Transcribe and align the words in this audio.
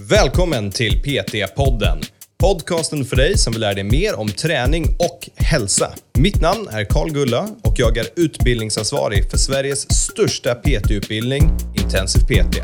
Välkommen 0.00 0.70
till 0.70 1.02
PT-podden. 1.02 2.02
Podcasten 2.38 3.04
för 3.04 3.16
dig 3.16 3.38
som 3.38 3.52
vill 3.52 3.60
lära 3.60 3.74
dig 3.74 3.84
mer 3.84 4.18
om 4.18 4.28
träning 4.28 4.84
och 4.98 5.28
hälsa. 5.36 5.90
Mitt 6.18 6.40
namn 6.40 6.68
är 6.70 6.84
Karl 6.84 7.10
Gulla 7.10 7.48
och 7.62 7.74
jag 7.76 7.96
är 7.96 8.06
utbildningsansvarig 8.16 9.30
för 9.30 9.38
Sveriges 9.38 9.92
största 9.92 10.54
PT-utbildning, 10.54 11.50
Intensiv 11.74 12.20
PT. 12.20 12.56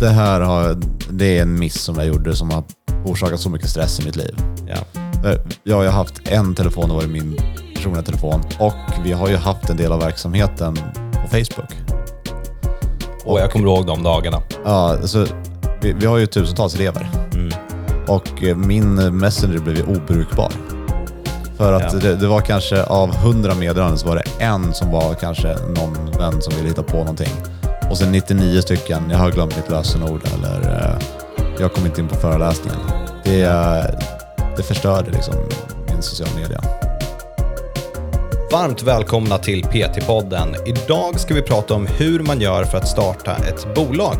Det 0.00 0.08
här 0.08 0.40
har, 0.40 0.80
det 1.10 1.38
är 1.38 1.42
en 1.42 1.58
miss 1.58 1.80
som 1.80 1.96
jag 1.96 2.06
gjorde 2.06 2.36
som 2.36 2.50
har 2.50 2.64
orsakat 3.04 3.40
så 3.40 3.50
mycket 3.50 3.70
stress 3.70 4.00
i 4.00 4.04
mitt 4.04 4.16
liv. 4.16 4.36
Ja. 4.68 5.00
För 5.22 5.46
Jag 5.62 5.76
har 5.76 5.82
ju 5.82 5.90
haft 5.90 6.28
en 6.28 6.54
telefon, 6.54 6.88
det 6.88 6.94
var 6.94 7.06
min 7.06 7.40
personliga 7.74 8.02
telefon. 8.02 8.40
Och 8.58 9.04
vi 9.04 9.12
har 9.12 9.28
ju 9.28 9.36
haft 9.36 9.70
en 9.70 9.76
del 9.76 9.92
av 9.92 10.00
verksamheten 10.00 10.74
på 11.22 11.28
Facebook. 11.28 11.93
Och 13.24 13.40
jag 13.40 13.50
kommer 13.52 13.66
ihåg 13.66 13.86
de 13.86 14.02
dagarna. 14.02 14.42
Ja, 14.64 14.70
alltså, 14.90 15.26
vi, 15.80 15.92
vi 15.92 16.06
har 16.06 16.16
ju 16.18 16.26
tusentals 16.26 16.74
elever. 16.74 17.08
Och 18.06 18.42
eh, 18.44 18.56
min 18.56 19.18
Messenger 19.18 19.58
blev 19.58 19.76
ju 19.76 19.82
obrukbar. 19.82 20.52
För 21.56 21.72
att 21.72 21.92
Ja. 21.92 21.98
det, 21.98 22.16
det 22.16 22.26
var 22.26 22.40
kanske 22.40 22.82
av 22.84 23.14
hundra 23.16 23.54
meddelanden 23.54 23.98
så 23.98 24.08
var 24.08 24.16
det 24.16 24.44
en 24.44 24.74
som 24.74 24.90
var 24.90 25.14
kanske 25.14 25.56
någon 25.76 26.10
vän 26.18 26.42
som 26.42 26.54
ville 26.56 26.68
hitta 26.68 26.82
på 26.82 26.96
någonting. 26.96 27.32
Och 27.90 27.98
sen 27.98 28.12
99 28.12 28.60
stycken, 28.60 29.02
jag 29.10 29.18
har 29.18 29.30
glömt 29.30 29.56
mitt 29.56 29.70
lösenord 29.70 30.20
eller 30.34 30.60
eh, 30.70 31.04
jag 31.60 31.72
kom 31.72 31.86
inte 31.86 32.00
in 32.00 32.08
på 32.08 32.14
föreläsningen. 32.16 32.78
Det, 33.24 33.42
eh, 33.42 33.84
det 34.56 34.62
förstörde 34.62 35.10
liksom 35.10 35.34
min 35.92 36.02
sociala 36.02 36.32
media. 36.36 36.60
Varmt 38.54 38.82
välkomna 38.82 39.38
till 39.38 39.62
PT-podden. 39.64 40.54
Idag 40.66 41.20
ska 41.20 41.34
vi 41.34 41.42
prata 41.42 41.74
om 41.74 41.86
hur 41.86 42.20
man 42.20 42.40
gör 42.40 42.64
för 42.64 42.78
att 42.78 42.88
starta 42.88 43.36
ett 43.36 43.74
bolag. 43.74 44.16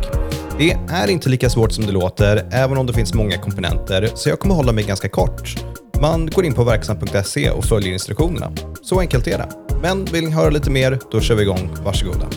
Det 0.57 0.71
är 0.71 1.07
inte 1.07 1.29
lika 1.29 1.49
svårt 1.49 1.71
som 1.71 1.85
det 1.85 1.91
låter, 1.91 2.49
även 2.51 2.77
om 2.77 2.85
det 2.85 2.93
finns 2.93 3.13
många 3.13 3.37
komponenter, 3.37 4.09
så 4.15 4.29
jag 4.29 4.39
kommer 4.39 4.55
hålla 4.55 4.71
mig 4.71 4.83
ganska 4.83 5.09
kort. 5.09 5.55
Man 6.01 6.29
går 6.29 6.45
in 6.45 6.53
på 6.53 6.63
verksam.se 6.63 7.49
och 7.49 7.65
följer 7.65 7.93
instruktionerna. 7.93 8.51
Så 8.81 8.99
enkelt 8.99 9.27
är 9.27 9.37
det. 9.37 9.49
Men 9.81 10.05
vill 10.05 10.23
ni 10.23 10.31
höra 10.31 10.49
lite 10.49 10.69
mer, 10.69 10.99
då 11.11 11.21
kör 11.21 11.35
vi 11.35 11.41
igång. 11.41 11.77
Varsågoda. 11.83 12.27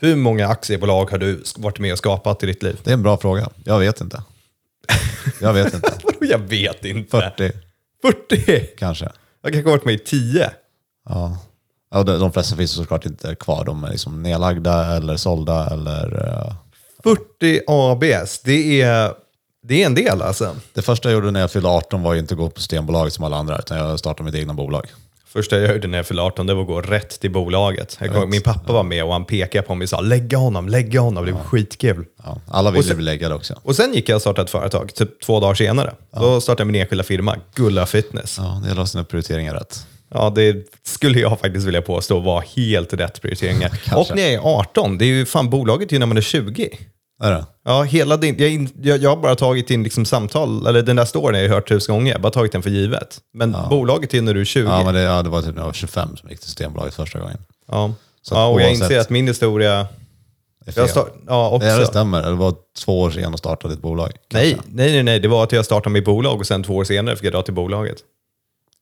Hur 0.00 0.16
många 0.16 0.48
aktiebolag 0.48 1.10
har 1.10 1.18
du 1.18 1.42
varit 1.56 1.78
med 1.78 1.92
och 1.92 1.98
skapat 1.98 2.42
i 2.42 2.46
ditt 2.46 2.62
liv? 2.62 2.80
Det 2.84 2.90
är 2.90 2.94
en 2.94 3.02
bra 3.02 3.16
fråga. 3.16 3.48
Jag 3.64 3.78
vet 3.78 4.00
inte. 4.00 4.22
Jag 5.40 5.52
vet 5.52 5.74
inte. 5.74 5.92
Vadå, 6.02 6.16
Jag 6.20 6.38
vet 6.38 6.84
inte. 6.84 7.10
40 7.10 7.73
40? 8.04 8.66
kanske. 8.78 9.04
Jag 9.42 9.52
kanske 9.52 9.70
har 9.70 9.76
varit 9.76 9.84
med 9.84 9.94
i 9.94 9.98
10. 9.98 10.50
Ja. 11.08 11.38
Ja, 11.90 12.02
de, 12.02 12.18
de 12.20 12.32
flesta 12.32 12.56
finns 12.56 12.70
såklart 12.70 13.06
inte 13.06 13.34
kvar. 13.34 13.64
De 13.64 13.84
är 13.84 13.90
liksom 13.90 14.22
nedlagda 14.22 14.96
eller 14.96 15.16
sålda 15.16 15.66
eller... 15.70 16.26
eh, 16.28 16.54
40 17.04 17.60
ABS, 17.66 18.40
det 18.44 18.82
är, 18.82 19.12
det 19.62 19.82
är 19.82 19.86
en 19.86 19.94
del 19.94 20.22
alltså. 20.22 20.56
Det 20.72 20.82
första 20.82 21.08
jag 21.08 21.14
gjorde 21.14 21.30
när 21.30 21.40
jag 21.40 21.50
fyllde 21.50 21.68
18 21.68 22.02
var 22.02 22.14
ju 22.14 22.20
inte 22.20 22.34
att 22.34 22.38
gå 22.38 22.50
på 22.50 22.60
Systembolaget 22.60 23.12
som 23.14 23.24
alla 23.24 23.36
andra, 23.36 23.58
utan 23.58 23.78
jag 23.78 23.98
startade 23.98 24.24
mitt 24.24 24.34
egna 24.34 24.54
bolag. 24.54 24.86
Första 25.34 25.58
jag 25.60 25.74
gjorde 25.74 25.88
när 25.88 25.98
jag 25.98 26.06
fyllde 26.06 26.22
18 26.22 26.46
det 26.46 26.54
var 26.54 26.60
att 26.62 26.66
gå 26.68 26.80
rätt 26.80 27.20
till 27.20 27.30
bolaget. 27.30 27.98
Ihåg, 28.04 28.28
min 28.28 28.42
pappa 28.42 28.72
var 28.72 28.82
med 28.82 29.04
och 29.04 29.12
han 29.12 29.24
pekade 29.24 29.66
på 29.66 29.74
mig 29.74 29.84
och 29.84 29.88
sa 29.88 30.00
lägga 30.00 30.38
honom, 30.38 30.68
lägga 30.68 31.00
honom, 31.00 31.26
det 31.26 31.32
var 31.32 31.40
skitkul. 31.40 32.04
Ja, 32.24 32.40
alla 32.48 32.70
ville 32.70 32.84
sen- 32.84 32.96
bli 32.96 33.04
läggade 33.04 33.34
också. 33.34 33.60
Och 33.62 33.76
sen 33.76 33.94
gick 33.94 34.08
jag 34.08 34.16
och 34.16 34.20
startade 34.22 34.44
ett 34.44 34.50
företag, 34.50 34.94
typ 34.94 35.20
två 35.20 35.40
dagar 35.40 35.54
senare. 35.54 35.94
Då 36.20 36.40
startade 36.40 36.60
jag 36.60 36.66
min 36.72 36.80
enskilda 36.80 37.04
firma, 37.04 37.36
Gulla 37.54 37.86
Fitness. 37.86 38.36
Ja, 38.38 38.62
det 38.68 38.74
ha 38.74 38.86
sina 38.86 39.04
prioriteringar 39.04 39.54
rätt. 39.54 39.86
Ja, 40.10 40.32
det 40.34 40.66
skulle 40.82 41.20
jag 41.20 41.40
faktiskt 41.40 41.66
vilja 41.66 41.82
påstå 41.82 42.20
var 42.20 42.44
helt 42.56 42.92
rätt 42.92 43.22
prioriteringar. 43.22 43.70
Och 43.96 44.16
när 44.16 44.22
jag 44.22 44.32
är 44.32 44.58
18, 44.58 44.98
det 44.98 45.04
är 45.04 45.06
ju 45.06 45.26
fan 45.26 45.50
bolaget 45.50 45.88
är 45.88 45.92
ju 45.92 45.98
när 45.98 46.06
man 46.06 46.16
är 46.16 46.20
20. 46.20 46.70
Är? 47.24 47.44
Ja, 47.64 47.82
hela 47.82 48.16
din, 48.16 48.34
jag, 48.38 48.50
in- 48.50 48.70
jag, 48.82 48.98
jag 49.02 49.10
har 49.10 49.16
bara 49.16 49.34
tagit 49.36 49.70
in 49.70 49.82
liksom 49.82 50.04
samtal, 50.04 50.66
eller 50.66 50.82
den 50.82 50.96
där 50.96 51.04
storyn 51.04 51.34
har 51.34 51.42
jag 51.42 51.50
hört 51.54 51.68
tusen 51.68 51.94
gånger, 51.94 52.10
jag 52.12 52.18
har 52.18 52.22
bara 52.22 52.32
tagit 52.32 52.52
den 52.52 52.62
för 52.62 52.70
givet. 52.70 53.20
Men 53.34 53.56
bolaget 53.70 54.14
är 54.14 54.22
när 54.22 54.34
du 54.34 54.40
är 54.40 54.44
20. 54.44 54.68
Ja, 54.68 54.84
men 54.84 54.94
det, 54.94 55.00
ja, 55.00 55.22
det 55.22 55.28
var 55.30 55.42
typ 55.42 55.54
när 55.54 55.60
jag 55.62 55.66
var 55.66 55.72
25 55.72 56.08
som 56.08 56.18
jag 56.22 56.30
gick 56.30 56.40
till 56.40 56.48
Systembolaget 56.48 56.94
första 56.94 57.18
gången. 57.20 57.38
Ja, 57.70 57.92
Så 58.22 58.34
ja 58.34 58.46
och 58.46 58.60
jag 58.62 58.70
inser 58.70 58.98
att 59.00 59.10
min 59.10 59.26
historia... 59.28 59.86
Jag 60.74 60.90
start, 60.90 61.12
ja, 61.26 61.50
också. 61.50 61.68
Ja, 61.68 61.78
det 61.78 61.86
stämmer. 61.86 62.22
Det 62.22 62.32
var 62.32 62.54
två 62.84 63.00
år 63.00 63.10
sedan 63.10 63.32
att 63.34 63.38
starta 63.38 63.68
ditt 63.68 63.82
bolag. 63.82 64.12
nej, 64.32 64.56
nej, 64.66 64.92
nej, 64.92 65.02
nej, 65.02 65.20
det 65.20 65.28
var 65.28 65.44
att 65.44 65.52
jag 65.52 65.64
startade 65.64 65.92
mitt 65.92 66.04
bolag 66.04 66.40
och 66.40 66.46
sen 66.46 66.62
två 66.62 66.76
år 66.76 66.84
senare 66.84 67.16
fick 67.16 67.24
jag 67.26 67.32
dra 67.32 67.42
till 67.42 67.54
bolaget. 67.54 67.96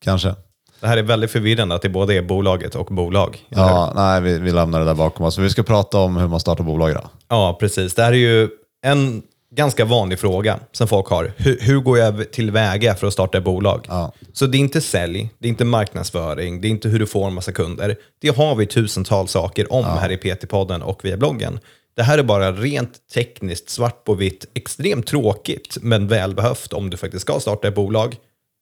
Kanske. 0.04 0.34
Det 0.82 0.88
här 0.88 0.96
är 0.96 1.02
väldigt 1.02 1.30
förvirrande 1.30 1.74
att 1.74 1.82
det 1.82 1.88
både 1.88 2.14
är 2.14 2.22
bolaget 2.22 2.74
och 2.74 2.86
bolag. 2.86 3.38
Ja, 3.48 3.92
nej, 3.96 4.20
vi, 4.20 4.38
vi 4.38 4.50
lämnar 4.52 4.78
det 4.78 4.84
där 4.84 4.94
bakom 4.94 5.26
oss. 5.26 5.38
Vi 5.38 5.50
ska 5.50 5.62
prata 5.62 5.98
om 5.98 6.16
hur 6.16 6.28
man 6.28 6.40
startar 6.40 6.64
bolag 6.64 6.90
idag. 6.90 7.08
ja, 7.28 7.56
precis. 7.60 7.94
Det 7.94 8.02
här 8.02 8.12
är 8.12 8.16
ju 8.16 8.48
en 8.84 9.22
ganska 9.54 9.84
vanlig 9.84 10.18
fråga 10.18 10.58
som 10.72 10.88
folk 10.88 11.06
har. 11.06 11.32
Hur, 11.36 11.58
hur 11.60 11.80
går 11.80 11.98
jag 11.98 12.32
tillväga 12.32 12.94
för 12.94 13.06
att 13.06 13.12
starta 13.12 13.38
ett 13.38 13.44
bolag? 13.44 13.86
Ja. 13.88 14.12
Så 14.32 14.46
det 14.46 14.58
är 14.58 14.60
inte 14.60 14.80
sälj, 14.80 15.30
det 15.38 15.48
är 15.48 15.50
inte 15.50 15.64
marknadsföring, 15.64 16.60
det 16.60 16.68
är 16.68 16.70
inte 16.70 16.88
hur 16.88 16.98
du 16.98 17.06
får 17.06 17.26
en 17.26 17.34
massa 17.34 17.52
kunder. 17.52 17.96
Det 18.20 18.36
har 18.36 18.54
vi 18.54 18.66
tusentals 18.66 19.30
saker 19.30 19.72
om 19.72 19.84
här 19.84 20.12
i 20.12 20.16
PT-podden 20.16 20.82
och 20.82 21.04
via 21.04 21.16
bloggen. 21.16 21.58
Det 21.96 22.02
här 22.02 22.18
är 22.18 22.22
bara 22.22 22.52
rent 22.52 22.92
tekniskt, 23.14 23.70
svart 23.70 24.04
på 24.04 24.14
vitt, 24.14 24.44
extremt 24.54 25.06
tråkigt, 25.06 25.78
men 25.82 26.08
välbehövt 26.08 26.72
om 26.72 26.90
du 26.90 26.96
faktiskt 26.96 27.22
ska 27.22 27.40
starta 27.40 27.68
ett 27.68 27.74
bolag. 27.74 28.16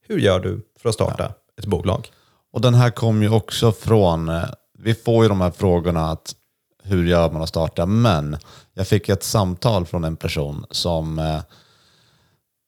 Hur 0.09 0.19
gör 0.19 0.41
du 0.41 0.61
för 0.83 0.89
att 0.89 0.95
starta 0.95 1.33
ett 1.61 1.67
bolag? 1.67 2.13
Och 2.53 2.61
den 2.61 2.75
här 2.75 2.91
kom 2.91 3.23
ju 3.23 3.31
också 3.31 3.73
från, 3.73 4.29
eh, 4.29 4.45
vi 4.79 4.95
får 4.95 5.25
ju 5.25 5.29
de 5.29 5.41
här 5.41 5.51
frågorna 5.51 6.11
att 6.11 6.35
hur 6.83 7.07
gör 7.07 7.31
man 7.31 7.43
att 7.43 7.49
starta, 7.49 7.87
men 7.87 8.37
jag 8.75 8.89
fick 8.89 9.09
ett 9.09 9.23
samtal 9.23 9.87
från 9.87 10.05
en 10.05 10.17
person 10.17 10.67
som 10.71 11.19
eh, 11.19 11.41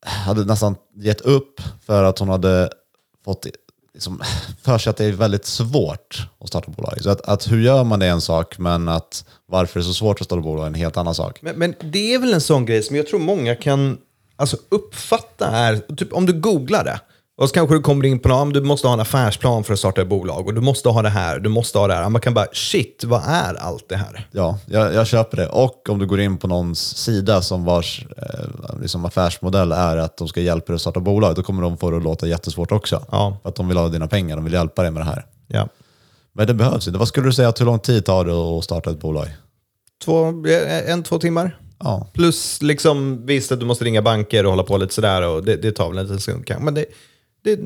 hade 0.06 0.44
nästan 0.44 0.76
gett 0.94 1.20
upp 1.20 1.60
för 1.86 2.04
att 2.04 2.18
hon 2.18 2.28
hade 2.28 2.70
fått 3.24 3.46
liksom, 3.94 4.22
för 4.62 4.78
sig 4.78 4.90
att 4.90 4.96
det 4.96 5.04
är 5.04 5.12
väldigt 5.12 5.46
svårt 5.46 6.28
att 6.40 6.48
starta 6.48 6.70
bolag. 6.70 7.02
Så 7.02 7.10
att, 7.10 7.20
att 7.20 7.50
hur 7.50 7.60
gör 7.60 7.84
man 7.84 7.98
det 7.98 8.06
är 8.06 8.10
en 8.10 8.20
sak, 8.20 8.58
men 8.58 8.88
att 8.88 9.24
varför 9.46 9.80
det 9.80 9.84
är 9.84 9.86
så 9.86 9.94
svårt 9.94 10.20
att 10.20 10.24
starta 10.24 10.42
bolag 10.42 10.62
är 10.62 10.66
en 10.66 10.74
helt 10.74 10.96
annan 10.96 11.14
sak. 11.14 11.42
Men, 11.42 11.58
men 11.58 11.74
det 11.80 12.14
är 12.14 12.18
väl 12.18 12.34
en 12.34 12.40
sån 12.40 12.66
grej 12.66 12.82
som 12.82 12.96
jag 12.96 13.06
tror 13.06 13.20
många 13.20 13.54
kan 13.54 13.98
alltså, 14.36 14.56
uppfatta 14.68 15.46
är, 15.46 15.94
typ 15.96 16.12
om 16.12 16.26
du 16.26 16.32
googlar 16.32 16.84
det, 16.84 17.00
och 17.36 17.48
så 17.48 17.54
kanske 17.54 17.74
du 17.74 17.80
kommer 17.80 18.04
in 18.04 18.18
på 18.18 18.28
något, 18.28 18.54
du 18.54 18.60
måste 18.60 18.86
ha 18.86 18.94
en 18.94 19.00
affärsplan 19.00 19.64
för 19.64 19.72
att 19.72 19.78
starta 19.78 20.02
ett 20.02 20.08
bolag, 20.08 20.46
och 20.46 20.54
du 20.54 20.60
måste 20.60 20.88
ha 20.88 21.02
det 21.02 21.08
här, 21.08 21.38
du 21.38 21.48
måste 21.48 21.78
ha 21.78 21.86
det 21.86 21.94
här. 21.94 22.08
Man 22.08 22.20
kan 22.20 22.34
bara, 22.34 22.46
shit, 22.52 23.04
vad 23.04 23.22
är 23.26 23.54
allt 23.54 23.88
det 23.88 23.96
här? 23.96 24.28
Ja, 24.30 24.58
jag, 24.66 24.94
jag 24.94 25.06
köper 25.06 25.36
det. 25.36 25.48
Och 25.48 25.88
om 25.88 25.98
du 25.98 26.06
går 26.06 26.20
in 26.20 26.38
på 26.38 26.48
någons 26.48 26.96
sida 26.96 27.42
som 27.42 27.64
vars 27.64 28.06
eh, 28.16 28.80
liksom 28.80 29.04
affärsmodell 29.04 29.72
är 29.72 29.96
att 29.96 30.16
de 30.16 30.28
ska 30.28 30.40
hjälpa 30.40 30.66
dig 30.66 30.74
att 30.74 30.80
starta 30.80 31.00
bolag, 31.00 31.34
då 31.34 31.42
kommer 31.42 31.62
de 31.62 31.78
få 31.78 31.90
det 31.90 31.96
att 31.96 32.02
låta 32.02 32.26
jättesvårt 32.26 32.72
också. 32.72 33.02
Ja. 33.10 33.36
För 33.42 33.48
att 33.48 33.54
de 33.54 33.68
vill 33.68 33.76
ha 33.76 33.88
dina 33.88 34.08
pengar, 34.08 34.36
de 34.36 34.44
vill 34.44 34.54
hjälpa 34.54 34.82
dig 34.82 34.90
med 34.90 35.00
det 35.00 35.06
här. 35.06 35.26
Ja. 35.46 35.68
Men 36.32 36.46
det 36.46 36.54
behövs 36.54 36.86
inte. 36.86 36.98
Vad 36.98 37.08
skulle 37.08 37.26
du 37.26 37.32
säga 37.32 37.48
att 37.48 37.60
hur 37.60 37.66
lång 37.66 37.78
tid 37.78 38.04
tar 38.04 38.24
det 38.24 38.32
att 38.32 38.64
starta 38.64 38.90
ett 38.90 39.00
bolag? 39.00 39.26
Två, 40.04 40.44
en, 40.86 41.02
två 41.02 41.18
timmar. 41.18 41.58
Ja, 41.78 42.06
Plus 42.12 42.62
liksom, 42.62 43.26
visst 43.26 43.52
att 43.52 43.60
du 43.60 43.66
måste 43.66 43.84
ringa 43.84 44.02
banker 44.02 44.44
och 44.44 44.50
hålla 44.50 44.62
på 44.62 44.76
lite 44.76 44.94
sådär, 44.94 45.22
och 45.22 45.44
det, 45.44 45.56
det 45.56 45.72
tar 45.72 45.88
väl 45.88 45.98
en 45.98 46.04
liten 46.04 46.20
stund. 46.20 46.44
Men 46.60 46.74
det, 46.74 46.84
det, 47.44 47.60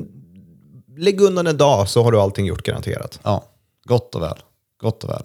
lägg 0.97 1.21
undan 1.21 1.47
en 1.47 1.57
dag 1.57 1.89
så 1.89 2.03
har 2.03 2.11
du 2.11 2.19
allting 2.19 2.45
gjort 2.45 2.63
garanterat. 2.63 3.19
ja. 3.23 3.43
gott 3.85 4.15
och 4.15 4.21
väl. 4.21 4.37
Gott 4.81 5.03
och 5.03 5.09
väl. 5.09 5.23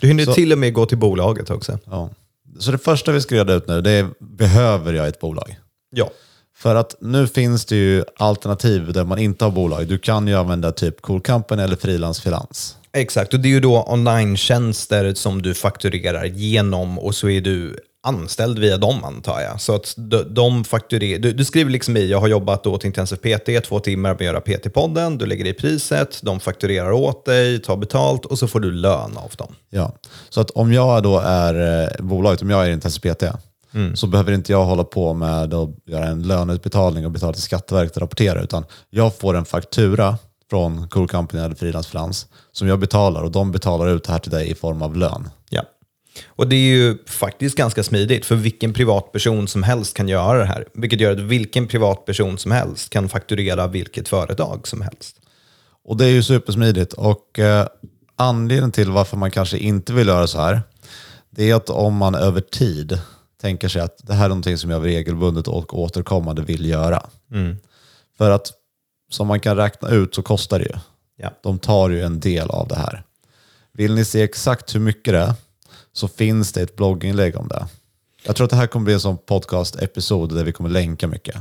Du 0.00 0.06
hinner 0.08 0.24
Så- 0.24 0.34
till 0.34 0.52
och 0.52 0.58
med 0.58 0.72
gå 0.74 0.86
till 0.86 0.98
bolaget 0.98 1.50
också. 1.50 1.78
Ja. 1.84 2.10
Så 2.58 2.72
det 2.72 2.78
första 2.78 3.12
vi 3.12 3.20
ska 3.20 3.34
reda 3.34 3.54
ut 3.54 3.68
nu, 3.68 3.80
det 3.80 3.90
är 3.90 4.08
behöver 4.18 4.92
jag 4.92 5.08
ett 5.08 5.20
bolag? 5.20 5.56
Ja. 5.90 6.10
För 6.56 6.74
att 6.74 6.94
nu 7.00 7.26
finns 7.26 7.64
det 7.64 7.76
ju 7.76 8.04
alternativ 8.16 8.92
där 8.92 9.04
man 9.04 9.18
inte 9.18 9.44
har 9.44 9.52
bolag. 9.52 9.86
Du 9.88 9.98
kan 9.98 10.28
ju 10.28 10.34
använda 10.34 10.72
typ 10.72 11.02
Cool 11.02 11.20
Company 11.20 11.62
eller 11.62 11.76
frilansfinans. 11.76 12.76
Exakt, 12.92 13.34
och 13.34 13.40
det 13.40 13.48
är 13.48 13.50
ju 13.50 13.60
då 13.60 13.84
online-tjänster 13.88 15.14
som 15.14 15.42
du 15.42 15.54
fakturerar 15.54 16.24
genom 16.24 16.98
och 16.98 17.14
så 17.14 17.28
är 17.28 17.40
du 17.40 17.76
anställd 18.04 18.58
via 18.58 18.76
dem 18.76 19.04
antar 19.04 19.40
jag. 19.40 19.60
Så 19.60 19.74
att 19.74 19.94
de, 20.26 20.64
fakturerar, 20.64 21.18
du, 21.18 21.32
du 21.32 21.44
skriver 21.44 21.70
liksom 21.70 21.96
i, 21.96 22.10
jag 22.10 22.20
har 22.20 22.28
jobbat 22.28 22.66
åt 22.66 22.84
Intensiv 22.84 23.16
PT 23.16 23.66
två 23.66 23.80
timmar 23.80 24.08
med 24.10 24.14
att 24.14 24.20
göra 24.20 24.40
PT-podden, 24.40 25.18
du 25.18 25.26
lägger 25.26 25.44
i 25.44 25.52
priset, 25.52 26.20
de 26.22 26.40
fakturerar 26.40 26.92
åt 26.92 27.24
dig, 27.24 27.58
tar 27.58 27.76
betalt 27.76 28.24
och 28.24 28.38
så 28.38 28.48
får 28.48 28.60
du 28.60 28.70
lön 28.70 29.16
av 29.16 29.30
dem. 29.36 29.54
Ja, 29.70 29.92
så 30.28 30.40
att 30.40 30.50
om 30.50 30.72
jag 30.72 31.02
då 31.02 31.18
är 31.18 31.82
eh, 31.82 32.04
bolaget, 32.04 32.42
om 32.42 32.50
jag 32.50 32.66
är 32.66 32.70
Intensiv 32.70 33.14
PT, 33.14 33.24
så 33.94 34.06
behöver 34.06 34.32
inte 34.32 34.52
jag 34.52 34.64
hålla 34.64 34.84
på 34.84 35.14
med 35.14 35.54
att 35.54 35.70
göra 35.86 36.04
en 36.04 36.22
löneutbetalning 36.22 37.06
och 37.06 37.10
betala 37.10 37.32
till 37.32 37.42
Skatteverket 37.42 37.96
och 37.96 38.02
rapportera, 38.02 38.42
utan 38.42 38.64
jag 38.90 39.14
får 39.16 39.36
en 39.36 39.44
faktura 39.44 40.18
från 40.50 40.88
Cool 40.88 41.08
Company 41.08 41.42
eller 41.42 41.54
Frilansfinans 41.54 42.26
som 42.52 42.68
jag 42.68 42.78
betalar 42.78 43.22
och 43.22 43.30
de 43.30 43.52
betalar 43.52 43.88
ut 43.88 44.04
det 44.04 44.12
här 44.12 44.18
till 44.18 44.30
dig 44.30 44.50
i 44.50 44.54
form 44.54 44.82
av 44.82 44.96
lön. 44.96 45.30
Ja. 45.50 45.62
Och 46.26 46.48
det 46.48 46.56
är 46.56 46.76
ju 46.76 46.98
faktiskt 47.06 47.56
ganska 47.56 47.82
smidigt, 47.82 48.26
för 48.26 48.34
vilken 48.36 48.72
privatperson 48.72 49.48
som 49.48 49.62
helst 49.62 49.96
kan 49.96 50.08
göra 50.08 50.38
det 50.38 50.44
här. 50.44 50.66
Vilket 50.74 51.00
gör 51.00 51.12
att 51.12 51.20
vilken 51.20 51.68
privatperson 51.68 52.38
som 52.38 52.52
helst 52.52 52.90
kan 52.90 53.08
fakturera 53.08 53.66
vilket 53.66 54.08
företag 54.08 54.68
som 54.68 54.80
helst. 54.80 55.16
Och 55.84 55.96
det 55.96 56.04
är 56.04 56.10
ju 56.10 56.22
supersmidigt. 56.22 56.92
Och 56.92 57.38
eh, 57.38 57.66
anledningen 58.16 58.72
till 58.72 58.90
varför 58.90 59.16
man 59.16 59.30
kanske 59.30 59.58
inte 59.58 59.92
vill 59.92 60.08
göra 60.08 60.26
så 60.26 60.40
här, 60.40 60.62
det 61.30 61.50
är 61.50 61.54
att 61.54 61.70
om 61.70 61.96
man 61.96 62.14
över 62.14 62.40
tid 62.40 62.98
tänker 63.40 63.68
sig 63.68 63.82
att 63.82 63.98
det 64.02 64.14
här 64.14 64.24
är 64.24 64.28
någonting 64.28 64.58
som 64.58 64.70
jag 64.70 64.84
regelbundet 64.84 65.48
och 65.48 65.78
återkommande 65.78 66.42
vill 66.42 66.66
göra. 66.66 67.06
För 68.18 68.30
att 68.30 68.52
som 69.10 69.26
man 69.26 69.40
kan 69.40 69.56
räkna 69.56 69.88
ut 69.88 70.14
så 70.14 70.22
kostar 70.22 70.58
det 70.58 70.64
ju. 70.64 70.74
Ja. 71.16 71.30
De 71.42 71.58
tar 71.58 71.90
ju 71.90 72.02
en 72.02 72.20
del 72.20 72.50
av 72.50 72.68
det 72.68 72.76
här. 72.76 73.02
Vill 73.72 73.94
ni 73.94 74.04
se 74.04 74.22
exakt 74.22 74.74
hur 74.74 74.80
mycket 74.80 75.14
det 75.14 75.20
är 75.20 75.34
så 75.94 76.08
finns 76.08 76.52
det 76.52 76.62
ett 76.62 76.76
blogginlägg 76.76 77.36
om 77.36 77.48
det. 77.48 77.66
Jag 78.26 78.36
tror 78.36 78.44
att 78.44 78.50
det 78.50 78.56
här 78.56 78.66
kommer 78.66 78.84
bli 78.84 78.94
en 78.94 79.00
sån 79.00 79.18
podcast-episod 79.18 80.34
där 80.34 80.44
vi 80.44 80.52
kommer 80.52 80.70
länka 80.70 81.08
mycket. 81.08 81.36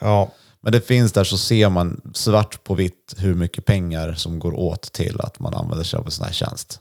Ja, 0.00 0.32
Men 0.60 0.72
det 0.72 0.80
finns 0.80 1.12
där 1.12 1.24
så 1.24 1.38
ser 1.38 1.68
man 1.68 2.00
svart 2.14 2.64
på 2.64 2.74
vitt 2.74 3.14
hur 3.18 3.34
mycket 3.34 3.64
pengar 3.64 4.14
som 4.14 4.38
går 4.38 4.52
åt 4.58 4.92
till 4.92 5.20
att 5.20 5.38
man 5.38 5.54
använder 5.54 5.84
sig 5.84 5.98
av 5.98 6.04
en 6.04 6.10
sån 6.10 6.26
här 6.26 6.32
tjänst. 6.32 6.80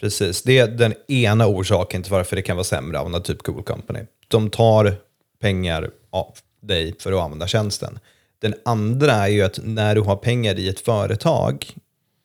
precis. 0.00 0.42
Det 0.42 0.58
är 0.58 0.68
den 0.68 0.94
ena 1.08 1.46
orsaken 1.46 2.02
till 2.02 2.12
varför 2.12 2.36
det 2.36 2.42
kan 2.42 2.56
vara 2.56 2.64
sämre 2.64 2.98
av 2.98 3.14
en 3.14 3.22
typ 3.22 3.42
Cool 3.42 3.62
Company. 3.62 4.00
De 4.28 4.50
tar 4.50 4.96
pengar 5.40 5.90
av 6.10 6.34
dig 6.62 6.94
för 6.98 7.12
att 7.12 7.20
använda 7.20 7.46
tjänsten. 7.46 7.98
Den 8.38 8.54
andra 8.64 9.12
är 9.12 9.28
ju 9.28 9.42
att 9.42 9.58
när 9.62 9.94
du 9.94 10.00
har 10.00 10.16
pengar 10.16 10.58
i 10.58 10.68
ett 10.68 10.80
företag, 10.80 11.66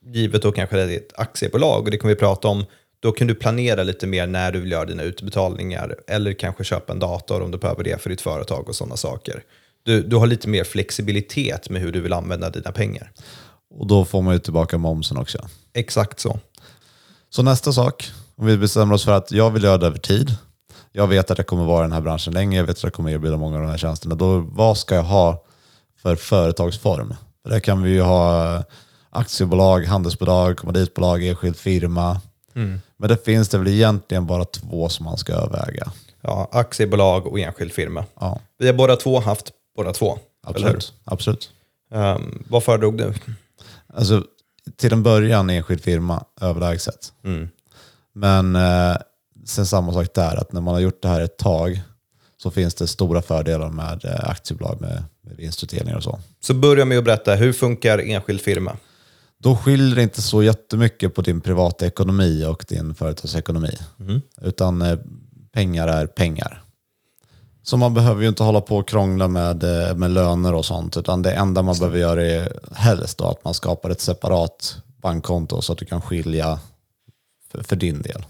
givet 0.06 0.42
då 0.42 0.52
kanske 0.52 0.76
det 0.76 0.94
är 0.94 0.98
ett 0.98 1.14
aktiebolag, 1.16 1.84
och 1.84 1.92
det 1.92 1.98
kommer 1.98 2.14
vi 2.14 2.20
prata 2.20 2.48
om, 2.48 2.66
då 3.00 3.12
kan 3.12 3.28
du 3.28 3.36
planera 3.36 3.84
lite 3.84 4.08
mer 4.08 4.28
när 4.28 4.52
du 4.52 4.60
vill 4.60 4.72
göra 4.72 4.86
dina 4.86 5.04
utbetalningar 5.04 5.96
eller 6.08 6.34
kanske 6.34 6.64
köpa 6.64 6.94
en 6.94 7.00
dator 7.00 7.42
om 7.42 7.52
du 7.52 7.58
behöver 7.58 7.84
det 7.84 8.02
för 8.02 8.10
ditt 8.10 8.22
företag 8.22 8.70
och 8.70 8.76
sådana 8.76 8.98
saker. 8.98 9.44
Du, 9.84 10.04
du 10.04 10.16
har 10.16 10.28
lite 10.28 10.50
mer 10.50 10.64
flexibilitet 10.64 11.70
med 11.70 11.82
hur 11.82 11.92
du 11.92 12.02
vill 12.02 12.14
använda 12.14 12.50
dina 12.50 12.72
pengar. 12.72 13.12
Och 13.70 13.88
då 13.88 14.06
får 14.06 14.22
man 14.22 14.34
ju 14.34 14.40
tillbaka 14.40 14.78
momsen 14.78 15.18
också. 15.18 15.48
Exakt 15.74 16.20
så. 16.20 16.40
Så 17.30 17.44
nästa 17.44 17.74
sak, 17.74 18.12
om 18.36 18.46
vi 18.46 18.58
bestämmer 18.58 18.94
oss 18.96 19.06
för 19.06 19.12
att 19.12 19.32
jag 19.32 19.52
vill 19.52 19.64
göra 19.64 19.78
det 19.78 19.86
över 19.86 19.98
tid. 19.98 20.36
Jag 20.92 21.08
vet 21.08 21.32
att 21.32 21.38
jag 21.38 21.48
kommer 21.48 21.66
vara 21.66 21.80
i 21.80 21.84
den 21.84 21.92
här 21.92 22.02
branschen 22.02 22.34
länge, 22.34 22.58
jag 22.58 22.64
vet 22.64 22.78
att 22.78 22.84
jag 22.84 22.94
kommer 22.94 23.12
erbjuda 23.12 23.38
många 23.38 23.56
av 23.56 23.62
de 23.62 23.70
här 23.70 23.78
tjänsterna. 23.78 24.16
Då, 24.16 24.40
vad 24.40 24.78
ska 24.78 24.96
jag 24.96 25.04
ha 25.04 25.44
för 26.02 26.16
företagsform? 26.16 27.16
För 27.44 27.50
där 27.50 27.60
kan 27.60 27.84
vi 27.84 27.90
ju 27.90 28.02
ha 28.02 28.64
aktiebolag, 29.10 29.86
handelsbolag, 29.86 30.58
kommanditbolag, 30.58 31.28
enskild 31.28 31.58
firma. 31.58 32.22
Men 32.98 33.10
det 33.10 33.26
finns 33.26 33.50
det 33.50 33.58
väl 33.58 33.68
egentligen 33.68 34.26
bara 34.26 34.46
två 34.46 34.90
som 34.90 35.04
man 35.04 35.18
ska 35.18 35.34
överväga. 35.34 35.92
Ja, 36.22 36.50
aktiebolag 36.52 37.28
och 37.28 37.40
enskild 37.40 37.72
firma. 37.72 38.06
Ja, 38.20 38.40
Vi 38.58 38.68
har 38.68 38.74
båda 38.74 38.96
två 38.96 39.20
haft 39.20 39.52
båda 39.76 39.94
två. 39.94 40.20
Absolut. 40.48 40.94
absolut. 41.04 41.50
Um, 41.92 42.44
vad 42.50 42.64
föredrog 42.64 42.98
du? 42.98 43.14
Alltså, 43.94 44.24
till 44.76 44.94
en 44.94 45.04
början 45.04 45.50
enskild 45.50 45.82
firma 45.84 46.24
överlägset. 46.42 47.14
Men 48.14 48.56
eh, 48.56 48.98
sen 49.46 49.66
samma 49.66 49.94
sak 49.94 50.14
där, 50.14 50.36
att 50.36 50.52
när 50.52 50.62
man 50.62 50.74
har 50.74 50.82
gjort 50.82 51.02
det 51.02 51.08
här 51.08 51.22
ett 51.22 51.38
tag 51.38 51.82
så 52.38 52.52
finns 52.52 52.76
det 52.76 52.88
stora 52.88 53.22
fördelar 53.22 53.70
med 53.70 54.06
eh, 54.06 54.30
aktiebolag 54.30 54.82
med, 54.82 55.04
med 55.22 55.36
vinstutdelningar 55.36 55.98
och 55.98 56.04
så. 56.04 56.20
Så 56.40 56.54
börja 56.54 56.86
med 56.86 56.98
att 56.98 57.04
berätta, 57.04 57.36
hur 57.36 57.54
funkar 57.54 58.00
enskild 58.00 58.42
firma? 58.42 58.78
Då 59.40 59.56
skiljer 59.56 59.96
det 59.96 60.04
inte 60.04 60.22
så 60.22 60.44
jättemycket 60.44 61.16
på 61.16 61.22
din 61.22 61.42
privata 61.42 61.88
ekonomi 61.88 62.46
och 62.46 62.66
din 62.68 62.96
företagsekonomi. 62.96 63.78
Utan 64.42 64.82
eh, 64.82 65.00
pengar 65.52 65.88
är 65.88 66.08
pengar. 66.08 66.64
Så 67.64 67.78
man 67.78 67.94
behöver 67.94 68.22
ju 68.22 68.28
inte 68.28 68.44
hålla 68.44 68.62
på 68.62 68.78
och 68.78 68.88
krångla 68.88 69.28
med, 69.28 69.64
eh, 69.64 69.96
med 69.96 70.12
löner 70.12 70.54
och 70.54 70.66
sånt. 70.66 70.98
Utan 70.98 71.22
det 71.22 71.32
enda 71.32 71.62
man 71.62 71.76
behöver 71.80 72.00
göra 72.00 72.26
är 72.26 72.60
helst 72.76 73.18
då 73.18 73.26
att 73.26 73.44
man 73.44 73.54
skapar 73.54 73.90
ett 73.90 74.02
separat 74.02 74.78
bankkonto 75.02 75.62
så 75.62 75.74
att 75.74 75.80
du 75.80 75.86
kan 75.86 76.02
skilja 76.02 76.60
för, 77.52 77.64
för 77.64 77.76
din 77.76 78.02
del. 78.02 78.26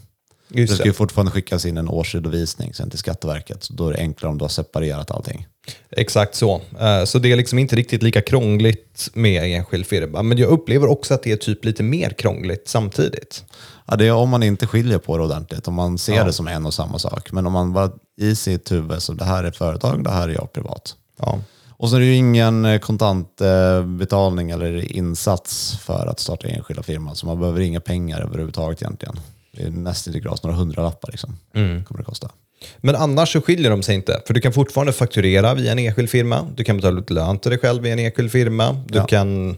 Det 0.48 0.60
Just 0.60 0.74
ska 0.74 0.82
det. 0.82 0.88
ju 0.88 0.92
fortfarande 0.92 1.32
skickas 1.32 1.64
in 1.66 1.76
en 1.76 1.88
årsredovisning 1.88 2.74
sen 2.74 2.90
till 2.90 2.98
Skatteverket. 2.98 3.64
Så 3.64 3.72
då 3.72 3.88
är 3.88 3.92
det 3.92 3.98
enklare 3.98 4.30
om 4.32 4.38
du 4.38 4.44
har 4.44 4.48
separerat 4.48 5.10
allting. 5.10 5.46
Exakt 5.90 6.34
så. 6.34 6.60
Eh, 6.80 7.04
Så 7.04 7.18
det 7.18 7.32
är 7.32 7.36
liksom 7.36 7.58
inte 7.58 7.76
riktigt 7.76 8.02
lika 8.02 8.20
krångligt 8.20 9.10
med 9.14 9.44
enskild 9.44 9.86
firma. 9.86 10.22
Men 10.22 10.38
jag 10.38 10.48
upplever 10.50 10.86
också 10.90 11.14
att 11.14 11.22
det 11.22 11.32
är 11.32 11.36
typ 11.36 11.64
lite 11.64 11.82
mer 11.82 12.10
krångligt 12.10 12.68
samtidigt. 12.68 13.44
Ja, 13.86 13.96
det 13.96 14.06
är 14.06 14.12
om 14.12 14.28
man 14.28 14.42
inte 14.42 14.66
skiljer 14.66 14.98
på 14.98 15.16
det 15.16 15.24
ordentligt, 15.24 15.68
om 15.68 15.74
man 15.74 15.98
ser 15.98 16.24
det 16.24 16.32
som 16.32 16.48
en 16.48 16.66
och 16.66 16.74
samma 16.74 16.98
sak. 16.98 17.32
Men 17.32 17.46
om 17.46 17.52
man 17.52 17.72
bara 17.72 17.90
i 18.20 18.34
sitt 18.36 18.72
huvud, 18.72 19.02
så 19.02 19.12
det 19.12 19.24
här 19.24 19.44
är 19.44 19.50
företag, 19.50 20.04
det 20.04 20.10
här 20.10 20.28
är 20.28 20.32
jag 20.32 20.52
privat. 20.52 20.94
Ja. 21.18 21.38
Och 21.70 21.90
så 21.90 21.96
är 21.96 22.00
det 22.00 22.06
ju 22.06 22.14
ingen 22.14 22.64
eh, 22.64 22.78
kontantbetalning 22.78 24.50
eller 24.50 24.92
insats 24.96 25.78
för 25.82 26.06
att 26.06 26.20
starta 26.20 26.48
enskilda 26.48 26.82
firman, 26.82 27.16
så 27.16 27.26
man 27.26 27.40
behöver 27.40 27.60
inga 27.60 27.80
pengar 27.80 28.20
överhuvudtaget 28.20 28.82
egentligen. 28.82 29.20
Det 29.58 29.64
är 29.64 29.70
nästan 29.70 30.12
till 30.12 30.22
gras, 30.22 30.42
några 30.42 30.56
hundralappar 30.56 31.10
liksom, 31.10 31.36
kommer 31.52 31.98
det 31.98 32.04
kosta. 32.04 32.30
Men 32.78 32.96
annars 32.96 33.32
så 33.32 33.40
skiljer 33.40 33.70
de 33.70 33.82
sig 33.82 33.94
inte. 33.94 34.22
För 34.26 34.34
du 34.34 34.40
kan 34.40 34.52
fortfarande 34.52 34.92
fakturera 34.92 35.54
via 35.54 35.72
en 35.72 35.78
enskild 35.78 36.10
firma. 36.10 36.46
Du 36.56 36.64
kan 36.64 36.76
betala 36.76 37.00
ut 37.00 37.10
lön 37.10 37.38
till 37.38 37.50
dig 37.50 37.58
själv 37.60 37.82
via 37.82 37.92
en 37.92 37.98
enskild 37.98 38.32
firma. 38.32 38.84
Du 38.88 38.98
Ja. 38.98 39.06
kan, 39.06 39.56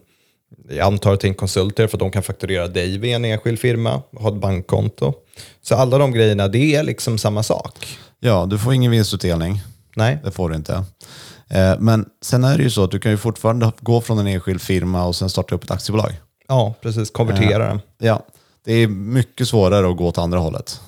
jag 0.70 0.87
antar 0.87 1.17
till 1.17 1.29
en 1.29 1.35
konsulter 1.35 1.87
för 1.87 1.97
att 1.97 2.00
de 2.00 2.11
kan 2.11 2.23
fakturera 2.23 2.69
dig 2.69 2.99
via 2.99 3.17
en 3.17 3.25
enskild 3.25 3.58
firma. 3.58 4.02
Ha 4.17 4.29
ett 4.29 4.41
bankkonto. 4.41 5.14
Så 5.62 5.75
alla 5.75 5.99
de 5.99 6.12
grejerna, 6.12 6.49
det 6.49 6.75
är 6.75 6.82
liksom 6.82 7.19
samma 7.19 7.43
sak. 7.43 7.99
Ja, 8.20 8.47
du 8.50 8.58
får 8.58 8.75
ingen 8.75 8.91
vinstutdelning. 8.91 9.61
Nej, 9.97 10.19
Det 10.25 10.31
får 10.31 10.50
du 10.50 10.56
inte. 10.56 10.85
Eh, 11.50 11.75
Men 11.79 12.06
sen 12.23 12.44
är 12.44 12.56
det 12.56 12.62
ju 12.62 12.70
så 12.70 12.85
att 12.85 12.91
du 12.91 12.99
kan 12.99 13.11
ju 13.12 13.17
fortfarande 13.19 13.73
gå 13.81 14.00
från 14.00 14.19
en 14.19 14.26
enskild 14.26 14.61
firma 14.61 15.05
och 15.06 15.17
sen 15.17 15.31
starta 15.31 15.55
upp 15.55 15.64
ett 15.64 15.70
aktiebolag. 15.70 16.12
ja 16.49 16.75
precis. 16.82 17.11
Konvertera 17.11 17.69
den. 17.69 17.81
Ja, 17.99 18.26
det 18.64 18.72
är 18.72 18.86
mycket 18.88 19.48
svårare 19.48 19.90
att 19.90 19.96
gå 19.96 20.06
åt 20.06 20.18
andra 20.18 20.38
hållet. 20.38 20.80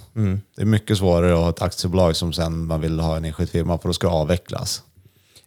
Det 0.56 0.62
är 0.62 0.66
mycket 0.66 0.98
svårare 0.98 1.32
att 1.34 1.38
ha 1.40 1.50
ett 1.50 1.62
aktiebolag 1.62 2.16
som 2.16 2.32
sen 2.32 2.66
man 2.66 2.80
vill 2.80 3.00
ha 3.00 3.16
en 3.16 3.24
enskild 3.24 3.50
firma 3.50 3.78
för 3.78 3.88
då 3.88 3.92
ska 3.92 4.06
det 4.06 4.12
avvecklas. 4.14 4.82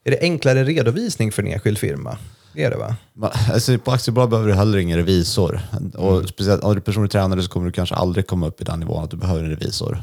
Är 0.04 0.12
det 0.12 0.20
enklare 0.22 0.64
redovisning 0.64 1.32
för 1.32 1.44
en 1.44 1.48
enskild 1.54 1.78
firma? 1.78 2.18
Det 2.54 2.64
är 2.64 2.70
det 2.70 2.78
va? 2.78 2.96
Man- 3.14 3.32
Alltså, 3.54 3.78
på 3.78 3.92
aktiebolag 3.92 4.30
behöver 4.30 4.50
du 4.50 4.56
heller 4.56 4.78
ingen 4.78 4.98
revisor. 4.98 5.60
Och 5.98 6.30
speciellt 6.30 6.64
om 6.64 6.72
du 6.72 6.78
är 6.78 6.82
personlig 6.82 7.12
tränare 7.12 7.42
så 7.44 7.50
kommer 7.50 7.66
du 7.66 7.72
kanske 7.72 7.96
aldrig 7.96 8.28
komma 8.28 8.48
upp 8.48 8.62
i 8.62 8.64
den 8.64 8.80
nivån 8.80 9.04
att 9.04 9.12
du 9.12 9.18
behöver 9.18 9.44
en 9.44 9.50
revisor. 9.50 10.02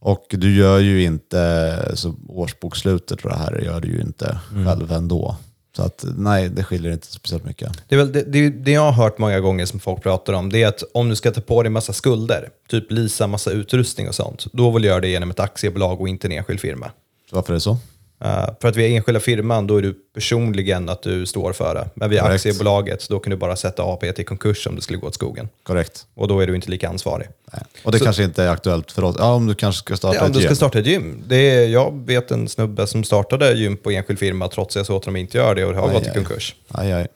Och 0.00 0.26
du 0.30 0.56
gör 0.56 0.78
ju 0.78 1.02
inte 1.04 1.92
så 1.94 2.14
årsbokslutet 2.28 3.24
och 3.24 3.30
det 3.30 3.36
här 3.36 3.60
gör 3.64 3.80
du 3.80 3.88
ju 3.88 4.00
inte 4.00 4.38
själv 4.66 4.92
ändå. 4.92 5.36
Så 5.78 5.84
att 5.84 6.04
nej, 6.16 6.48
det 6.48 6.64
skiljer 6.64 6.92
inte 6.92 7.06
speciellt 7.06 7.44
mycket. 7.44 7.72
Det, 7.88 7.94
är 7.94 7.98
väl, 7.98 8.12
det, 8.12 8.22
det, 8.22 8.50
det 8.50 8.70
jag 8.70 8.80
har 8.80 8.92
hört 8.92 9.18
många 9.18 9.40
gånger 9.40 9.66
som 9.66 9.80
folk 9.80 10.02
pratar 10.02 10.32
om, 10.32 10.52
det 10.52 10.62
är 10.62 10.68
att 10.68 10.82
om 10.94 11.08
du 11.08 11.16
ska 11.16 11.30
ta 11.30 11.40
på 11.40 11.62
dig 11.62 11.70
massa 11.70 11.92
skulder, 11.92 12.50
typ 12.68 12.92
leasa 12.92 13.26
massa 13.26 13.50
utrustning 13.50 14.08
och 14.08 14.14
sånt, 14.14 14.46
då 14.52 14.70
vill 14.70 14.82
du 14.82 14.88
göra 14.88 15.00
det 15.00 15.08
genom 15.08 15.30
ett 15.30 15.40
aktiebolag 15.40 16.00
och 16.00 16.08
inte 16.08 16.28
en 16.28 16.32
enskild 16.32 16.60
firma. 16.60 16.90
Varför 17.30 17.52
är 17.52 17.54
det 17.54 17.60
så? 17.60 17.76
Uh, 18.24 18.46
för 18.60 18.68
att 18.68 18.76
via 18.76 18.88
enskilda 18.96 19.20
firman, 19.20 19.66
då 19.66 19.76
är 19.76 19.82
du 19.82 19.94
personligen 20.14 20.88
att 20.88 21.02
du 21.02 21.26
står 21.26 21.52
för 21.52 21.74
det. 21.74 21.88
Men 21.94 22.10
via 22.10 22.22
Korrekt. 22.22 22.34
aktiebolaget, 22.46 23.08
då 23.08 23.18
kan 23.20 23.30
du 23.30 23.36
bara 23.36 23.56
sätta 23.56 23.82
AP 23.82 24.12
till 24.12 24.24
konkurs 24.24 24.66
om 24.66 24.76
det 24.76 24.82
skulle 24.82 24.98
gå 24.98 25.06
åt 25.06 25.14
skogen. 25.14 25.48
Korrekt. 25.62 26.06
Och 26.14 26.28
då 26.28 26.40
är 26.40 26.46
du 26.46 26.54
inte 26.54 26.70
lika 26.70 26.88
ansvarig. 26.88 27.28
Nej. 27.52 27.62
Och 27.84 27.92
det 27.92 27.98
kanske 27.98 28.24
inte 28.24 28.42
är 28.44 28.48
aktuellt 28.48 28.92
för 28.92 29.04
oss. 29.04 29.16
Ja, 29.18 29.32
om 29.34 29.46
du 29.46 29.54
kanske 29.54 29.78
ska 29.78 29.96
starta 29.96 30.16
Ja, 30.16 30.20
om 30.20 30.26
ett 30.26 30.32
du 30.32 30.38
ska 30.40 30.48
gym. 30.48 30.56
starta 30.56 30.78
ett 30.78 30.86
gym. 30.86 31.22
Det 31.26 31.36
är, 31.36 31.68
jag 31.68 32.06
vet 32.06 32.30
en 32.30 32.48
snubbe 32.48 32.86
som 32.86 33.04
startade 33.04 33.52
gym 33.52 33.76
på 33.76 33.90
enskild 33.90 34.18
firma 34.18 34.48
trots 34.48 34.76
att 34.76 34.80
jag 34.80 34.86
sa 34.86 34.96
att 34.96 35.02
de 35.02 35.16
inte 35.16 35.38
gör 35.38 35.54
det 35.54 35.64
och 35.64 35.72
det 35.72 35.78
har 35.78 35.88
Aj, 35.88 35.94
gått 35.94 36.06
i 36.06 36.10
konkurs. 36.10 36.54
Aj, 36.68 36.92
aj. 36.92 37.06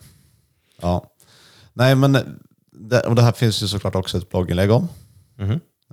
Ja. 0.82 1.04
Nej, 1.72 1.94
men 1.94 2.12
det, 2.72 3.00
och 3.00 3.14
det 3.14 3.22
här 3.22 3.32
finns 3.32 3.62
ju 3.62 3.68
såklart 3.68 3.94
också 3.94 4.18
ett 4.18 4.30
blogginlägg 4.30 4.70
om. 4.70 4.88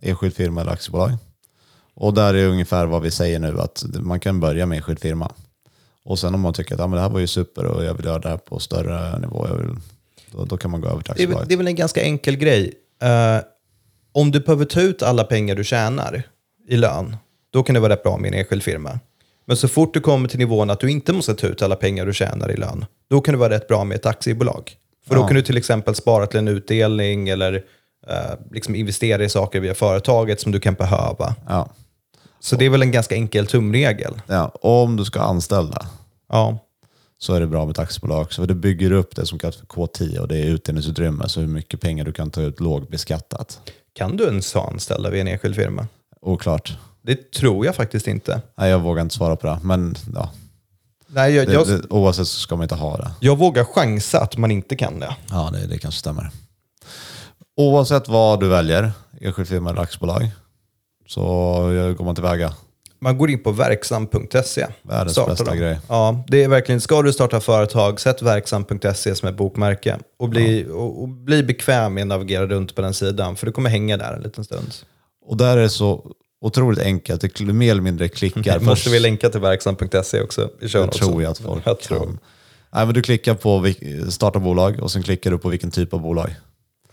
Enskild 0.01 0.35
firma 0.35 0.61
eller 0.61 0.71
aktiebolag. 0.71 1.11
Och 1.99 2.13
där 2.13 2.33
är 2.33 2.47
ungefär 2.47 2.85
vad 2.85 3.01
vi 3.01 3.11
säger 3.11 3.39
nu, 3.39 3.59
att 3.59 3.83
man 3.93 4.19
kan 4.19 4.39
börja 4.39 4.65
med 4.65 4.75
enskild 4.75 4.99
firma. 4.99 5.31
Och 6.05 6.19
sen 6.19 6.33
om 6.33 6.41
man 6.41 6.53
tycker 6.53 6.73
att 6.75 6.79
ja, 6.79 6.87
men 6.87 6.95
det 6.95 7.01
här 7.01 7.09
var 7.09 7.19
ju 7.19 7.27
super 7.27 7.65
och 7.65 7.83
jag 7.83 7.93
vill 7.93 8.05
göra 8.05 8.19
det 8.19 8.29
här 8.29 8.37
på 8.37 8.59
större 8.59 9.19
nivå, 9.19 9.47
vill, 9.57 9.75
då, 10.31 10.45
då 10.45 10.57
kan 10.57 10.71
man 10.71 10.81
gå 10.81 10.87
över 10.87 11.01
till 11.01 11.13
Det 11.17 11.23
är, 11.23 11.27
väl- 11.27 11.35
aktiebolag. 11.35 11.47
det 11.49 11.53
är 11.53 11.57
väl 11.57 11.67
en 11.67 11.75
ganska 11.75 12.01
enkel 12.01 12.35
grej. 12.37 12.73
Eh, 13.01 13.37
om 14.11 14.31
du 14.31 14.39
behöver 14.39 14.65
ta 14.65 14.81
ut 14.81 15.03
alla 15.03 15.23
pengar 15.23 15.55
du 15.55 15.63
tjänar 15.63 16.23
i 16.67 16.77
lön, 16.77 17.15
då 17.51 17.63
kan 17.63 17.73
det 17.73 17.79
vara 17.79 17.93
rätt 17.93 18.03
bra 18.03 18.17
med 18.17 18.33
en 18.33 18.39
enskild 18.39 18.63
firma. 18.63 18.99
Men 19.45 19.57
så 19.57 19.67
fort 19.67 19.93
du 19.93 19.99
kommer 20.01 20.29
till 20.29 20.39
nivån 20.39 20.69
att 20.69 20.79
du 20.79 20.91
inte 20.91 21.13
måste 21.13 21.35
ta 21.35 21.47
ut 21.47 21.61
alla 21.61 21.75
pengar 21.75 22.05
du 22.05 22.13
tjänar 22.13 22.51
i 22.51 22.57
lön, 22.57 22.85
då 23.09 23.21
kan 23.21 23.33
det 23.33 23.37
vara 23.39 23.49
rätt 23.53 23.67
bra 23.67 23.83
med 23.83 23.95
ett 23.95 24.05
aktiebolag. 24.05 24.71
För 25.07 25.15
då 25.15 25.21
Ja. 25.21 25.27
kan 25.27 25.35
du 25.35 25.41
till 25.41 25.57
exempel 25.57 25.95
spara 25.95 26.27
till 26.27 26.39
en 26.39 26.47
utdelning 26.47 27.29
eller 27.29 27.53
eh, 28.07 28.15
liksom 28.51 28.75
investera 28.75 29.23
i 29.23 29.29
saker 29.29 29.59
via 29.59 29.73
företaget 29.73 30.41
som 30.41 30.51
du 30.51 30.59
kan 30.59 30.73
behöva. 30.73 31.35
Ja. 31.47 31.69
Så 32.39 32.55
det 32.55 32.65
är 32.65 32.69
väl 32.69 32.81
en 32.81 32.91
ganska 32.91 33.15
enkel 33.15 33.47
tumregel. 33.47 34.21
Ja, 34.27 34.51
om 34.61 34.95
du 34.95 35.05
ska 35.05 35.21
anställa 35.21 35.85
Ja, 36.29 36.59
så 37.17 37.33
är 37.33 37.39
det 37.39 37.47
bra 37.47 37.65
med 37.65 37.71
ett 37.71 37.79
aktiebolag 37.79 38.27
det 38.47 38.53
bygger 38.53 38.91
upp 38.91 39.15
det 39.15 39.25
som 39.25 39.39
kallas 39.39 39.55
för 39.55 39.65
K10 39.65 40.17
och 40.17 40.27
det 40.27 40.37
är 40.37 40.45
utdelningsutrymme, 40.45 41.29
så 41.29 41.39
hur 41.39 41.47
mycket 41.47 41.81
pengar 41.81 42.05
du 42.05 42.11
kan 42.11 42.31
ta 42.31 42.41
ut 42.41 42.59
lågbeskattat. 42.59 43.59
kan 43.93 44.17
du 44.17 44.23
ens 44.23 44.53
ha 44.53 44.69
anställda 44.69 45.09
vid 45.09 45.21
en 45.21 45.27
enskild 45.27 45.55
firma? 45.55 45.87
Oklart. 46.21 46.77
Det 47.01 47.31
tror 47.31 47.65
jag 47.65 47.75
faktiskt 47.75 48.07
inte. 48.07 48.41
Nej, 48.57 48.69
jag 48.69 48.79
vågar 48.79 49.01
inte 49.01 49.15
svara 49.15 49.35
på 49.35 49.47
det. 49.47 49.59
Men 49.63 49.95
ja, 50.15 50.31
Nej, 51.07 51.35
jag, 51.35 51.47
det, 51.47 51.53
jag, 51.53 51.67
det, 51.67 51.81
oavsett 51.89 52.27
så 52.27 52.39
ska 52.39 52.55
man 52.55 52.63
inte 52.63 52.75
ha 52.75 52.97
det. 52.97 53.11
jag 53.19 53.37
vågar 53.37 53.63
chansa 53.63 54.19
att 54.21 54.37
man 54.37 54.51
inte 54.51 54.75
kan 54.75 54.99
det. 54.99 55.15
Ja, 55.29 55.49
det, 55.53 55.67
det 55.67 55.77
kanske 55.77 55.99
stämmer. 55.99 56.31
Oavsett 57.57 58.07
vad 58.07 58.39
du 58.39 58.47
väljer, 58.47 58.91
enskild 59.21 59.47
firma 59.47 59.69
eller 59.69 59.81
aktiebolag, 59.81 60.31
Så 61.09 61.21
hur 61.67 61.93
går 61.93 62.05
man 62.05 62.15
tillväga? 62.15 62.53
Man 63.01 63.17
går 63.17 63.29
in 63.29 63.43
på 63.43 63.51
verksam.se. 63.51 64.67
Världens 64.81 65.11
Startar 65.11 65.31
bästa 65.31 65.45
dem. 65.45 65.57
grej. 65.57 65.79
Ja, 65.87 66.23
det 66.27 66.43
är 66.43 66.47
verkligen, 66.47 66.81
ska 66.81 67.01
du 67.01 67.13
starta 67.13 67.39
företag, 67.39 67.99
sätt 67.99 68.21
verksam.se 68.21 69.15
som 69.15 69.29
ett 69.29 69.37
bokmärke 69.37 69.97
och 70.19 70.29
bli, 70.29 70.65
och, 70.71 71.01
och 71.01 71.09
bli 71.09 71.43
bekväm 71.43 71.93
med 71.93 72.01
att 72.01 72.07
navigera 72.07 72.47
runt 72.47 72.75
på 72.75 72.81
den 72.81 72.93
sidan, 72.93 73.35
för 73.35 73.45
du 73.45 73.51
kommer 73.51 73.69
hänga 73.69 73.97
där 73.97 74.13
en 74.13 74.21
liten 74.21 74.43
stund. 74.43 74.73
Och 75.25 75.37
där 75.37 75.57
är 75.57 75.61
det 75.61 75.69
så 75.69 76.11
otroligt 76.41 76.79
enkelt. 76.79 77.21
Det 77.21 77.39
är 77.39 77.45
mer 77.45 77.71
eller 77.71 77.81
mindre 77.81 78.09
klickar. 78.09 78.59
Måste 78.61 78.89
vi 78.89 78.99
länka 78.99 79.29
till 79.29 79.41
verksam.se 79.41 80.21
också 80.21 80.49
i 80.61 80.67
Det 80.67 80.69
tror 80.69 81.23
jag 81.23 81.31
att 81.31 81.37
folk 81.37 81.61
jag 81.65 81.79
tror. 81.79 81.99
kan. 81.99 82.19
Nej, 82.73 82.85
men 82.85 82.93
du 82.93 83.01
klickar 83.01 83.33
på 83.33 83.73
starta 84.09 84.39
bolag 84.39 84.79
och 84.79 84.91
sen 84.91 85.03
klickar 85.03 85.31
du 85.31 85.37
på 85.37 85.49
vilken 85.49 85.71
typ 85.71 85.93
av 85.93 86.01
bolag. 86.01 86.35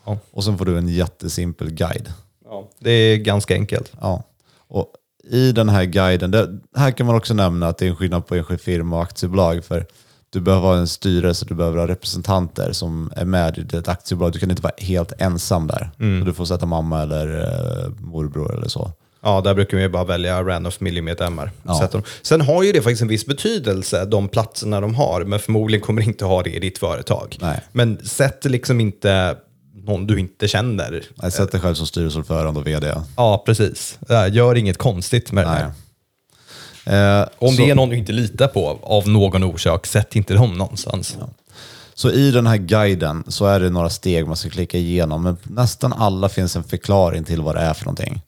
Ja. 0.05 0.19
Och 0.31 0.45
sen 0.45 0.59
får 0.59 0.65
du 0.65 0.79
en 0.79 0.89
jättesimpel 0.89 1.71
guide. 1.71 2.13
Ja, 2.49 2.69
det 2.79 2.91
är 2.91 3.17
ganska 3.17 3.55
enkelt. 3.55 3.93
Ja. 4.01 4.23
Och 4.69 4.93
i 5.31 5.53
den 5.53 5.69
här 5.69 5.85
guiden, 5.85 6.31
det, 6.31 6.59
här 6.77 6.91
kan 6.91 7.07
man 7.07 7.17
också 7.17 7.35
nämna 7.35 7.69
att 7.69 7.79
det 7.79 7.87
är 7.87 7.91
en 7.91 7.97
skillnad 7.97 8.27
på 8.27 8.35
enskild 8.35 8.61
firma 8.61 8.97
och 8.97 9.03
aktiebolag. 9.03 9.65
För 9.65 9.87
du 10.31 10.41
behöver 10.41 10.69
ha 10.69 10.77
en 10.77 10.89
styrelse, 10.89 11.47
du 11.49 11.55
behöver 11.55 11.79
ha 11.79 11.89
representanter 11.89 12.73
som 12.73 13.13
är 13.17 13.25
med 13.25 13.59
i 13.59 13.63
ditt 13.63 13.89
aktiebolag. 13.89 14.33
Du 14.33 14.39
kan 14.39 14.51
inte 14.51 14.63
vara 14.63 14.75
helt 14.79 15.13
ensam 15.19 15.67
där. 15.67 15.91
Mm. 16.01 16.21
Så 16.21 16.27
du 16.27 16.35
får 16.35 16.45
sätta 16.45 16.67
mamma 16.67 17.03
eller 17.03 17.39
eh, 17.39 17.91
morbror 17.99 18.57
eller 18.57 18.69
så. 18.69 18.91
Ja, 19.23 19.41
där 19.41 19.55
brukar 19.55 19.77
vi 19.77 19.83
ju 19.83 19.89
bara 19.89 20.05
välja 20.05 20.43
random 20.43 20.73
familjemedlemmar. 20.73 21.51
Ja. 21.63 21.91
Sen 22.23 22.41
har 22.41 22.63
ju 22.63 22.73
det 22.73 22.83
faktiskt 22.83 23.03
en 23.03 23.09
viss 23.09 23.27
betydelse, 23.27 24.05
de 24.05 24.29
platserna 24.29 24.81
de 24.81 24.95
har, 24.95 25.25
men 25.25 25.39
förmodligen 25.39 25.87
kommer 25.87 26.03
inte 26.03 26.25
ha 26.25 26.43
det 26.43 26.51
i 26.51 26.59
ditt 26.59 26.79
företag. 26.79 27.37
Nej. 27.41 27.61
Men 27.73 27.99
sätt 28.05 28.45
liksom 28.45 28.81
inte 28.81 29.37
någon 29.87 30.07
du 30.07 30.21
inte 30.21 30.49
känner. 30.49 31.03
Nej, 31.15 31.33
sätt 31.33 31.53
dig 31.53 31.61
själv 31.61 31.75
som 31.75 31.87
styrelseordförande 31.87 32.61
och 32.61 32.67
vd. 32.67 32.95
Ja, 33.17 33.43
precis. 33.47 33.99
Ja, 34.09 34.29
Gör 34.29 34.55
inget 34.55 34.79
konstigt 34.79 35.33
med 35.33 35.45
det 35.47 35.49
här. 35.51 35.73
Eh, 37.21 37.29
Om 37.39 37.57
så, 37.57 37.63
det 37.63 37.71
är 37.71 37.75
någon 37.75 37.89
du 37.89 37.97
inte 37.97 38.13
litar 38.13 38.49
på 38.49 38.79
av 38.83 39.09
någon 39.09 39.43
orsak, 39.45 39.87
sätt 39.87 40.17
inte 40.17 40.35
dem 40.35 40.59
någonstans. 40.59 41.17
så 41.95 42.11
i 42.11 42.31
den 42.31 42.47
här 42.47 42.57
guiden 42.57 43.25
så 43.29 43.47
är 43.47 43.61
det 43.61 43.71
några 43.71 43.91
steg 43.91 44.27
man 44.27 44.37
ska 44.37 44.51
klicka 44.51 44.79
igenom, 44.79 45.23
men 45.23 45.37
nästan 45.43 45.93
alla 45.93 46.29
finns 46.29 46.57
en 46.57 46.65
förklaring 46.65 47.25
till 47.25 47.43
vad 47.43 47.55
det 47.55 47.61
är 47.61 47.75
för 47.75 47.85
någonting. 47.85 48.23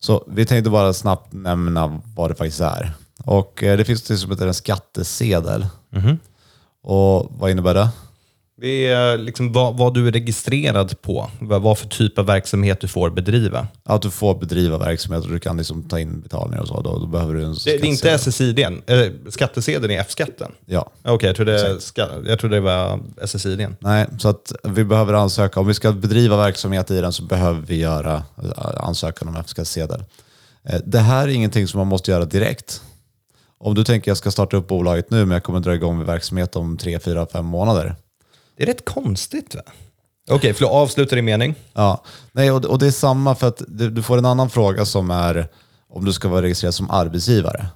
Så 0.00 0.24
vi 0.28 0.46
tänkte 0.46 0.70
bara 0.70 0.92
snabbt 0.92 1.32
nämna 1.32 2.00
vad 2.16 2.30
det 2.30 2.34
faktiskt 2.34 2.60
är. 2.60 2.92
Och 3.24 3.62
eh, 3.62 3.76
det 3.76 3.84
finns 3.84 4.10
något 4.10 4.18
som 4.20 4.30
heter 4.30 4.46
en 4.46 4.54
skattesedel. 4.54 5.66
Och 6.82 7.26
vad 7.38 7.50
innebär 7.50 7.74
det? 7.74 7.88
Det 8.60 8.86
är 8.86 9.18
liksom 9.18 9.52
vad, 9.52 9.76
vad 9.76 9.94
du 9.94 10.08
är 10.08 10.12
registrerad 10.12 11.02
på, 11.02 11.30
vad, 11.40 11.62
vad 11.62 11.78
för 11.78 11.88
typ 11.88 12.18
av 12.18 12.26
verksamhet 12.26 12.80
du 12.80 12.88
får 12.88 13.10
bedriva. 13.10 13.68
Att 13.84 14.02
du 14.02 14.10
får 14.10 14.38
bedriva 14.38 14.78
verksamhet 14.78 15.24
och 15.24 15.30
du 15.30 15.38
kan 15.40 15.56
liksom 15.56 15.82
ta 15.82 15.98
in 16.00 16.20
betalningar 16.20 16.62
och 16.62 16.68
så. 16.68 16.80
Då, 16.80 16.98
då 16.98 17.06
behöver 17.06 17.34
du 17.34 17.44
en 17.44 17.52
Det, 17.52 17.58
det 17.64 17.72
är 17.76 17.84
inte 17.84 18.18
SSID, 18.18 18.58
eller 18.58 19.30
skattesedeln 19.30 19.90
är 19.92 20.00
F-skatten. 20.00 20.52
Ja. 20.66 20.90
Okej, 21.04 21.26
jag, 21.26 21.36
trodde, 21.36 21.80
ska, 21.80 22.08
jag 22.26 22.38
trodde 22.38 22.56
det 22.56 22.60
var 22.60 23.00
SSID. 23.22 23.66
Nej, 23.80 24.06
så 24.18 24.28
att 24.28 24.52
vi 24.64 24.84
behöver 24.84 25.12
ansöka. 25.14 25.60
Om 25.60 25.66
vi 25.66 25.74
ska 25.74 25.92
bedriva 25.92 26.36
verksamhet 26.36 26.90
i 26.90 27.00
den 27.00 27.12
så 27.12 27.22
behöver 27.22 27.60
vi 27.60 27.76
göra 27.76 28.22
eh, 28.42 28.84
ansökan 28.84 29.28
om 29.28 29.36
F-skattsedel. 29.36 30.04
Eh, 30.64 30.80
Det 30.84 30.98
här 30.98 31.28
är 31.28 31.32
ingenting 31.32 31.68
som 31.68 31.78
man 31.78 31.86
måste 31.86 32.10
göra 32.10 32.24
direkt. 32.24 32.82
Om 33.60 33.74
du 33.74 33.84
tänker 33.84 34.10
jag 34.10 34.18
ska 34.18 34.30
starta 34.30 34.56
upp 34.56 34.68
bolaget 34.68 35.10
nu 35.10 35.18
men 35.24 35.30
jag 35.30 35.42
kommer 35.42 35.60
dra 35.60 35.74
igång 35.74 35.98
med 35.98 36.06
verksamhet 36.06 36.56
om 36.56 36.76
tre, 36.76 36.98
fyra, 36.98 37.26
fem 37.32 37.44
månader. 37.44 37.96
Det 38.58 38.64
är 38.64 38.66
rätt 38.66 38.84
konstigt 38.84 39.54
va? 39.54 39.62
Okej, 40.30 40.54
för 40.54 40.64
att 40.64 40.70
avsluta 40.70 41.16
din 41.16 41.24
mening. 41.24 41.54
Ja, 41.72 42.04
Nej, 42.32 42.50
och, 42.50 42.64
och 42.64 42.78
det 42.78 42.86
är 42.86 42.90
samma 42.90 43.34
för 43.34 43.48
att 43.48 43.62
du, 43.68 43.90
du 43.90 44.02
får 44.02 44.18
en 44.18 44.24
annan 44.24 44.50
fråga 44.50 44.84
som 44.84 45.10
är 45.10 45.48
om 45.88 46.04
du 46.04 46.12
ska 46.12 46.28
vara 46.28 46.42
registrerad 46.42 46.74
som 46.74 46.90
arbetsgivare. 46.90 47.66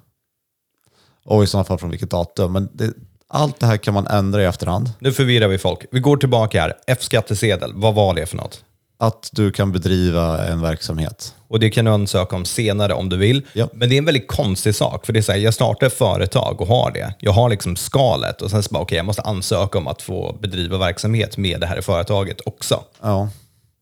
Och 1.25 1.45
i 1.45 1.47
sådana 1.47 1.65
fall 1.65 1.79
från 1.79 1.91
vilket 1.91 2.11
datum. 2.11 2.53
Men 2.53 2.69
det, 2.73 2.93
allt 3.29 3.61
det 3.61 3.67
här 3.67 3.77
kan 3.77 3.95
man 3.95 4.07
ändra 4.07 4.43
i 4.43 4.45
efterhand. 4.45 4.93
Nu 4.99 5.13
förvirrar 5.13 5.49
vi 5.49 5.59
folk. 5.59 5.85
Vi 5.91 6.01
går 6.01 6.17
tillbaka 6.17 6.61
här. 6.61 6.75
F-skattesedel, 6.87 7.73
vad 7.75 7.95
var 7.95 8.15
det 8.15 8.27
för 8.27 8.37
något? 8.37 8.65
Att 9.03 9.29
du 9.33 9.53
kan 9.53 9.73
bedriva 9.73 10.45
en 10.47 10.61
verksamhet. 10.61 11.35
Och 11.49 11.61
det 11.61 11.71
kan 11.71 11.85
du 11.85 11.91
ansöka 11.91 12.37
om 12.37 12.45
senare 12.45 12.95
om 12.95 13.09
du 13.09 13.17
vill. 13.17 13.43
Ja. 13.53 13.69
Men 13.75 13.89
det 13.89 13.95
är 13.95 13.99
en 13.99 14.05
väldigt 14.05 14.29
konstig 14.29 14.75
sak. 14.75 15.07
För 15.07 15.13
det 15.13 15.19
är 15.21 15.23
så 15.23 15.33
här, 15.33 15.39
jag 15.39 15.55
startar 15.55 15.87
ett 15.87 15.93
företag 15.93 16.61
och 16.61 16.67
har 16.67 16.91
det. 16.91 17.15
Jag 17.19 17.33
har 17.33 17.51
liksom 17.51 17.77
skalet 17.77 18.43
och 18.43 18.51
sen 18.51 18.63
så 18.63 18.69
bara, 18.73 18.83
okej, 18.83 18.97
jag 18.97 19.07
måste 19.07 19.23
ansöka 19.23 19.79
om 19.79 19.87
att 19.87 20.03
få 20.03 20.37
bedriva 20.41 20.79
verksamhet 20.79 21.37
med 21.37 21.61
det 21.61 21.67
här 21.67 21.81
företaget 21.81 22.41
också. 22.47 22.81
Ja, 23.03 23.29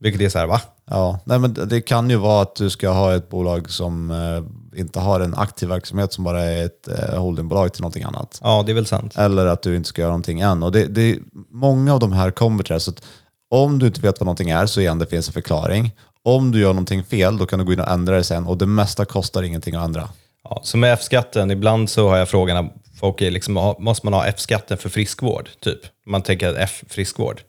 Vilket 0.01 0.21
är 0.21 0.29
så 0.29 0.39
här, 0.39 0.47
va? 0.47 0.61
Ja, 0.91 1.19
nej 1.25 1.39
men 1.39 1.55
det- 1.69 1.81
kan 1.81 2.11
ju 2.11 2.17
vara 2.17 2.43
att 2.43 2.55
du 2.57 2.71
ska 2.71 2.89
ha 2.91 3.15
ett 3.15 3.29
bolag 3.31 3.71
som 3.71 4.11
eh, 4.11 4.81
inte 4.81 5.01
har 5.01 5.21
en 5.21 5.35
aktiv 5.35 5.69
verksamhet 5.69 6.13
som 6.13 6.25
bara 6.25 6.43
är 6.43 6.65
ett 6.67 6.89
eh, 6.89 7.19
holdingbolag 7.21 7.73
till 7.73 7.83
någonting 7.83 8.03
annat. 8.03 8.41
Ja, 8.43 8.63
det 8.67 8.73
är 8.73 8.75
väl 8.75 8.87
sant. 8.87 9.15
Eller 9.19 9.47
att 9.47 9.63
du 9.63 9.77
inte 9.77 9.89
ska 9.89 10.03
göra 10.03 10.11
någonting 10.11 10.41
än. 10.41 10.63
Och 10.63 10.73
det, 10.73 10.85
det, 10.87 11.19
många 11.51 11.95
av 11.95 12.01
de 12.01 12.13
här 12.13 12.31
kommer 12.31 12.65
till 12.65 12.75
det. 12.75 12.81
Så 12.81 12.91
att 12.91 13.03
om 13.51 13.79
du 13.79 13.87
inte 13.87 14.01
vet 14.01 14.21
vad 14.21 14.27
någonting 14.27 14.51
är 14.51 14.67
så 14.67 14.81
igen, 14.81 14.99
det 14.99 15.07
finns 15.07 15.29
en 15.29 15.33
förklaring. 15.33 15.93
Om 16.23 16.53
du 16.53 16.61
gör 16.61 16.69
någonting 16.69 17.05
fel, 17.05 17.39
då 17.39 17.47
kan 17.47 17.59
du 17.59 17.65
gå 17.65 17.73
in 17.73 17.81
och 17.81 17.89
ändra 17.89 18.17
det 18.17 18.25
sen. 18.25 18.47
Och 18.47 18.59
det 18.59 18.67
mesta 18.67 19.05
kostar 19.05 19.43
ingenting 19.43 19.75
att 19.75 19.85
ändra. 19.85 20.09
Ja, 20.45 20.61
så 20.65 20.77
med 20.77 20.93
F-skatten, 20.93 21.51
ibland 21.51 21.91
så 21.91 22.09
har 22.09 22.17
jag 22.17 22.29
frågan, 22.29 22.71
folk 23.01 23.21
är 23.21 23.31
liksom, 23.31 23.75
måste 23.79 24.07
man 24.07 24.13
ha 24.13 24.27
F-skatten 24.27 24.79
för 24.79 24.89
friskvård? 24.89 25.49
Typ. 25.61 25.79
Man 26.07 26.23
tänker 26.23 26.49
att 26.49 26.57
F-friskvård. 26.57 27.41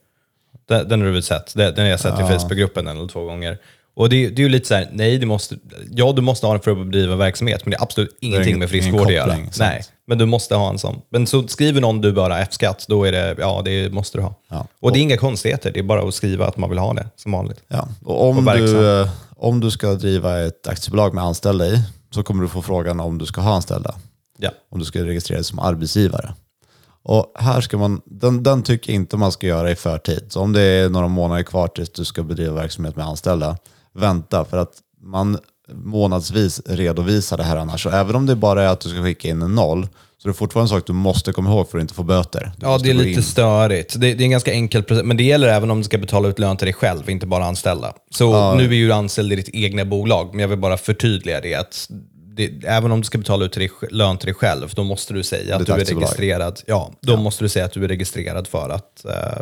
Den, 0.68 0.88
den 0.88 1.00
har 1.00 1.08
du 1.08 1.14
väl 1.14 1.24
sett? 1.24 1.54
Den, 1.56 1.76
den 1.76 1.84
har 1.84 1.92
jag 1.92 2.00
sett 2.00 2.20
i 2.20 2.24
Facebookgruppen 2.24 2.88
en 2.88 2.98
eller 2.98 3.08
två 3.08 3.26
gånger. 3.26 3.58
Och 3.94 4.10
det, 4.10 4.26
är- 4.26 4.30
det 4.30 4.42
är 4.42 4.44
ju 4.44 4.50
lite 4.50 4.68
så 4.68 4.74
här, 4.76 4.90
nej, 4.94 5.18
du 5.18 5.26
måste, 5.26 5.56
ja 5.92 6.12
du 6.16 6.22
måste 6.22 6.46
ha 6.46 6.54
den 6.54 6.62
för 6.62 6.72
att 6.72 6.78
bedriva 6.78 7.16
verksamhet, 7.16 7.66
men 7.66 7.72
det 7.72 7.78
är 7.78 7.82
absolut 7.84 8.18
ingenting 8.22 8.48
ingen- 8.50 8.60
med 8.60 8.70
friskvård 8.70 9.08
att 9.08 9.14
göra. 9.14 9.38
Nej, 9.60 9.84
men 10.08 10.18
du 10.18 10.26
måste 10.26 10.56
ha 10.56 10.70
en 10.70 10.78
sån. 10.80 11.02
Men 11.10 11.28
så 11.28 11.48
skriver 11.48 11.82
någon 11.82 12.02
du 12.02 12.12
bara 12.12 12.40
F-skatt, 12.40 12.86
då 12.88 13.04
är 13.04 13.12
det, 13.12 13.36
ja 13.40 13.62
det 13.66 13.94
måste 13.94 14.18
du 14.18 14.22
ha. 14.22 14.36
Ja. 14.50 14.68
Och 14.80 14.92
det 14.92 15.00
är 15.00 15.02
inga 15.02 15.18
konstigheter, 15.18 15.72
det 15.72 15.80
är 15.80 15.84
bara 15.84 16.02
att 16.08 16.14
skriva 16.14 16.48
att 16.48 16.58
man 16.58 16.70
vill 16.70 16.80
ha 16.80 16.94
det 16.94 17.08
som 17.16 17.32
vanligt. 17.32 17.64
Ja. 17.68 17.88
Och 18.06 18.30
om, 18.30 18.48
Och 18.48 18.54
du, 18.58 19.02
eh, 19.02 19.10
om 19.38 19.60
du 19.60 19.72
ska 19.72 19.94
driva 19.94 20.40
ett 20.42 20.68
aktiebolag 20.68 21.14
med 21.14 21.24
anställda 21.24 21.66
i 21.68 21.82
så 22.12 22.24
kommer 22.24 22.44
du 22.44 22.50
få 22.50 22.62
frågan 22.62 23.00
om 23.00 23.18
du 23.18 23.26
ska 23.26 23.42
ha 23.42 23.56
anställda. 23.56 23.96
Ja. 24.38 24.50
om 24.72 24.80
du 24.80 24.86
ska 24.86 25.06
registrera 25.06 25.38
dig 25.38 25.44
som 25.46 25.60
arbetsgivare. 25.60 26.34
Och 27.04 27.32
här 27.36 27.62
ska 27.62 27.78
man, 27.78 28.02
den, 28.06 28.44
den 28.44 28.64
tycker 28.64 28.92
jag 28.92 28.96
inte 28.96 29.18
man 29.18 29.32
ska 29.32 29.48
göra 29.48 29.72
i 29.72 29.76
förtid. 29.76 30.24
Så 30.30 30.42
om 30.42 30.54
det 30.54 30.62
är 30.62 30.90
några 30.90 31.08
månader 31.08 31.44
kvar 31.44 31.68
tills 31.68 31.90
du 31.90 32.06
ska 32.06 32.24
bedriva 32.24 32.54
verksamhet 32.54 32.96
med 32.96 33.06
anställda, 33.06 33.58
vänta 33.96 34.46
för 34.46 34.58
att 34.58 34.74
man 35.04 35.38
månadsvis 35.74 36.62
redovisar 36.66 37.38
det 37.38 37.44
här 37.44 37.58
annars. 37.58 37.84
Så 37.84 37.90
även 37.90 38.16
om 38.16 38.26
det 38.26 38.36
bara 38.36 38.64
är 38.64 38.68
att 38.68 38.80
du 38.80 38.90
ska 38.90 39.04
skicka 39.04 39.28
in 39.28 39.42
en 39.42 39.56
noll, 39.56 39.88
så 40.18 40.28
är 40.28 40.32
det 40.32 40.38
fortfarande 40.38 40.74
en 40.74 40.80
sak 40.80 40.88
du 40.88 40.94
måste 40.94 41.34
komma 41.34 41.50
ihåg 41.50 41.70
för 41.70 41.78
att 41.78 41.82
inte 41.82 41.94
få 41.94 42.04
böter. 42.04 42.52
Du 42.58 42.66
Ja, 42.66 42.78
det 42.78 42.90
är 42.90 42.94
lite 42.94 43.10
in. 43.10 43.24
störigt. 43.24 43.94
Det, 44.00 44.14
det 44.14 44.24
är 44.24 44.26
en 44.26 44.32
ganska 44.32 44.54
enkel 44.54 44.84
process, 44.84 45.06
men 45.06 45.18
det 45.18 45.24
gäller 45.24 45.48
även 45.48 45.72
om 45.72 45.78
du 45.78 45.84
ska 45.84 45.98
betala 45.98 46.28
ut 46.28 46.40
lön 46.40 46.58
till 46.58 46.66
dig 46.66 46.74
själv, 46.74 47.10
inte 47.10 47.28
bara 47.28 47.46
anställda. 47.46 47.94
Så 48.12 48.56
nu 48.56 48.66
är 48.66 48.74
ju 48.74 48.88
du 48.88 48.94
anställd 48.94 49.34
i 49.34 49.36
ditt 49.36 49.50
egna 49.54 49.86
bolag, 49.86 50.30
men 50.32 50.40
jag 50.40 50.48
vill 50.48 50.60
bara 50.60 50.78
förtydliga 50.78 51.42
det 51.42 51.56
att 51.56 51.88
det, 52.36 52.52
även 52.66 52.92
om 52.92 53.02
du 53.02 53.06
ska 53.06 53.18
betala 53.18 53.46
ut 53.46 53.52
till 53.52 53.60
dig, 53.60 53.72
lön 53.92 54.18
till 54.18 54.26
dig 54.26 54.36
själv, 54.36 54.72
då 54.76 54.84
måste 54.84 55.14
du 55.14 55.24
säga 55.24 55.56
att 55.56 55.66
du 55.66 55.74
är 55.74 55.78
registrerad. 55.78 56.62
Ja, 56.68 56.92
då 57.02 57.18
måste 57.18 57.44
du 57.44 57.50
säga 57.50 57.66
att 57.66 57.72
du 57.72 57.84
är 57.84 57.88
registrerad 57.88 58.48
för 58.48 58.70
att 58.70 59.06
eh, 59.06 59.42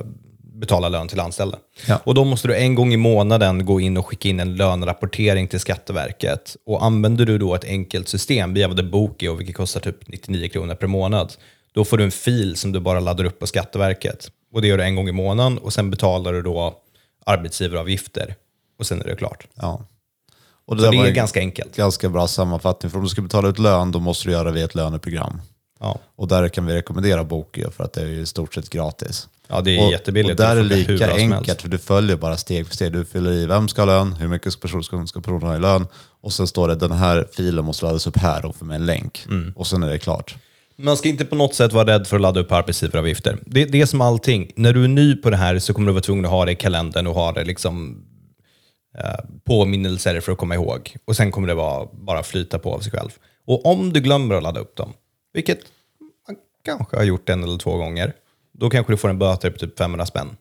betala 0.60 0.90
lön 0.90 1.08
till 1.08 1.20
anställda. 1.20 1.58
Ja. 1.88 2.00
Och 2.04 2.14
då 2.16 2.24
måste 2.24 2.48
du 2.48 2.56
en 2.56 2.76
gång 2.76 2.94
i 2.94 2.98
månaden 2.98 3.66
gå 3.66 3.80
in 3.80 3.98
och 3.98 4.06
skicka 4.08 4.30
in 4.30 4.40
en 4.40 4.56
lönerapportering 4.56 5.48
till 5.48 5.60
Skatteverket. 5.60 6.56
Och 6.66 6.84
använder 6.86 7.26
du 7.26 7.38
då 7.38 7.56
ett 7.56 7.64
enkelt 7.64 8.08
system 8.08 8.54
via 8.54 8.74
The 8.74 8.84
Bokio, 8.84 9.34
vilket 9.34 9.56
kostar 9.56 9.80
typ 9.80 10.08
99 10.08 10.50
kronor 10.50 10.76
per 10.76 10.88
månad, 10.88 11.34
då 11.74 11.86
får 11.86 11.98
du 11.98 12.04
en 12.04 12.12
fil 12.12 12.56
som 12.56 12.72
du 12.72 12.80
bara 12.80 13.00
laddar 13.00 13.24
upp 13.26 13.40
på 13.40 13.48
Skatteverket. 13.48 14.32
Och 14.54 14.62
det 14.62 14.68
gör 14.68 14.78
du 14.78 14.84
en 14.84 14.96
gång 14.96 15.10
i 15.10 15.12
månaden 15.12 15.58
och 15.58 15.74
sen 15.74 15.92
betalar 15.92 16.34
du 16.34 16.42
då 16.42 16.76
arbetsgivaravgifter. 17.26 18.36
Och 18.80 18.86
sen 18.86 19.02
är 19.02 19.06
det 19.06 19.16
klart. 19.16 19.48
Ja. 19.56 19.86
Och 20.66 20.78
Så 20.78 20.84
där 20.84 20.92
det 20.92 20.98
är 20.98 21.12
ganska 21.12 21.40
enkelt. 21.40 21.76
ganska 21.76 22.10
bra 22.10 22.28
sammanfattning. 22.28 22.90
För 22.90 22.98
om 22.98 23.04
du 23.04 23.10
ska 23.10 23.22
betala 23.22 23.48
ut 23.50 23.60
lön, 23.60 23.92
då 23.92 24.00
måste 24.00 24.28
du 24.28 24.32
göra 24.32 24.44
det 24.44 24.52
via 24.52 24.66
ett 24.66 24.76
löneprogram. 24.76 25.42
Ja, 25.80 26.00
Och 26.16 26.28
där 26.28 26.50
kan 26.50 26.66
vi 26.66 26.74
rekommendera 26.74 27.24
Bokio 27.24 27.72
för 27.72 27.84
att 27.84 27.94
det 27.94 28.02
är 28.02 28.06
i 28.06 28.26
stort 28.26 28.54
sett 28.54 28.70
gratis. 28.70 29.28
ja 29.48 29.62
det 29.62 29.78
är 29.78 29.86
och, 29.86 29.92
jättebilligt. 29.92 30.40
Och 30.40 30.46
där 30.46 30.56
är 30.56 30.64
det 30.64 30.76
lika 30.76 31.14
enkelt, 31.14 31.62
för 31.62 31.70
du 31.70 31.78
följer 31.78 32.16
bara 32.18 32.38
steg 32.38 32.68
för 32.68 32.76
steg. 32.76 32.92
Du 32.92 33.06
fyller 33.06 33.32
i 33.32 33.46
vem 33.46 33.68
ska 33.68 33.82
ha 33.82 33.86
lön, 33.86 34.14
hur 34.14 34.28
mycket 34.28 34.62
person 34.62 34.84
ska, 34.84 35.22
personen 35.22 35.42
ha 35.42 35.56
i 35.56 35.60
lön. 35.60 35.88
Och 36.22 36.34
sen 36.34 36.48
står 36.48 36.68
det 36.68 36.76
den 36.76 36.92
här 36.92 37.28
filen 37.32 37.66
måste 37.66 37.86
laddas 37.86 38.08
upp 38.08 38.18
här 38.18 38.46
och 38.46 38.56
få 38.56 38.66
med 38.66 38.76
en 38.76 38.86
länk. 38.86 39.26
Mm. 39.28 39.54
Och 39.56 39.68
sen 39.68 39.84
är 39.84 39.90
det 39.90 40.00
klart. 40.00 40.36
Man 40.76 40.98
ska 40.98 41.10
inte 41.10 41.26
på 41.26 41.36
något 41.36 41.56
sätt 41.56 41.74
vara 41.74 41.88
rädd 41.88 42.08
för 42.08 42.16
att 42.16 42.22
ladda 42.22 42.40
upp 42.40 42.52
arbetsgivaravgifter. 42.52 43.38
Det, 43.46 43.66
det 43.66 43.82
är 43.82 43.86
som 43.86 44.02
allting. 44.02 44.52
När 44.56 44.74
du 44.74 44.84
är 44.84 44.88
ny 44.88 45.16
på 45.16 45.30
det 45.30 45.38
här 45.38 45.60
så 45.60 45.74
kommer 45.74 45.88
du 45.88 45.94
vara 45.94 46.02
tvungen 46.02 46.26
att 46.26 46.32
ha 46.32 46.46
det 46.46 46.52
i 46.52 46.56
kalendern 46.56 47.08
och 47.08 47.16
ha 47.16 47.32
det 47.32 47.44
liksom 47.44 48.04
eh, 48.98 49.26
påminnelser 49.46 50.20
för 50.20 50.32
att 50.32 50.38
komma 50.38 50.56
ihåg. 50.56 50.96
Och 51.06 51.16
sen 51.16 51.32
kommer 51.32 51.48
det 51.48 51.54
vara, 51.54 51.88
bara 51.94 52.24
flyta 52.24 52.60
på 52.60 52.74
av 52.74 52.80
sig 52.80 52.92
själv. 52.92 53.10
Och 53.48 53.66
om 53.66 53.94
du 53.94 54.00
glömmer 54.00 54.36
att 54.36 54.44
ladda 54.44 54.60
upp 54.60 54.76
dem, 54.76 54.94
vilket 55.34 55.60
man 56.28 56.36
kanske 56.66 56.98
har 56.98 57.04
gjort 57.04 57.30
en 57.30 57.44
eller 57.44 57.58
två 57.58 57.78
gånger, 57.78 58.14
då 58.52 58.70
kanske 58.70 58.94
du 58.94 58.98
får 58.98 59.10
en 59.10 59.20
böter 59.20 59.50
på 59.52 59.58
typ 59.60 59.78
500 59.78 60.06
spänn. 60.06 60.38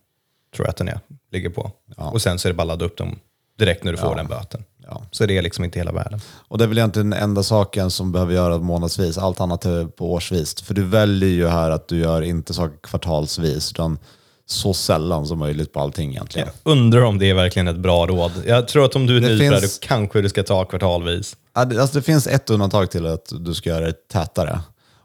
Tror 0.57 0.67
jag 0.67 0.71
att 0.71 0.77
den 0.77 0.89
är, 0.89 1.01
ligger 1.33 1.51
på. 1.51 1.71
Och 1.97 2.23
sen 2.23 2.39
så 2.39 2.49
är 2.49 2.53
det 2.53 2.57
bara 2.57 2.63
att 2.63 2.69
ladda 2.69 2.85
upp 2.85 2.97
dem 2.97 3.19
direkt 3.59 3.85
när 3.85 3.93
du 3.93 3.99
får 3.99 4.15
den 4.15 4.27
böten. 4.27 4.65
Ja. 4.87 5.03
Så 5.11 5.27
det 5.27 5.39
är 5.39 5.43
liksom 5.43 5.65
inte 5.65 5.79
hela 5.79 5.93
världen. 5.93 6.21
Och 6.49 6.59
det 6.59 6.65
är 6.65 6.69
väl 6.69 6.79
egentligen 6.79 7.11
den 7.11 7.21
enda 7.23 7.43
saken 7.43 7.91
som 7.91 8.13
behöver 8.13 8.35
göras 8.35 8.61
månadsvis. 8.63 9.19
Allt 9.19 9.41
annat 9.41 9.65
är 9.65 9.85
på 9.87 10.13
årsvis. 10.13 10.63
För 10.63 10.75
du 10.75 10.85
väljer 10.85 11.29
ju 11.31 11.47
här 11.49 11.71
att 11.71 11.89
du 11.89 11.99
gör 11.99 12.23
inte 12.23 12.55
saker 12.55 12.77
kvartalsvis, 12.83 13.71
utan 13.73 13.99
så 14.47 14.75
sällan 14.75 15.27
som 15.27 15.39
möjligt 15.39 15.73
på 15.73 15.81
allting 15.81 16.11
egentligen. 16.11 16.49
Jag 16.65 16.73
undrar 16.73 17.03
om 17.03 17.19
det 17.19 17.31
är 17.31 17.35
verkligen 17.35 17.69
ett 17.69 17.77
bra 17.77 18.07
råd. 18.07 18.33
Jag 18.47 18.69
tror 18.69 18.85
att 18.85 18.97
om 18.97 19.07
du 19.07 19.17
är 19.17 19.21
Det 19.21 19.29
ny 19.29 19.49
på 19.49 19.55
det, 19.55 19.61
finns- 19.61 19.79
kanske 19.79 20.21
du 20.21 20.29
ska 20.29 20.43
ta 20.43 20.65
kvartalvis. 20.65 21.37
Ja, 21.55 21.65
det- 21.65 21.81
Alltså 21.83 21.99
det 21.99 22.03
finns 22.03 22.27
ett 22.27 22.51
undantag 22.51 22.91
till 22.91 23.07
att 23.07 23.33
du 23.41 23.55
ska 23.55 23.71
göra 23.71 23.87
det 23.87 24.09
tätare. 24.09 24.61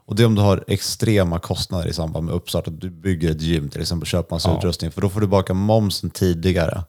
Och 0.06 0.16
det 0.16 0.22
är 0.22 0.26
om 0.26 0.34
du 0.34 0.42
har 0.42 0.64
extrema 0.68 1.38
kostnader 1.38 1.88
i 1.88 1.92
samband 1.92 2.26
med 2.26 2.34
uppstart. 2.34 2.68
Att 2.68 2.80
du 2.80 2.90
bygger 2.90 3.30
ett 3.30 3.40
gym 3.40 3.68
till 3.68 3.80
exempel, 3.80 4.06
köper 4.06 4.34
massa 4.34 4.58
utrustning. 4.58 4.90
För 4.90 5.00
då 5.00 5.08
får 5.08 5.20
du 5.20 5.26
baka 5.26 5.54
momsen 5.54 6.10
tidigare. 6.10 6.82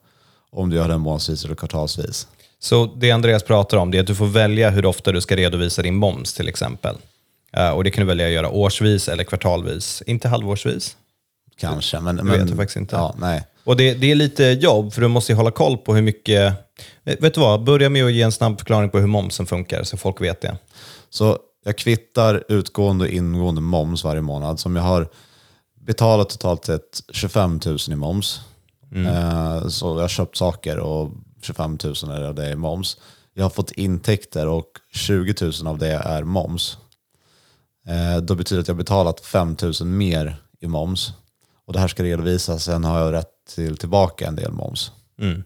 Om 0.52 0.70
du 0.70 0.76
gör 0.76 0.88
den 0.88 1.02
månadsvis 1.02 1.46
eller 1.46 1.56
kvartalsvis. 1.56 2.28
Så 2.60 2.86
det 2.86 3.12
Andreas 3.12 3.44
pratar 3.44 3.78
om 3.78 3.92
det 3.92 3.98
är 3.98 4.02
att 4.02 4.08
du 4.08 4.16
får 4.16 4.26
välja 4.26 4.70
hur 4.70 4.86
ofta 4.86 5.12
du 5.12 5.22
ska 5.22 5.36
redovisa 5.36 5.82
din 5.82 5.96
moms 5.96 6.34
till 6.34 6.48
exempel. 6.48 6.96
Eh, 7.54 7.70
och 7.70 7.84
det 7.84 7.92
kan 7.92 8.02
du 8.02 8.08
välja 8.08 8.26
att 8.26 8.34
göra 8.34 8.50
årsvis 8.50 9.10
eller 9.10 9.24
kvartalvis. 9.24 10.04
Inte 10.06 10.28
halvårsvis. 10.28 10.98
Kanske. 11.60 12.00
Men, 12.00 12.16
vet 12.16 12.26
men, 12.26 12.48
jag 12.48 12.58
faktiskt 12.58 12.78
inte. 12.78 12.96
Ja, 12.96 13.16
nej. 13.18 13.44
Och 13.64 13.78
det, 13.78 13.94
det 13.94 14.12
är 14.12 14.16
lite 14.16 14.44
jobb, 14.44 14.94
för 14.94 15.02
du 15.02 15.08
måste 15.08 15.32
ju 15.32 15.36
hålla 15.36 15.52
koll 15.52 15.78
på 15.78 15.96
hur 15.96 16.02
mycket... 16.02 16.54
Vet 17.04 17.24
vet 17.24 17.34
du 17.34 17.42
vad? 17.42 17.64
Börja 17.64 17.90
med 17.90 18.06
att 18.06 18.12
ge 18.12 18.22
en 18.22 18.32
snabb 18.32 18.60
förklaring 18.60 18.90
på 18.90 19.00
hur 19.00 19.08
momsen 19.08 19.46
funkar, 19.46 19.84
så 19.84 19.98
folk 19.98 20.22
vet 20.22 20.42
det. 20.42 20.58
Så 21.10 21.38
jag 21.66 21.78
kvittar 21.78 22.44
utgående 22.48 23.06
och 23.06 23.12
ingående 23.12 23.62
moms 23.62 24.04
varje 24.04 24.22
månad. 24.22 24.60
Som 24.60 24.76
jag 24.76 24.84
har 24.84 25.08
betalat 25.82 26.30
totalt 26.30 26.66
sett 26.66 27.02
25 27.12 27.60
000 27.66 27.78
i 27.90 27.96
moms. 27.96 28.42
Eh, 29.06 29.68
så 29.68 29.86
jag 29.88 30.02
har 30.02 30.08
köpt 30.08 30.38
saker 30.38 30.80
och 30.80 31.12
25 31.42 31.78
000 31.84 31.94
är 32.12 32.22
det- 32.22 32.34
det 32.34 32.46
är 32.46 32.56
moms. 32.56 32.98
Jag 33.34 33.44
har 33.46 33.50
fått 33.50 33.72
intäkter 33.72 34.48
och 34.48 34.66
20 34.94 35.36
000 35.42 35.68
av 35.68 35.78
det 35.78 35.88
är 35.94 36.24
moms. 36.24 36.78
Eh, 37.88 38.22
då 38.22 38.36
betyder 38.36 38.58
det 38.58 38.62
att 38.62 38.68
jag 38.68 38.76
har 38.76 38.78
betalat 38.78 39.20
5 39.20 39.56
000 39.62 39.74
mer 39.90 40.38
i 40.62 40.68
moms. 40.68 41.14
Och 41.68 41.74
det 41.74 41.80
här 41.80 41.88
ska 41.88 42.04
redovisas, 42.04 42.64
sen 42.64 42.84
har 42.84 43.00
jag 43.00 43.14
rätt 43.14 43.30
till 43.56 43.78
tillbaka 43.78 44.28
en 44.28 44.36
del 44.36 44.52
moms. 44.52 44.92
Mm. 45.22 45.44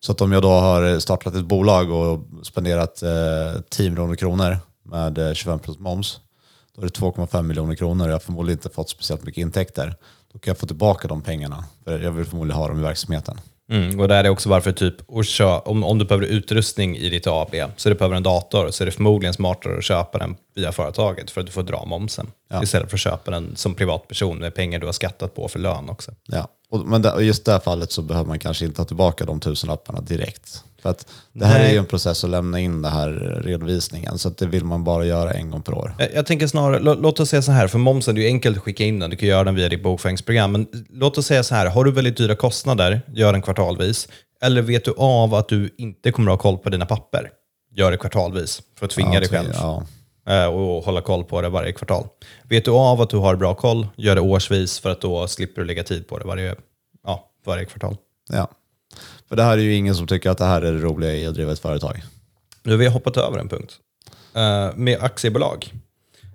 Så 0.00 0.12
att 0.12 0.20
om 0.20 0.32
jag 0.32 0.42
då 0.42 0.48
har 0.50 0.98
startat 0.98 1.34
ett 1.34 1.44
bolag 1.44 1.90
och 1.90 2.26
spenderat 2.46 3.02
eh, 3.02 3.60
10 3.70 3.90
miljoner 3.90 4.14
kronor 4.16 4.56
med 4.84 5.18
eh, 5.18 5.30
25% 5.30 5.80
moms, 5.80 6.20
då 6.74 6.82
är 6.82 6.86
det 6.86 7.00
2,5 7.00 7.42
miljoner 7.42 7.74
kronor 7.74 8.04
och 8.04 8.10
jag 8.10 8.14
har 8.14 8.20
förmodligen 8.20 8.58
inte 8.58 8.70
fått 8.70 8.90
speciellt 8.90 9.24
mycket 9.24 9.42
intäkter. 9.42 9.96
Då 10.32 10.38
kan 10.38 10.50
jag 10.50 10.58
få 10.58 10.66
tillbaka 10.66 11.08
de 11.08 11.22
pengarna, 11.22 11.64
för 11.84 11.98
jag 12.00 12.10
vill 12.10 12.24
förmodligen 12.24 12.58
ha 12.58 12.68
dem 12.68 12.78
i 12.78 12.82
verksamheten. 12.82 13.40
Mm, 13.70 14.00
och 14.00 14.08
där 14.08 14.24
är 14.24 14.28
också 14.28 14.48
varför 14.48 14.72
typ, 14.72 14.94
kö, 15.24 15.58
om, 15.58 15.84
om 15.84 15.98
du 15.98 16.04
behöver 16.04 16.26
utrustning 16.26 16.96
i 16.96 17.08
ditt 17.08 17.26
AB, 17.26 17.54
så 17.76 17.88
du 17.88 17.94
behöver 17.94 18.16
en 18.16 18.22
dator, 18.22 18.70
så 18.70 18.84
är 18.84 18.86
det 18.86 18.92
förmodligen 18.92 19.34
smartare 19.34 19.78
att 19.78 19.84
köpa 19.84 20.18
den 20.18 20.36
via 20.54 20.72
företaget 20.72 21.30
för 21.30 21.40
att 21.40 21.46
du 21.46 21.52
får 21.52 21.62
dra 21.62 21.84
momsen. 21.84 22.30
Istället 22.62 22.90
för 22.90 22.96
att 22.96 23.00
köpa 23.00 23.30
den 23.30 23.56
som 23.56 23.74
privatperson 23.74 24.38
med 24.38 24.54
pengar 24.54 24.78
du 24.78 24.86
har 24.86 24.92
skattat 24.92 25.34
på 25.34 25.48
för 25.48 25.58
lön 25.58 25.90
också. 25.90 26.12
Ja. 26.26 26.48
Och, 26.70 26.86
men 26.86 27.02
där, 27.02 27.20
just 27.20 27.44
det 27.44 27.52
här 27.52 27.60
fallet 27.60 27.92
så 27.92 28.02
behöver 28.02 28.28
man 28.28 28.38
kanske 28.38 28.64
inte 28.64 28.76
ta 28.76 28.84
tillbaka 28.84 29.24
de 29.24 29.40
tusenlapparna 29.40 30.00
direkt. 30.00 30.64
För 30.84 30.90
att 30.90 31.06
det 31.32 31.46
här 31.46 31.58
Nej. 31.58 31.68
är 31.68 31.72
ju 31.72 31.78
en 31.78 31.86
process 31.86 32.24
att 32.24 32.30
lämna 32.30 32.60
in 32.60 32.82
den 32.82 32.92
här 32.92 33.10
redovisningen, 33.44 34.18
så 34.18 34.28
det 34.28 34.46
vill 34.46 34.64
man 34.64 34.84
bara 34.84 35.04
göra 35.04 35.30
en 35.30 35.50
gång 35.50 35.62
per 35.62 35.74
år. 35.74 35.94
Jag, 35.98 36.14
jag 36.14 36.26
tänker 36.26 36.46
snarare, 36.46 36.78
lå, 36.78 36.94
låt 36.94 37.20
oss 37.20 37.28
säga 37.28 37.42
så 37.42 37.52
här, 37.52 37.68
för 37.68 37.78
momsen 37.78 38.16
är 38.16 38.20
ju 38.20 38.26
enkelt 38.26 38.56
att 38.56 38.62
skicka 38.62 38.84
in 38.84 38.98
den, 38.98 39.10
du 39.10 39.16
kan 39.16 39.28
göra 39.28 39.44
den 39.44 39.54
via 39.54 39.68
ditt 39.68 39.82
bokföringsprogram, 39.82 40.52
men 40.52 40.66
låt 40.90 41.18
oss 41.18 41.26
säga 41.26 41.42
så 41.42 41.54
här, 41.54 41.66
har 41.66 41.84
du 41.84 41.92
väldigt 41.92 42.16
dyra 42.16 42.36
kostnader, 42.36 43.02
gör 43.14 43.32
den 43.32 43.42
kvartalvis, 43.42 44.08
eller 44.42 44.62
vet 44.62 44.84
du 44.84 44.94
av 44.96 45.34
att 45.34 45.48
du 45.48 45.74
inte 45.78 46.12
kommer 46.12 46.32
att 46.32 46.42
ha 46.42 46.50
koll 46.50 46.58
på 46.58 46.70
dina 46.70 46.86
papper, 46.86 47.30
gör 47.74 47.90
det 47.90 47.96
kvartalvis 47.96 48.62
för 48.78 48.86
att 48.86 48.92
tvinga 48.92 49.20
dig 49.20 49.28
själv. 49.28 49.52
Ja. 49.54 49.82
eh, 50.28 50.46
och 50.46 50.84
hålla 50.84 51.00
koll 51.00 51.24
på 51.24 51.40
det 51.40 51.48
varje 51.48 51.72
kvartal. 51.72 52.06
Vet 52.42 52.64
du 52.64 52.70
av 52.70 53.00
att 53.00 53.10
du 53.10 53.16
har 53.16 53.36
bra 53.36 53.54
koll, 53.54 53.86
gör 53.96 54.14
det 54.14 54.20
årsvis 54.20 54.78
för 54.78 54.90
att 54.90 55.00
då 55.00 55.28
slipper 55.28 55.62
du 55.62 55.66
lägga 55.66 55.82
tid 55.82 56.08
på 56.08 56.18
det 56.18 56.24
varje, 56.24 56.54
ja, 57.04 57.30
varje 57.46 57.64
kvartal. 57.64 57.96
ja. 58.28 58.48
För 59.34 59.36
det 59.36 59.42
här 59.42 59.58
är 59.58 59.62
ju 59.62 59.74
ingen 59.74 59.94
som 59.94 60.06
tycker 60.06 60.30
att 60.30 60.38
det 60.38 60.44
här 60.44 60.62
är 60.62 60.72
det 60.72 60.78
roliga 60.78 61.12
i 61.14 61.26
att 61.26 61.34
driva 61.34 61.52
ett 61.52 61.58
företag. 61.58 62.02
Nu 62.62 62.72
har 62.72 62.78
vi 62.78 62.86
hoppat 62.86 63.16
över 63.16 63.38
en 63.38 63.48
punkt. 63.48 63.72
Eh, 64.34 64.70
med 64.76 64.98
aktiebolag. 65.00 65.72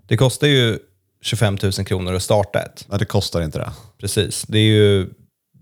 Det 0.08 0.18
kostar 0.18 0.48
ju 0.48 0.80
25 1.22 1.58
000 1.64 1.72
kronor 1.72 2.14
att 2.14 2.24
starta 2.24 2.60
ett. 2.60 2.86
Men 2.88 3.00
det 3.00 3.06
kostar 3.06 3.42
inte 3.42 3.60
det. 3.60 3.72
Precis. 4.00 4.46
Det 4.48 4.58
är 4.58 4.64
ju, 4.64 5.10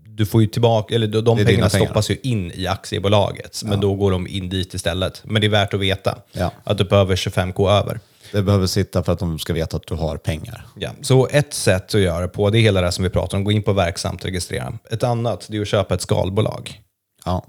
du 0.06 0.26
får 0.26 0.40
ju 0.40 0.46
tillbaka, 0.46 0.94
eller 0.94 1.06
de 1.06 1.36
pengarna 1.36 1.68
pengar. 1.68 1.68
stoppas 1.68 2.10
ju 2.10 2.16
in 2.22 2.52
i 2.54 2.66
aktiebolaget, 2.66 3.62
men 3.64 3.80
då 3.80 3.94
går 3.94 4.10
de 4.10 4.26
in 4.26 4.48
dit 4.48 4.74
istället. 4.74 5.22
Men 5.24 5.40
det 5.40 5.46
är 5.46 5.50
värt 5.50 5.74
att 5.74 5.80
veta 5.80 6.18
Ja. 6.32 6.52
att 6.64 6.78
du 6.78 6.84
behöver 6.84 7.16
25k 7.16 7.70
över. 7.70 8.00
Det 8.32 8.42
behöver 8.42 8.66
sitta 8.66 9.02
för 9.02 9.12
att 9.12 9.18
de 9.18 9.38
ska 9.38 9.52
veta 9.52 9.76
att 9.76 9.86
du 9.86 9.94
har 9.94 10.16
pengar. 10.16 10.66
Ja, 10.78 10.90
så 11.02 11.28
ett 11.30 11.54
sätt 11.54 11.94
att 11.94 12.00
göra 12.00 12.20
det 12.20 12.28
på, 12.28 12.50
det 12.50 12.58
är 12.58 12.62
hela 12.62 12.80
det 12.80 12.86
här 12.86 12.92
som 12.92 13.04
vi 13.04 13.10
pratar 13.10 13.38
om, 13.38 13.44
gå 13.44 13.52
in 13.52 13.62
på 13.62 13.72
verksamt 13.72 14.24
registrera. 14.24 14.78
Ett 14.90 15.02
annat, 15.02 15.46
det 15.50 15.56
är 15.56 15.62
att 15.62 15.68
köpa 15.68 15.94
ett 15.94 16.00
skalbolag. 16.02 16.82
Ja. 17.24 17.46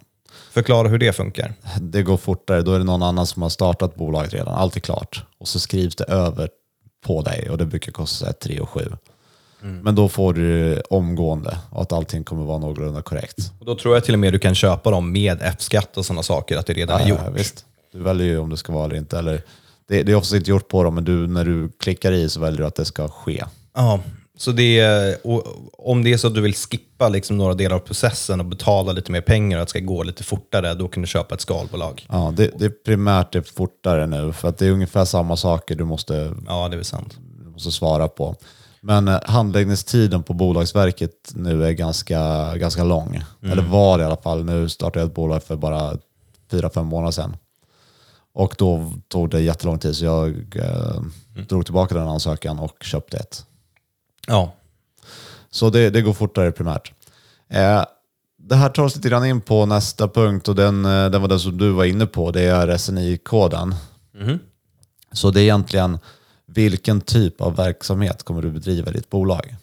Förklara 0.52 0.88
hur 0.88 0.98
det 0.98 1.14
funkar. 1.14 1.54
Det 1.82 2.04
går 2.04 2.18
fortare, 2.18 2.62
då 2.62 2.74
är 2.74 2.80
det 2.80 2.86
någon 2.86 3.04
annan 3.04 3.28
som 3.28 3.42
har 3.42 3.50
startat 3.50 3.96
bolaget 3.96 4.34
redan. 4.34 4.54
Allt 4.54 4.76
är 4.76 4.80
klart. 4.80 5.24
Och 5.38 5.48
så 5.48 5.60
skrivs 5.60 5.96
det 5.96 6.04
över 6.04 6.50
på 7.06 7.22
dig 7.22 7.50
och 7.50 7.58
det 7.58 7.66
brukar 7.66 7.92
kosta 7.92 8.34
3 8.34 8.60
och 8.60 8.70
7. 8.70 8.92
Men 9.62 9.96
då 9.96 10.10
får 10.10 10.34
du 10.34 10.82
omgående 10.90 11.58
och 11.72 11.82
att 11.82 11.94
allting 11.94 12.24
kommer 12.24 12.44
vara 12.44 12.58
någorlunda 12.58 13.02
korrekt. 13.02 13.52
Och 13.60 13.66
då 13.66 13.76
tror 13.76 13.96
jag 13.96 14.04
till 14.04 14.14
och 14.14 14.20
med 14.20 14.34
du 14.34 14.40
kan 14.40 14.56
köpa 14.56 14.92
dem 14.92 15.12
med 15.12 15.38
F-skatt 15.42 15.98
och 15.98 16.06
sådana 16.06 16.24
saker, 16.24 16.58
att 16.58 16.66
det 16.66 16.74
redan 16.74 17.02
är 17.02 17.08
gjort. 17.08 17.20
Ja, 17.26 17.30
visst. 17.30 17.66
Du 17.92 18.00
väljer 18.00 18.28
ju 18.28 18.38
om 18.38 18.50
det 18.50 18.58
ska 18.58 18.74
vara 18.74 18.86
eller 18.86 18.96
inte. 18.96 19.20
Eller, 19.20 19.42
det, 19.88 20.04
det 20.04 20.12
är 20.12 20.16
oftast 20.16 20.34
inte 20.34 20.50
gjort 20.50 20.68
på 20.68 20.84
dem, 20.84 20.96
men 20.96 21.04
du, 21.04 21.28
när 21.28 21.46
du 21.46 21.70
klickar 21.80 22.12
i 22.12 22.30
så 22.30 22.40
väljer 22.40 22.58
du 22.58 22.66
att 22.66 22.76
det 22.76 22.86
ska 22.86 23.08
ske. 23.08 23.44
Ja, 23.76 24.00
så 24.40 24.52
det 24.52 24.80
är, 24.80 25.18
om 25.78 26.04
det 26.04 26.14
är 26.14 26.18
så 26.18 26.28
att 26.28 26.36
du 26.36 26.42
vill 26.42 26.56
skippa 26.56 27.10
liksom 27.10 27.38
några 27.38 27.54
delar 27.54 27.76
av 27.76 27.80
processen 27.80 28.40
och 28.40 28.46
betala 28.46 28.92
lite 28.92 29.12
mer 29.12 29.22
pengar 29.22 29.58
och 29.58 29.62
att 29.62 29.68
det 29.68 29.70
ska 29.70 29.80
gå 29.80 30.04
lite 30.04 30.24
fortare, 30.24 30.74
då 30.74 30.88
kan 30.88 31.02
du 31.02 31.08
köpa 31.08 31.36
ett 31.36 31.42
skalbolag. 31.42 32.06
Ja, 32.10 32.34
det, 32.38 32.52
det 32.60 32.66
är 32.66 32.70
primärt 32.70 33.34
det 33.34 33.44
fortare 33.44 34.08
nu, 34.08 34.34
för 34.34 34.48
att 34.48 34.58
det 34.58 34.66
är 34.66 34.72
ungefär 34.72 35.06
samma 35.06 35.38
saker 35.38 35.76
du 35.76 35.84
måste 35.84 36.34
Ja, 36.48 36.68
det 36.70 36.78
är 36.78 36.84
sant. 36.84 37.18
du 37.44 37.50
måste 37.50 37.72
svara 37.72 38.08
på. 38.08 38.36
Men 38.82 39.08
eh, 39.08 39.20
handläggningstiden 39.26 40.24
på 40.24 40.34
Bolagsverket 40.34 41.32
nu 41.36 41.66
är 41.66 41.72
ganska, 41.72 42.56
ganska 42.56 42.84
lång. 42.84 43.22
Eller 43.42 43.62
var 43.64 43.98
det 43.98 44.02
i 44.02 44.06
alla 44.06 44.18
fall. 44.18 44.46
Nu 44.46 44.70
startade 44.70 45.00
jag 45.00 45.08
ett 45.08 45.16
bolag 45.16 45.44
för 45.44 45.56
bara 45.56 45.98
fyra, 46.52 46.70
fem 46.70 46.86
månader 46.86 47.12
sedan. 47.12 47.38
Och 48.34 48.56
då 48.58 48.94
tog 49.08 49.30
det 49.30 49.42
jättelång 49.42 49.80
tid 49.80 49.96
så 49.96 50.06
jag 50.06 50.30
eh, 50.56 51.02
drog 51.48 51.66
tillbaka 51.66 51.96
den 51.96 52.08
ansökan 52.08 52.60
och 52.60 52.84
köpte 52.84 53.18
ett. 53.18 53.46
Ja, 54.30 54.54
Så 55.52 55.70
det, 55.70 55.90
det 55.90 56.02
går 56.02 56.14
fortare 56.14 56.52
primärt. 56.52 56.92
Eh, 57.50 57.84
det 58.38 58.56
här 58.56 58.70
tar 58.70 58.84
oss 58.84 58.96
lite 58.96 59.10
grann 59.10 59.26
in 59.26 59.42
på 59.42 59.66
nästa 59.66 60.08
punkt 60.08 60.48
och 60.48 60.56
den, 60.56 60.86
eh, 60.86 61.10
den 61.10 61.22
var 61.22 61.28
den 61.28 61.40
som 61.40 61.58
du 61.58 61.72
var 61.72 61.86
inne 61.86 62.06
på. 62.06 62.32
Det 62.32 62.42
är 62.42 62.78
SNI-koden. 62.78 63.76
Så 65.12 65.32
det 65.32 65.42
är 65.42 65.44
egentligen 65.44 66.00
vilken 66.46 67.02
typ 67.02 67.42
av 67.42 67.56
verksamhet 67.56 68.24
kommer 68.24 68.42
du 68.42 68.52
bedriva 68.52 68.90
i 68.92 68.94
ditt 68.94 69.10
bolag? 69.10 69.56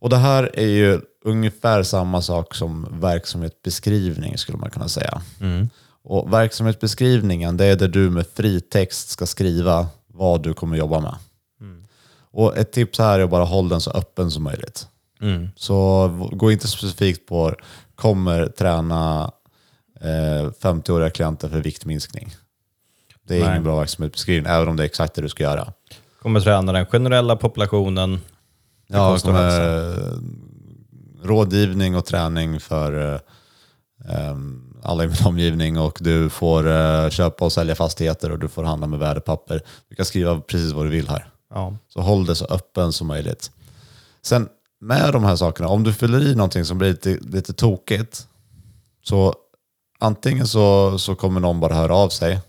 Och 0.00 0.10
det 0.10 0.16
här 0.16 0.50
är 0.54 0.66
ju 0.66 1.00
ungefär 1.24 1.82
samma 1.82 2.22
sak 2.22 2.54
som 2.54 2.86
verksamhetsbeskrivning 3.00 4.38
skulle 4.38 4.58
man 4.58 4.70
kunna 4.70 4.88
säga. 4.88 5.22
Och 6.12 6.32
verksamhetsbeskrivningen 6.32 7.56
det 7.56 7.64
är 7.64 7.76
där 7.76 7.88
du 7.88 8.10
med 8.10 8.26
fri 8.34 8.60
text 8.60 9.08
ska 9.10 9.26
skriva 9.26 9.86
vad 10.06 10.42
du 10.42 10.54
kommer 10.54 10.76
jobba 10.76 11.00
med. 11.00 11.14
Och 12.32 12.56
ett 12.56 12.72
tips 12.72 12.98
här 12.98 13.18
är 13.18 13.24
att 13.24 13.30
bara 13.30 13.44
hålla 13.44 13.68
den 13.68 13.80
så 13.80 13.90
öppen 13.90 14.30
som 14.30 14.42
möjligt. 14.42 14.86
Så 15.56 16.08
v- 16.08 16.36
gå 16.36 16.52
inte 16.52 16.68
specifikt 16.68 17.26
på 17.28 17.54
kommer 17.94 18.46
träna 18.46 19.32
eh, 20.00 20.50
50-åriga 20.62 21.10
klienter 21.10 21.48
för 21.48 21.60
viktminskning. 21.60 22.34
Det 23.22 23.36
är 23.36 23.40
Nej. 23.40 23.48
ingen 23.50 23.64
bra 23.64 23.78
verksamhetsbeskrivning, 23.78 24.52
även 24.52 24.68
om 24.68 24.76
det 24.76 24.82
är 24.82 24.86
exakt 24.86 25.14
det 25.14 25.22
du 25.22 25.28
ska 25.28 25.42
göra. 25.42 25.72
Kommer 26.22 26.40
träna 26.40 26.72
den 26.72 26.86
generella 26.86 27.36
populationen. 27.36 28.20
Ja, 28.86 29.18
som 29.18 29.34
är 29.34 29.94
rådgivning 31.22 31.96
och 31.96 32.04
träning 32.04 32.60
för 32.60 33.14
eh, 33.14 34.28
em, 34.28 34.66
alla 34.82 35.04
i 35.04 35.06
min 35.06 35.26
omgivning 35.26 35.78
och 35.78 35.98
du 36.00 36.28
får 36.28 36.70
eh, 36.70 37.10
köpa 37.10 37.44
och 37.44 37.52
sälja 37.52 37.74
fastigheter 37.74 38.32
och 38.32 38.38
du 38.38 38.48
får 38.48 38.64
handla 38.64 38.86
med 38.86 38.98
värdepapper. 38.98 39.62
Du 39.88 39.94
kan 39.96 40.04
skriva 40.04 40.40
precis 40.40 40.72
vad 40.72 40.86
du 40.86 40.90
vill 40.90 41.08
här. 41.08 41.26
Ja. 41.50 41.76
Så 41.88 42.00
håll 42.00 42.26
det 42.26 42.34
så 42.34 42.44
öppen 42.44 42.92
som 42.92 43.06
möjligt. 43.06 43.50
Sen 44.22 44.48
med 44.80 45.12
de 45.12 45.24
här 45.24 45.36
sakerna, 45.36 45.68
om 45.68 45.84
du 45.84 45.92
fyller 45.92 46.20
i 46.20 46.34
någonting 46.34 46.64
som 46.64 46.78
blir 46.78 46.88
lite, 46.88 47.18
lite 47.20 47.52
tokigt, 47.52 48.26
så 49.02 49.34
antingen 49.98 50.46
så, 50.46 50.98
så 50.98 51.14
kommer 51.14 51.40
någon 51.40 51.60
bara 51.60 51.74
höra 51.74 51.94
av 51.94 52.08
sig 52.08 52.40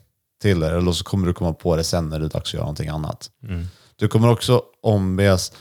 till 0.41 0.59
dig, 0.59 0.77
eller 0.77 0.91
så 0.91 1.03
kommer 1.03 1.27
du 1.27 1.33
komma 1.33 1.53
på 1.53 1.75
det 1.75 1.83
sen 1.83 2.09
när 2.09 2.19
det 2.19 2.25
är 2.25 2.29
dags 2.29 2.49
att 2.49 2.53
göra 2.53 2.63
någonting 2.63 2.89
annat. 2.89 3.29
Du 3.95 4.07
kommer 4.07 4.29
också 4.29 4.61
ombes 4.81 5.51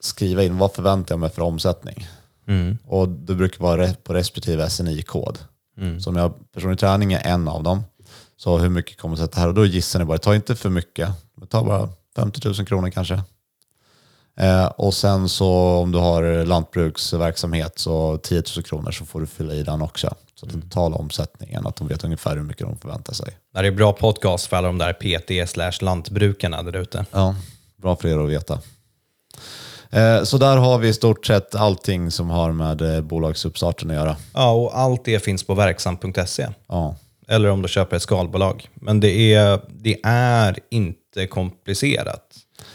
skriva 0.00 0.42
in 0.42 0.58
vad 0.58 0.72
förväntar 0.72 1.12
jag 1.12 1.20
mig 1.20 1.30
för 1.30 1.42
omsättning. 1.42 2.08
Mm. 2.48 2.78
Och 2.84 3.08
det 3.08 3.34
brukar 3.34 3.60
vara 3.60 3.94
på 3.94 4.14
respektive 4.14 4.70
SNI-kod. 4.70 5.38
Så 6.00 6.10
om 6.10 6.16
jag 6.16 6.52
personlig 6.52 6.78
träning 6.78 7.12
är 7.12 7.26
en 7.26 7.48
av 7.48 7.62
dem, 7.62 7.84
så 8.36 8.58
hur 8.58 8.68
mycket 8.68 8.98
kommer 9.00 9.16
sätta 9.16 9.40
här? 9.40 9.48
Och 9.48 9.54
då 9.54 9.66
gissar 9.66 9.98
ni 9.98 10.04
bara, 10.04 10.18
ta 10.18 10.34
inte 10.34 10.56
för 10.56 10.70
mycket, 10.70 11.08
ta 11.48 11.64
bara 11.64 11.88
50 12.16 12.48
000 12.48 12.66
kronor 12.66 12.90
kanske. 12.90 13.22
Eh, 14.40 14.66
och 14.66 14.94
sen 14.94 15.28
så 15.28 15.48
om 15.76 15.92
du 15.92 15.98
har 15.98 16.44
lantbruksverksamhet 16.44 17.78
så 17.78 18.18
10 18.18 18.42
000 18.56 18.64
kronor 18.64 18.90
så 18.90 19.04
får 19.04 19.20
du 19.20 19.26
fylla 19.26 19.54
i 19.54 19.62
den 19.62 19.82
också. 19.82 20.14
Så 20.34 20.46
att 20.46 20.52
den 20.52 20.62
totala 20.62 20.96
omsättningen, 20.96 21.66
att 21.66 21.76
de 21.76 21.88
vet 21.88 22.04
ungefär 22.04 22.36
hur 22.36 22.42
mycket 22.42 22.66
de 22.66 22.78
förväntar 22.78 23.12
sig. 23.14 23.38
Det 23.52 23.58
här 23.58 23.64
är 23.64 23.70
bra 23.70 23.92
podcast 23.92 24.46
för 24.46 24.56
alla 24.56 24.66
de 24.66 24.78
där 24.78 24.92
PT 24.92 25.50
slash 25.50 25.72
lantbrukarna 25.80 26.62
där 26.62 26.76
ute. 26.76 27.04
Ja, 27.12 27.34
bra 27.76 27.96
för 27.96 28.08
er 28.08 28.24
att 28.24 28.30
veta. 28.30 28.58
Eh, 29.90 30.22
så 30.22 30.38
där 30.38 30.56
har 30.56 30.78
vi 30.78 30.88
i 30.88 30.92
stort 30.92 31.26
sett 31.26 31.54
allting 31.54 32.10
som 32.10 32.30
har 32.30 32.52
med 32.52 32.80
eh, 32.80 33.00
bolagsuppstarten 33.00 33.90
att 33.90 33.96
göra. 33.96 34.16
Ja, 34.34 34.50
och 34.50 34.78
allt 34.78 35.04
det 35.04 35.24
finns 35.24 35.44
på 35.44 35.54
verksam.se. 35.54 36.46
Ja. 36.68 36.96
Eller 37.28 37.50
om 37.50 37.62
du 37.62 37.68
köper 37.68 37.96
ett 37.96 38.02
skalbolag. 38.02 38.68
Men 38.74 39.00
det 39.00 39.34
är, 39.34 39.60
det 39.68 39.96
är 40.04 40.58
inte 40.70 41.26
komplicerat. 41.26 42.22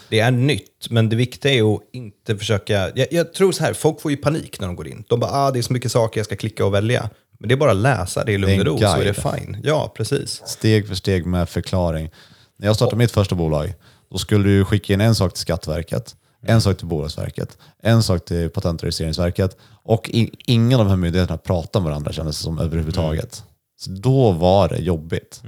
Det 0.10 0.19
är 0.19 0.32
nytt, 0.32 0.89
men 0.89 1.10
det 1.10 1.15
viktiga 1.15 1.54
är 1.54 1.76
att 1.76 1.82
inte 1.93 2.38
försöka... 2.38 2.91
Jag, 2.95 3.08
jag 3.12 3.34
tror 3.34 3.52
så 3.52 3.63
här, 3.63 3.74
folk 3.74 4.02
får 4.02 4.12
ju 4.12 4.17
panik 4.17 4.60
när 4.60 4.67
de 4.67 4.76
går 4.76 4.88
in. 4.88 5.04
De 5.08 5.19
bara, 5.19 5.32
ah, 5.32 5.52
det 5.52 5.60
är 5.60 5.63
så 5.63 5.74
mycket 5.74 5.91
saker 5.91 6.19
jag 6.19 6.26
ska 6.26 6.36
klicka 6.36 6.65
och 6.65 6.74
välja. 6.74 7.10
Men 7.39 7.47
det 7.47 7.56
är 7.56 7.58
bara 7.58 7.71
att 7.71 7.78
läsa 7.78 8.24
det 8.24 8.32
i 8.32 8.38
lugn 8.38 8.60
och 8.60 8.65
ro 8.65 8.78
så 8.78 8.86
är 8.86 9.06
det 9.06 9.13
fine. 9.13 9.58
Ja, 9.63 9.93
precis. 9.95 10.41
Steg 10.45 10.88
för 10.88 10.95
steg 10.95 11.26
med 11.26 11.50
förklaring. 11.50 12.10
När 12.58 12.67
jag 12.67 12.76
startade 12.76 12.97
mitt 12.97 13.12
första 13.12 13.36
bolag, 13.36 13.74
då 14.12 14.17
skulle 14.17 14.50
du 14.50 14.65
skicka 14.65 14.93
in 14.93 15.02
en 15.02 15.15
sak 15.15 15.34
till 15.34 15.41
Skatteverket, 15.41 16.15
en 16.41 16.62
sak 16.62 16.77
till 16.77 16.88
Bolagsverket, 16.88 17.58
en 17.84 18.04
sak 18.04 18.25
till 18.25 18.49
Patent 18.49 18.82
och 18.82 18.84
registreringsverket 18.84 19.58
och 19.84 20.10
i, 20.10 20.32
ingen 20.45 20.80
av 20.80 20.86
de 20.86 20.89
här 20.89 20.97
myndigheterna 20.97 21.38
pratar 21.38 21.80
med 21.80 21.89
varandra 21.89 22.12
kändes 22.12 22.38
det 22.38 22.43
som 22.43 22.60
överhuvudtaget. 22.60 23.43
Så 23.80 23.91
då 23.91 24.32
var 24.32 24.69
det 24.69 24.77
jobbigt. 24.77 25.41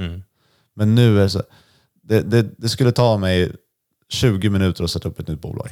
Men 0.76 0.96
nu 0.96 1.18
är 1.18 1.24
det 1.24 1.30
så, 1.30 1.44
det, 2.04 2.22
det, 2.22 2.48
det 2.58 2.70
skulle 2.70 2.92
ta 2.92 3.18
mig 3.18 3.52
20 4.10 4.50
minuter 4.50 4.84
att 4.84 4.92
sätta 4.92 5.10
upp 5.10 5.20
ett 5.20 5.28
nytt 5.28 5.42
bolag. 5.42 5.70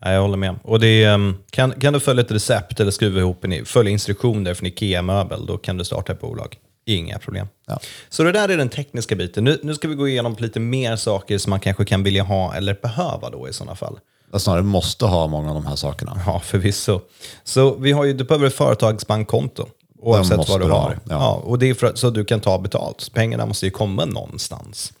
Ja, 0.00 0.12
jag 0.12 0.22
håller 0.22 0.36
med. 0.36 0.56
Och 0.62 0.80
det 0.80 1.04
är, 1.04 1.14
um, 1.14 1.36
kan, 1.50 1.72
kan 1.72 1.92
du 1.92 2.00
följa 2.00 2.22
ett 2.22 2.30
recept 2.30 2.80
eller 2.80 2.90
skruva 2.90 3.20
ihop 3.20 3.44
en, 3.44 3.64
följa 3.64 3.92
instruktioner 3.92 4.54
från 4.54 4.66
Ikea 4.66 5.02
Möbel, 5.02 5.46
då 5.46 5.58
kan 5.58 5.78
du 5.78 5.84
starta 5.84 6.12
ett 6.12 6.20
bolag. 6.20 6.58
Inga 6.86 7.18
problem. 7.18 7.46
Ja. 7.66 7.78
Så 8.08 8.22
det 8.22 8.32
där 8.32 8.48
är 8.48 8.56
den 8.56 8.68
tekniska 8.68 9.16
biten. 9.16 9.44
Nu, 9.44 9.60
nu 9.62 9.74
ska 9.74 9.88
vi 9.88 9.94
gå 9.94 10.08
igenom 10.08 10.36
lite 10.38 10.60
mer 10.60 10.96
saker 10.96 11.38
som 11.38 11.50
man 11.50 11.60
kanske 11.60 11.84
kan 11.84 12.02
vilja 12.02 12.22
ha 12.22 12.54
eller 12.54 12.74
behöva 12.82 13.30
då 13.30 13.48
i 13.48 13.52
sådana 13.52 13.76
fall. 13.76 13.98
Jag 14.32 14.40
snarare 14.40 14.62
måste 14.62 15.04
ha 15.06 15.26
många 15.26 15.48
av 15.48 15.54
de 15.54 15.66
här 15.66 15.76
sakerna. 15.76 16.20
Ja, 16.26 16.40
förvisso. 16.40 17.00
Så 17.44 17.74
vi 17.74 17.92
har 17.92 18.04
ju, 18.04 18.12
du 18.12 18.24
behöver 18.24 18.46
ett 18.46 18.54
företagsbankkonto. 18.54 19.66
Oavsett 19.98 20.48
vad 20.48 20.60
du 20.60 20.64
har. 20.66 20.70
ha, 20.80 20.90
Ja. 20.92 21.00
ja. 21.08 21.32
och 21.44 21.58
det 21.58 21.70
är 21.70 21.74
för, 21.74 21.86
att- 21.86 21.98
så 21.98 22.10
du 22.10 22.24
kan 22.24 22.40
ta 22.40 22.58
betalt. 22.58 23.10
Pengarna 23.14 23.46
måste 23.46 23.66
ju 23.66 23.70
komma 23.70 24.04
någonstans. 24.04 24.92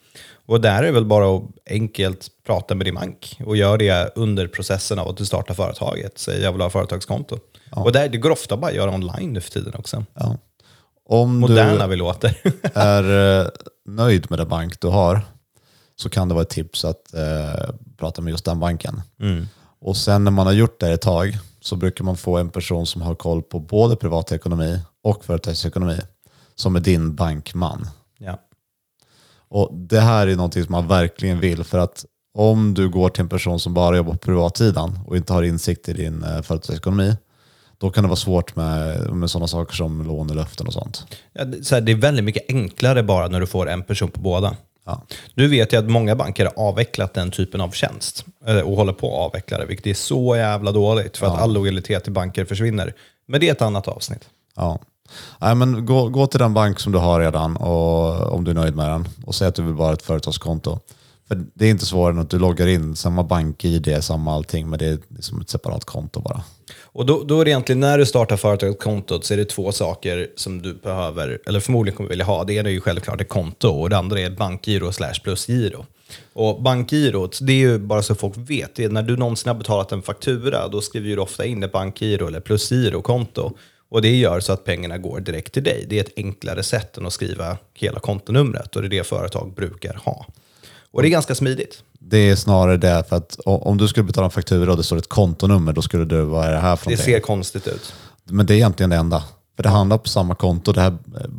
Och 0.46 0.60
där 0.60 0.78
är 0.78 0.82
det 0.86 0.92
väl 0.92 1.04
bara 1.04 1.36
att 1.36 1.42
enkelt 1.70 2.28
prata 2.46 2.74
med 2.74 2.86
din 2.86 2.94
bank 2.94 3.40
och 3.46 3.56
gör 3.56 3.78
det 3.78 4.12
under 4.16 4.46
processen 4.46 4.98
av 4.98 5.08
att 5.08 5.16
du 5.16 5.24
startar 5.26 5.54
företaget. 5.54 6.18
Säg 6.18 6.40
jag 6.42 6.52
vill 6.52 6.60
ha 6.60 6.70
företagskonto. 6.70 7.38
Och 7.70 7.92
där, 7.92 8.08
det 8.08 8.18
går 8.18 8.30
ofta 8.30 8.56
bara 8.56 8.70
att 8.70 8.76
göra 8.76 8.90
online 8.94 9.32
nu 9.32 9.40
för 9.40 9.50
tiden 9.50 9.72
också. 9.78 10.04
Ja. 10.14 10.36
Om 11.08 11.40
Moderna 11.40 11.86
du 11.86 11.90
vi 11.90 11.96
låter. 11.96 12.36
är 12.74 13.40
eh, 13.40 13.48
nöjd 13.86 14.30
med 14.30 14.38
den 14.38 14.48
bank 14.48 14.80
du 14.80 14.88
har 14.88 15.20
så 15.96 16.08
kan 16.08 16.28
det 16.28 16.34
vara 16.34 16.42
ett 16.42 16.50
tips 16.50 16.84
att 16.84 17.14
eh, 17.14 17.74
prata 17.96 18.22
med 18.22 18.30
just 18.30 18.44
den 18.44 18.60
banken. 18.60 19.02
Och 19.80 19.96
sen 19.96 20.24
när 20.24 20.30
man 20.30 20.46
har 20.46 20.52
gjort 20.52 20.80
det 20.80 20.92
ett 20.92 21.02
tag 21.02 21.38
så 21.60 21.76
brukar 21.76 22.04
man 22.04 22.16
få 22.16 22.36
en 22.36 22.50
person 22.50 22.86
som 22.86 23.02
har 23.02 23.14
koll 23.14 23.42
på 23.42 23.58
både 23.58 23.96
privatekonomi 23.96 24.80
och 25.02 25.24
företagsekonomi 25.24 26.00
som 26.54 26.76
är 26.76 26.80
din 26.80 27.14
bankman. 27.14 27.86
ja. 28.18 28.40
Och 29.48 29.70
det 29.74 30.00
här 30.00 30.26
är 30.26 30.36
någonting 30.36 30.64
som 30.64 30.72
man 30.72 30.88
verkligen 30.88 31.40
vill 31.40 31.64
för 31.64 31.78
att 31.78 32.04
om 32.34 32.74
du 32.74 32.88
går 32.88 33.08
till 33.08 33.20
en 33.20 33.28
person 33.28 33.60
som 33.60 33.74
bara 33.74 33.96
jobbar 33.96 34.12
på 34.12 34.18
privatsidan 34.18 34.98
och 35.06 35.16
inte 35.16 35.32
har 35.32 35.42
insikt 35.42 35.88
i 35.88 35.92
din 35.92 36.24
eh, 36.24 36.42
företagsekonomi 36.42 37.16
då 37.78 37.90
kan 37.90 38.04
det 38.04 38.08
vara 38.08 38.16
svårt 38.16 38.56
med, 38.56 39.10
med 39.10 39.30
sådana 39.30 39.46
saker 39.46 39.74
som 39.74 40.06
lånelöften 40.06 40.66
och 40.66 40.72
sånt. 40.72 41.06
Ja, 41.32 41.44
det, 41.44 41.64
så 41.64 41.74
här, 41.74 41.82
det 41.82 41.92
är 41.92 41.96
väldigt 41.96 42.24
mycket 42.24 42.44
enklare 42.48 43.02
bara 43.02 43.28
när 43.28 43.40
du 43.40 43.46
får 43.46 43.68
en 43.68 43.82
person 43.82 44.10
på 44.10 44.20
båda. 44.20 44.56
Ja. 44.86 45.02
Nu 45.34 45.48
vet 45.48 45.72
jag 45.72 45.84
att 45.84 45.90
många 45.90 46.16
banker 46.16 46.44
har 46.44 46.68
avvecklat 46.68 47.14
den 47.14 47.30
typen 47.30 47.60
av 47.60 47.70
tjänst 47.70 48.24
eh, 48.46 48.58
och 48.58 48.76
håller 48.76 48.92
på 48.92 49.06
att 49.06 49.26
avveckla 49.26 49.58
det, 49.58 49.66
vilket 49.66 49.86
är 49.86 49.94
så 49.94 50.36
jävla 50.36 50.72
dåligt 50.72 51.16
för 51.16 51.26
att 51.26 51.40
all 51.40 51.52
lojalitet 51.52 52.04
till 52.04 52.12
banker 52.12 52.44
försvinner. 52.44 52.94
Men 53.26 53.40
det 53.40 53.48
är 53.48 53.52
ett 53.52 53.62
annat 53.62 53.88
avsnitt. 53.88 54.28
Ja. 54.56 54.78
Nej, 55.38 55.54
men 55.54 55.86
gå, 55.86 56.08
gå 56.08 56.26
till 56.26 56.40
den 56.40 56.54
bank 56.54 56.80
som 56.80 56.92
du 56.92 56.98
har 56.98 57.20
redan 57.20 57.56
och, 57.56 58.32
om 58.32 58.44
du 58.44 58.50
är 58.50 58.54
nöjd 58.54 58.76
med 58.76 58.88
den 58.88 59.08
och 59.26 59.34
säg 59.34 59.48
att 59.48 59.54
du 59.54 59.62
vill 59.62 59.74
bara 59.74 59.88
ha 59.88 59.94
ett 59.94 60.02
företagskonto. 60.02 60.78
För 61.28 61.44
det 61.54 61.66
är 61.66 61.70
inte 61.70 61.86
svårare 61.86 62.12
än 62.12 62.18
att 62.18 62.30
du 62.30 62.38
loggar 62.38 62.66
in 62.66 62.96
samma 62.96 63.24
bank-id, 63.24 63.98
samma 64.00 64.34
allting, 64.34 64.70
men 64.70 64.78
det 64.78 64.86
är 64.86 64.98
liksom 65.08 65.40
ett 65.40 65.50
separat 65.50 65.84
konto 65.84 66.20
bara. 66.20 66.42
Och 66.82 67.06
då, 67.06 67.24
då 67.24 67.40
är 67.40 67.44
det 67.44 67.50
egentligen 67.50 67.80
när 67.80 67.98
du 67.98 68.06
startar 68.06 68.36
företagskontot 68.36 69.24
så 69.24 69.34
är 69.34 69.38
det 69.38 69.44
två 69.44 69.72
saker 69.72 70.28
som 70.36 70.62
du 70.62 70.74
behöver, 70.74 71.38
eller 71.46 71.60
förmodligen 71.60 71.96
kommer 71.96 72.10
vilja 72.10 72.24
ha. 72.24 72.44
Det 72.44 72.54
ena 72.54 72.68
är 72.68 72.72
ju 72.72 72.80
självklart 72.80 73.20
ett 73.20 73.28
konto 73.28 73.68
och 73.68 73.90
det 73.90 73.96
andra 73.96 74.20
är 74.20 74.30
ett 74.30 74.36
bankgiro 74.36 74.92
slash 74.92 75.14
plusgiro. 75.24 75.86
Och 76.32 76.62
bankgirot, 76.62 77.38
det 77.42 77.52
är 77.52 77.56
ju 77.56 77.78
bara 77.78 78.02
så 78.02 78.14
folk 78.14 78.34
vet, 78.36 78.74
det 78.74 78.84
är 78.84 78.88
när 78.88 79.02
du 79.02 79.16
någonsin 79.16 79.48
har 79.48 79.54
betalat 79.54 79.92
en 79.92 80.02
faktura, 80.02 80.68
då 80.68 80.80
skriver 80.80 81.16
du 81.16 81.22
ofta 81.22 81.44
in 81.44 81.62
ett 81.62 81.72
bankgiro 81.72 82.26
eller 82.26 82.40
plusgirokonto. 82.40 83.52
Och 83.88 84.02
det 84.02 84.16
gör 84.16 84.40
så 84.40 84.52
att 84.52 84.64
pengarna 84.64 84.98
går 84.98 85.20
direkt 85.20 85.52
till 85.52 85.64
dig. 85.64 85.86
Det 85.88 85.98
är 85.98 86.00
ett 86.00 86.12
enklare 86.16 86.62
sätt 86.62 86.96
än 86.96 87.06
att 87.06 87.12
skriva 87.12 87.58
hela 87.74 88.00
kontonumret 88.00 88.76
och 88.76 88.82
det 88.82 88.88
är 88.88 88.90
det 88.90 89.06
företag 89.06 89.54
brukar 89.54 89.94
ha. 90.04 90.26
Och 90.94 91.02
det 91.02 91.08
är 91.08 91.10
ganska 91.10 91.34
smidigt. 91.34 91.82
Det 91.98 92.18
är 92.18 92.36
snarare 92.36 92.76
det, 92.76 93.04
för 93.08 93.16
att 93.16 93.36
om 93.44 93.78
du 93.78 93.88
skulle 93.88 94.04
betala 94.04 94.24
en 94.24 94.30
faktura 94.30 94.70
och 94.70 94.76
det 94.76 94.82
står 94.82 94.96
ett 94.96 95.08
kontonummer, 95.08 95.72
då 95.72 95.82
skulle 95.82 96.04
du, 96.04 96.22
vad 96.22 96.46
är 96.46 96.52
det 96.52 96.58
här 96.58 96.76
för 96.76 96.90
Det 96.90 96.96
ser 96.96 97.20
konstigt 97.20 97.66
ut. 97.66 97.94
Men 98.24 98.46
det 98.46 98.54
är 98.54 98.56
egentligen 98.56 98.90
det 98.90 98.96
enda. 98.96 99.24
För 99.56 99.62
det 99.62 99.68
handlar 99.68 99.98
på 99.98 100.08
samma 100.08 100.34
konto. 100.34 100.72
Det 100.72 100.80
här 100.80 100.96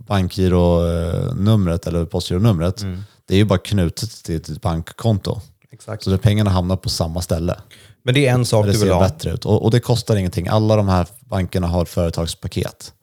bankgironumret 0.07 1.87
eller 1.87 2.05
postgironumret, 2.05 2.85
det 3.27 3.33
är 3.33 3.37
ju 3.37 3.45
bara 3.45 3.59
knutet 3.59 4.23
till 4.23 4.35
ett 4.35 4.61
bankkonto. 4.61 5.41
Exakt. 5.71 6.03
Så 6.03 6.09
det 6.09 6.17
pengarna 6.17 6.49
hamnar 6.49 6.75
på 6.75 6.89
samma 6.89 7.21
ställe. 7.21 7.55
Men 8.03 8.13
det 8.13 8.27
är 8.27 8.33
en 8.33 8.45
sak 8.45 8.65
Det 8.65 8.71
du 8.71 8.77
vill 8.77 8.87
ser 8.87 8.93
ha. 8.93 9.01
bättre 9.01 9.31
ut. 9.31 9.45
Och, 9.45 9.63
och 9.63 9.71
det 9.71 9.79
kostar 9.79 10.15
ingenting. 10.15 10.47
Alla 10.47 10.75
de 10.75 10.87
här 10.87 11.07
bankerna 11.19 11.67
har 11.67 11.81
ett 11.81 11.89
företagspaket 11.89 12.93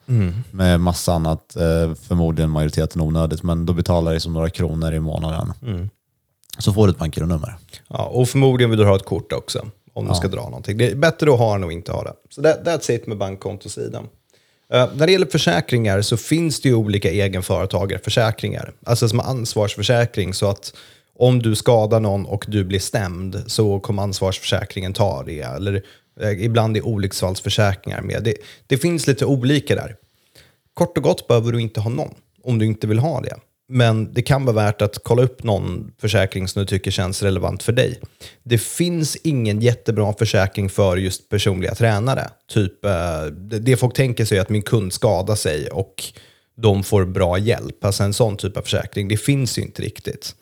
med 0.50 0.80
massa 0.80 1.14
annat, 1.14 1.56
eh, 1.56 1.94
förmodligen 1.94 2.50
majoriteten 2.50 3.00
onödigt, 3.00 3.42
men 3.42 3.66
då 3.66 3.72
betalar 3.72 4.12
det 4.14 4.20
som 4.20 4.32
några 4.32 4.50
kronor 4.50 4.92
i 4.92 5.00
månaden. 5.00 5.52
Så 6.58 6.72
får 6.72 6.86
du 6.86 6.92
ett 6.92 6.98
bankgironummer. 6.98 7.56
Ja, 7.88 8.04
och 8.04 8.28
förmodligen 8.28 8.70
vill 8.70 8.78
du 8.78 8.84
ha 8.84 8.96
ett 8.96 9.04
kort 9.04 9.32
också, 9.32 9.66
om 9.92 10.08
du 10.08 10.14
ska 10.14 10.28
dra 10.28 10.42
någonting. 10.42 10.78
Det 10.78 10.90
är 10.90 10.94
bättre 10.94 11.32
att 11.32 11.38
ha 11.38 11.54
än 11.54 11.64
att 11.64 11.72
inte 11.72 11.92
ha 11.92 12.02
det. 12.02 12.12
Så 12.30 12.42
that, 12.42 12.64
that's 12.64 12.90
it 12.90 13.06
med 13.06 13.18
bankkontosidan. 13.18 14.08
Uh, 14.74 14.88
när 14.94 15.06
det 15.06 15.12
gäller 15.12 15.26
försäkringar 15.26 16.02
så 16.02 16.16
finns 16.16 16.60
det 16.60 16.68
ju 16.68 16.74
olika 16.74 17.10
egenföretagarförsäkringar. 17.10 18.72
Alltså 18.86 19.08
som 19.08 19.20
ansvarsförsäkring, 19.20 20.34
så 20.34 20.48
att 20.48 20.74
om 21.18 21.42
du 21.42 21.54
skadar 21.54 22.00
någon 22.00 22.26
och 22.26 22.44
du 22.48 22.64
blir 22.64 22.78
stämd 22.78 23.42
så 23.46 23.80
kommer 23.80 24.02
ansvarsförsäkringen 24.02 24.92
ta 24.92 25.22
det. 25.22 25.40
Eller 25.40 25.82
Eh, 26.20 26.44
Ibland 26.44 26.76
är 26.76 26.86
olycksfallsförsäkringar 26.86 28.00
med. 28.00 28.22
Det, 28.22 28.34
det 28.66 28.78
finns 28.78 29.06
lite 29.06 29.26
olika 29.26 29.74
där. 29.74 29.96
Kort 30.74 30.96
och 30.96 31.04
gott 31.04 31.28
behöver 31.28 31.52
du 31.52 31.60
inte 31.60 31.80
ha 31.80 31.90
någon 31.90 32.14
om 32.42 32.58
du 32.58 32.66
inte 32.66 32.86
vill 32.86 32.98
ha 32.98 33.20
det. 33.20 33.36
Men 33.68 34.12
det 34.14 34.22
kan 34.22 34.44
vara 34.44 34.56
värt 34.56 34.82
att 34.82 34.98
kolla 35.02 35.22
upp 35.22 35.42
någon 35.42 35.92
försäkring 36.00 36.48
som 36.48 36.60
du 36.60 36.66
tycker 36.66 36.90
känns 36.90 37.22
relevant 37.22 37.62
för 37.62 37.72
dig. 37.72 38.00
Det 38.42 38.58
finns 38.58 39.16
ingen 39.16 39.60
jättebra 39.60 40.12
försäkring 40.12 40.68
för 40.68 40.96
just 40.96 41.28
personliga 41.28 41.74
tränare. 41.74 42.30
Typ, 42.48 42.84
eh, 42.84 43.24
det 43.60 43.76
folk 43.76 43.94
tänker 43.94 44.24
sig 44.24 44.38
är 44.38 44.42
att 44.42 44.48
min 44.48 44.62
kund 44.62 44.92
skadar 44.92 45.34
sig 45.34 45.68
och 45.68 46.04
de 46.56 46.82
får 46.82 47.04
bra 47.04 47.38
hjälp. 47.38 47.84
Alltså 47.84 48.02
en 48.02 48.14
sån 48.14 48.36
typ 48.36 48.56
av 48.56 48.62
försäkring, 48.62 49.08
det 49.08 49.16
finns 49.16 49.58
ju 49.58 49.62
inte 49.62 49.82
riktigt. 49.82 50.34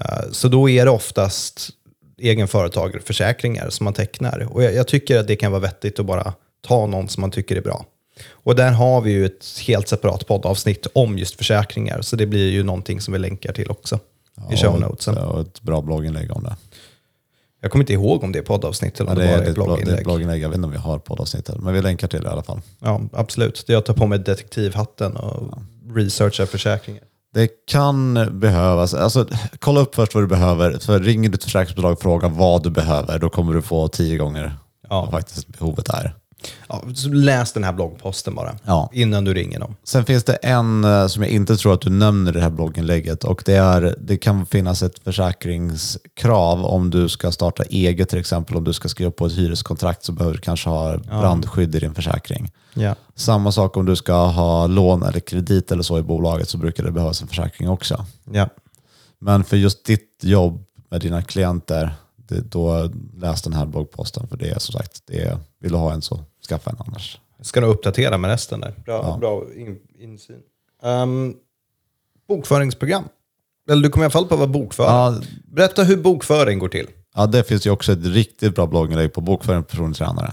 Eh, 0.00 0.30
så 0.30 0.48
då 0.48 0.68
är 0.68 0.84
det 0.84 0.90
oftast 0.90 1.70
egenföretagarförsäkringar 2.18 3.70
som 3.70 3.84
man 3.84 3.94
tecknar. 3.94 4.48
Och 4.52 4.62
jag, 4.62 4.74
jag 4.74 4.88
tycker 4.88 5.18
att 5.18 5.26
det 5.26 5.36
kan 5.36 5.52
vara 5.52 5.62
vettigt 5.62 5.98
att 5.98 6.06
bara 6.06 6.34
ta 6.66 6.86
någon 6.86 7.08
som 7.08 7.20
man 7.20 7.30
tycker 7.30 7.56
är 7.56 7.60
bra. 7.60 7.86
Och 8.30 8.56
där 8.56 8.70
har 8.72 9.00
vi 9.00 9.10
ju 9.12 9.26
ett 9.26 9.46
helt 9.66 9.88
separat 9.88 10.26
poddavsnitt 10.26 10.86
om 10.94 11.18
just 11.18 11.34
försäkringar. 11.36 12.02
Så 12.02 12.16
det 12.16 12.26
blir 12.26 12.50
ju 12.50 12.62
någonting 12.62 13.00
som 13.00 13.12
vi 13.12 13.18
länkar 13.18 13.52
till 13.52 13.70
också 13.70 13.98
i 14.52 14.56
show 14.56 14.80
notesen. 14.80 15.18
Och, 15.18 15.40
ett 15.40 15.60
bra 15.62 15.82
blogginlägg 15.82 16.30
om 16.36 16.42
det. 16.42 16.56
Jag 17.62 17.70
kommer 17.70 17.82
inte 17.82 17.92
ihåg 17.92 18.24
om 18.24 18.32
det 18.32 18.38
är 18.38 18.42
poddavsnitt 18.42 19.00
eller 19.00 19.10
Ja, 19.10 19.14
om 19.14 19.18
det, 19.18 19.24
det 19.26 19.36
bara 19.36 19.44
är 19.44 19.48
ett 19.48 19.54
blogg, 19.54 19.68
det 19.68 19.72
är 19.72 19.76
ett 19.76 19.84
blogginlägg. 19.84 20.04
blogginlägg. 20.04 20.42
Jag 20.42 20.48
vet 20.48 20.56
inte 20.56 20.66
om 20.66 20.72
vi 20.72 20.78
har 20.78 20.98
poddavsnittet, 20.98 21.56
men 21.60 21.74
vi 21.74 21.82
länkar 21.82 22.08
till 22.08 22.20
det 22.20 22.26
i 22.28 22.30
alla 22.30 22.42
fall. 22.42 22.60
Ja, 22.80 23.00
absolut. 23.12 23.64
Det 23.66 23.72
är 23.72 23.76
att 23.76 23.86
ta 23.86 23.94
på 23.94 24.06
mig 24.06 24.18
detektivhatten 24.18 25.16
och 25.16 25.58
researcha 25.94 26.46
försäkringar. 26.46 27.02
Det 27.34 27.48
kan 27.66 28.14
behövas. 28.40 28.94
Alltså, 28.94 29.26
kolla 29.58 29.80
upp 29.80 29.94
först 29.94 30.14
vad 30.14 30.22
du 30.24 30.28
behöver. 30.28 30.78
För 30.78 31.00
ringer 31.00 31.28
du 31.28 31.34
ett 31.34 31.44
försäkringsbolag 31.44 31.92
och 31.92 32.00
frågar 32.02 32.28
vad 32.28 32.62
du 32.62 32.70
behöver, 32.70 33.18
då 33.18 33.28
kommer 33.28 33.54
du 33.54 33.62
få 33.62 33.88
tio 33.88 34.18
gånger 34.18 34.52
Ja. 34.88 35.00
vad 35.00 35.10
faktiskt 35.10 35.48
behovet 35.48 35.88
är. 35.88 36.14
Ja, 36.68 36.82
läs 37.12 37.52
den 37.52 37.64
här 37.64 37.72
bloggposten 37.72 38.34
bara 38.34 38.56
Ja. 38.64 38.90
innan 38.92 39.24
du 39.24 39.34
ringer 39.34 39.60
dem. 39.60 39.76
Sen 39.84 40.04
finns 40.04 40.24
det 40.24 40.34
en 40.34 40.84
eh, 40.84 41.06
som 41.06 41.22
jag 41.22 41.32
inte 41.32 41.56
tror 41.56 41.74
att 41.74 41.80
du 41.80 41.90
nämner 41.90 42.30
i 42.30 42.34
det 42.34 42.40
här 42.40 42.50
blogginlägget 42.50 43.24
och 43.24 43.42
det 43.46 43.54
är 43.56 43.96
det 44.00 44.16
kan 44.16 44.46
finnas 44.46 44.82
ett 44.82 44.98
försäkringskrav 44.98 46.64
om 46.66 46.90
du 46.90 47.08
ska 47.08 47.32
starta 47.32 47.62
eget 47.62 48.08
till 48.08 48.18
exempel. 48.18 48.56
Om 48.56 48.64
du 48.64 48.72
ska 48.72 48.88
skriva 48.88 49.10
på 49.10 49.26
ett 49.26 49.32
hyreskontrakt 49.32 50.04
så 50.04 50.12
behöver 50.12 50.36
du 50.36 50.40
kanske 50.40 50.68
ha 50.68 50.98
brandskydd 50.98 51.74
i 51.74 51.78
din 51.78 51.94
försäkring. 51.94 52.52
Ja. 52.74 52.94
Samma 53.14 53.52
sak 53.52 53.76
om 53.76 53.86
du 53.86 53.96
ska 53.96 54.14
ha 54.26 54.66
lån 54.66 55.02
eller 55.02 55.20
kredit 55.20 55.72
eller 55.72 55.82
så 55.82 55.98
i 55.98 56.02
bolaget 56.02 56.48
så 56.48 56.58
brukar 56.58 56.84
det 56.84 56.90
behövas 56.92 57.22
en 57.22 57.28
försäkring 57.28 57.68
också. 57.68 58.06
Ja. 58.32 58.48
Men 59.18 59.44
för 59.44 59.56
just 59.56 59.84
ditt 59.84 60.18
jobb 60.22 60.64
med 60.90 61.00
dina 61.00 61.22
klienter, 61.22 61.94
det, 62.16 62.40
då 62.40 62.90
läs 63.16 63.42
den 63.42 63.52
här 63.52 63.66
bloggposten 63.66 64.28
för 64.28 64.36
det 64.36 64.48
är 64.50 64.58
som 64.58 64.72
sagt, 64.72 65.02
det 65.06 65.22
är, 65.22 65.38
vill 65.60 65.72
du 65.72 65.78
ha 65.78 65.92
en 65.92 66.02
så 66.02 66.20
skaffa 66.54 66.70
en 66.70 66.76
annars. 66.86 67.20
Jag 67.36 67.46
ska 67.46 67.60
nog 67.60 67.70
uppdatera 67.70 68.18
med 68.18 68.30
resten 68.30 68.60
där. 68.60 68.74
Bra, 68.84 69.16
bra 69.20 69.42
in, 69.56 69.78
insyn. 69.98 70.36
Um, 70.82 71.34
bokföringsprogram. 72.28 73.04
Eller 73.70 73.82
du 73.82 73.88
kommer 73.88 74.04
i 74.04 74.06
alla 74.06 74.10
fall 74.28 74.38
vara 74.38 74.46
bokförare. 74.46 75.14
Ja, 75.14 75.20
Berätta 75.44 75.82
hur 75.82 75.96
bokföring 75.96 76.58
går 76.58 76.68
till. 76.68 76.86
ja, 77.14 77.26
det 77.26 77.44
finns 77.44 77.66
ju 77.66 77.70
också 77.70 77.92
ett 77.92 78.06
riktigt 78.06 78.54
bra 78.54 78.66
blogginlägg 78.66 79.12
på 79.12 79.20
bokföring 79.20 79.62
för 79.62 79.70
personlig 79.70 79.96
tränare. 79.96 80.32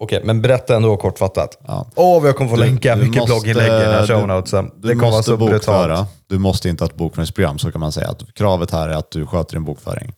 Okej, 0.00 0.22
men 0.24 0.42
berätta 0.42 0.76
ändå 0.76 0.96
kortfattat. 0.96 1.58
Ja. 1.66 1.90
Åh, 1.94 2.20
vad 2.20 2.28
jag 2.28 2.36
kommer 2.36 2.50
få 2.50 2.56
länka 2.56 2.96
Du 2.96 3.02
mycket 3.02 3.16
måste- 3.20 3.32
blogginlägg 3.34 3.66
i 3.66 3.84
den 3.84 3.92
här 3.94 4.00
du- 4.00 4.06
show 4.06 4.28
notesen. 4.28 4.70
Du 4.76 4.88
Det 4.88 4.94
kommer 4.94 5.02
vara 5.06 5.18
måste 5.18 5.30
så 5.30 5.36
bokföra. 5.36 5.86
brutalt. 5.86 6.08
Du 6.26 6.38
måste 6.38 6.68
inte 6.68 6.84
ha 6.84 6.88
ett 6.88 6.96
bokföringsprogram, 6.96 7.58
så 7.58 7.72
kan 7.72 7.80
man 7.80 7.92
säga. 7.92 8.08
Att 8.08 8.34
kravet 8.34 8.70
här 8.70 8.88
är 8.88 8.94
att 8.96 9.10
du 9.10 9.26
sköter 9.26 9.54
din 9.54 9.64
bokföring. 9.64 10.12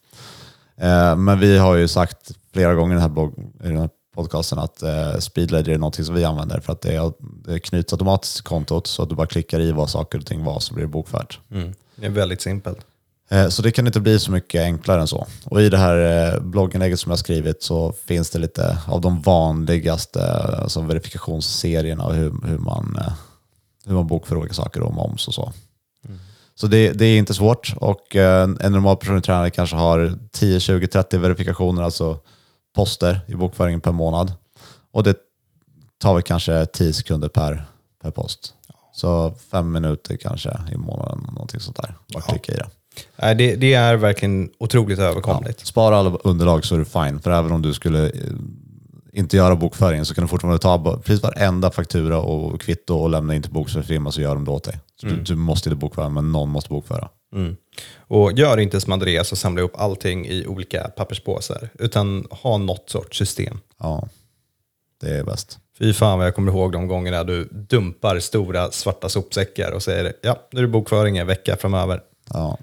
Eh, 0.81 1.17
men 1.17 1.41
vi 1.41 1.59
har 1.59 1.75
ju 1.77 1.89
sagt 1.89 2.31
flera 2.53 2.75
gånger 2.75 2.91
i 2.93 2.95
den 2.95 3.03
här, 3.03 3.09
blogg, 3.09 3.33
i 3.65 3.69
den 3.69 3.77
här 3.77 3.91
podcasten 4.15 4.59
att 4.59 4.83
eh, 4.83 5.19
Speedledger 5.19 5.73
är 5.73 5.79
något 5.79 6.05
som 6.07 6.15
vi 6.15 6.25
använder 6.25 6.61
för 6.61 6.73
att 6.73 6.81
det, 6.81 7.13
det 7.45 7.61
knyts 7.61 7.93
automatiskt 7.93 8.35
till 8.35 8.45
kontot 8.45 8.87
så 8.87 9.03
att 9.03 9.09
du 9.09 9.15
bara 9.15 9.27
klickar 9.27 9.61
i 9.61 9.73
vad 9.73 9.91
saker 9.91 10.19
och 10.19 10.27
ting 10.27 10.45
var 10.45 10.61
så 10.61 10.75
blir 10.75 10.85
det 10.85 10.91
bokfört. 10.91 11.41
Mm. 11.51 11.75
Det 11.97 12.07
är 12.07 12.11
väldigt 12.11 12.41
simpelt. 12.43 12.79
Eh, 13.31 13.49
Så 13.49 13.63
det 13.63 13.73
kan 13.73 13.87
inte 13.87 14.01
bli 14.01 14.19
så 14.19 14.33
mycket 14.33 14.63
enklare 14.63 15.01
än 15.01 15.07
så. 15.09 15.27
Och 15.45 15.63
i 15.63 15.69
det 15.69 15.79
här 15.79 16.33
eh, 16.35 16.41
blogginlägget 16.41 17.01
som 17.01 17.11
jag 17.11 17.19
skrivit 17.19 17.63
så 17.63 17.93
finns 18.07 18.31
det 18.31 18.39
lite 18.39 18.79
av 18.89 19.01
de 19.01 19.21
vanligaste 19.23 20.33
alltså 20.33 20.81
verifikationsserierna 20.81 22.05
och 22.05 22.15
hur, 22.15 22.47
hur, 22.47 22.59
man, 22.59 22.97
eh, 23.01 23.13
hur 23.87 23.95
man 23.95 24.07
bokför 24.07 24.37
olika 24.37 24.55
saker 24.55 24.81
och 24.83 24.95
moms 24.95 25.29
och 25.29 25.35
så. 25.35 25.53
Så 26.55 26.67
det, 26.67 26.93
det 26.93 27.05
är 27.05 27.19
inte 27.19 27.35
svårt 27.35 27.75
och 27.77 28.17
eh, 28.17 28.43
en 28.61 28.73
normal 28.73 28.97
personlig 28.97 29.25
tränare 29.25 29.51
kanske 29.51 29.77
har 29.77 30.19
10, 30.33 30.61
20, 30.61 30.87
30 30.87 31.19
verifikationer, 31.19 31.83
alltså 31.83 32.19
poster 32.75 33.21
i 33.27 33.35
bokföringen 33.35 33.81
per 33.81 33.93
månad. 33.93 34.33
Och 34.93 35.03
det 35.03 35.17
tar 35.99 36.15
väl 36.15 36.23
kanske 36.23 36.67
10 36.67 36.93
sekunder 36.93 37.29
per, 37.29 37.65
per 38.03 38.11
post. 38.11 38.55
Så 38.93 39.35
fem 39.51 39.73
minuter 39.73 40.17
kanske 40.17 40.59
i 40.73 40.77
månaden, 40.77 41.27
någonting 41.33 41.61
sånt 41.61 41.77
där. 41.77 41.95
Bara 42.13 42.23
klicka 42.23 42.53
i 42.53 42.57
det. 42.57 43.35
Det, 43.35 43.57
det 43.57 43.75
är 43.75 43.97
verkligen 43.97 44.51
otroligt 44.59 44.99
överkomligt. 44.99 45.67
Spara 45.67 45.97
alla 45.97 46.11
underlag 46.11 46.65
så 46.65 46.75
är 46.75 46.79
du 46.79 46.85
fine. 46.85 47.21
För 47.21 47.31
även 47.31 47.53
om 47.53 47.63
du 47.63 47.75
skulle 47.75 48.07
eh, 48.07 48.13
inte 49.13 49.37
göra 49.37 49.57
bokföringen 49.57 50.07
så 50.07 50.15
kan 50.15 50.25
du 50.25 50.29
fortfarande 50.29 50.59
ta 50.59 51.01
precis 51.05 51.23
varenda 51.23 51.71
faktura 51.71 52.19
och 52.19 52.61
kvitto 52.61 52.95
och 52.95 53.11
lämna 53.11 53.35
in 53.35 53.43
till 53.43 53.53
bokföringsfirma 53.53 54.13
så 54.13 54.21
gör 54.21 54.35
de 54.35 54.45
det 54.45 54.51
åt 54.51 54.65
dig. 54.65 54.81
Så 55.01 55.07
du, 55.07 55.17
du 55.17 55.37
måste 55.37 55.69
inte 55.69 55.77
bokföra, 55.77 56.09
men 56.09 56.33
någon 56.33 56.49
måste 56.49 56.71
bokföra. 56.71 57.09
Mm. 57.35 57.57
Och 57.99 58.33
gör 58.33 58.61
inte 58.61 58.81
som 58.81 58.93
Andreas 58.93 59.33
och 59.33 59.39
samla 59.39 59.61
ihop 59.61 59.81
allting 59.81 60.27
i 60.27 60.47
olika 60.47 60.89
papperspåsar. 60.89 61.69
Utan 61.79 62.27
ha 62.31 62.59
något 62.59 62.91
sorts 62.91 63.19
system. 63.19 63.59
Ja, 63.79 64.09
det 65.01 65.19
är 65.19 65.25
bäst. 65.25 65.59
Fy 65.79 65.93
fan 65.93 66.19
vad 66.19 66.27
jag 66.27 66.35
kommer 66.35 66.53
ihåg 66.53 66.73
de 66.73 66.89
gångerna 66.89 67.25
du 67.25 67.45
dumpar 67.45 68.19
stora 68.19 68.71
svarta 68.71 69.09
sopsäckar 69.09 69.73
och 69.73 69.83
säger 69.83 70.13
ja, 70.23 70.37
nu 70.53 70.59
är 70.59 70.63
det 70.63 70.69
bokföring 70.69 71.19
en 71.19 71.27
vecka 71.27 71.57
framöver. 71.57 72.01
Ja, 72.33 72.59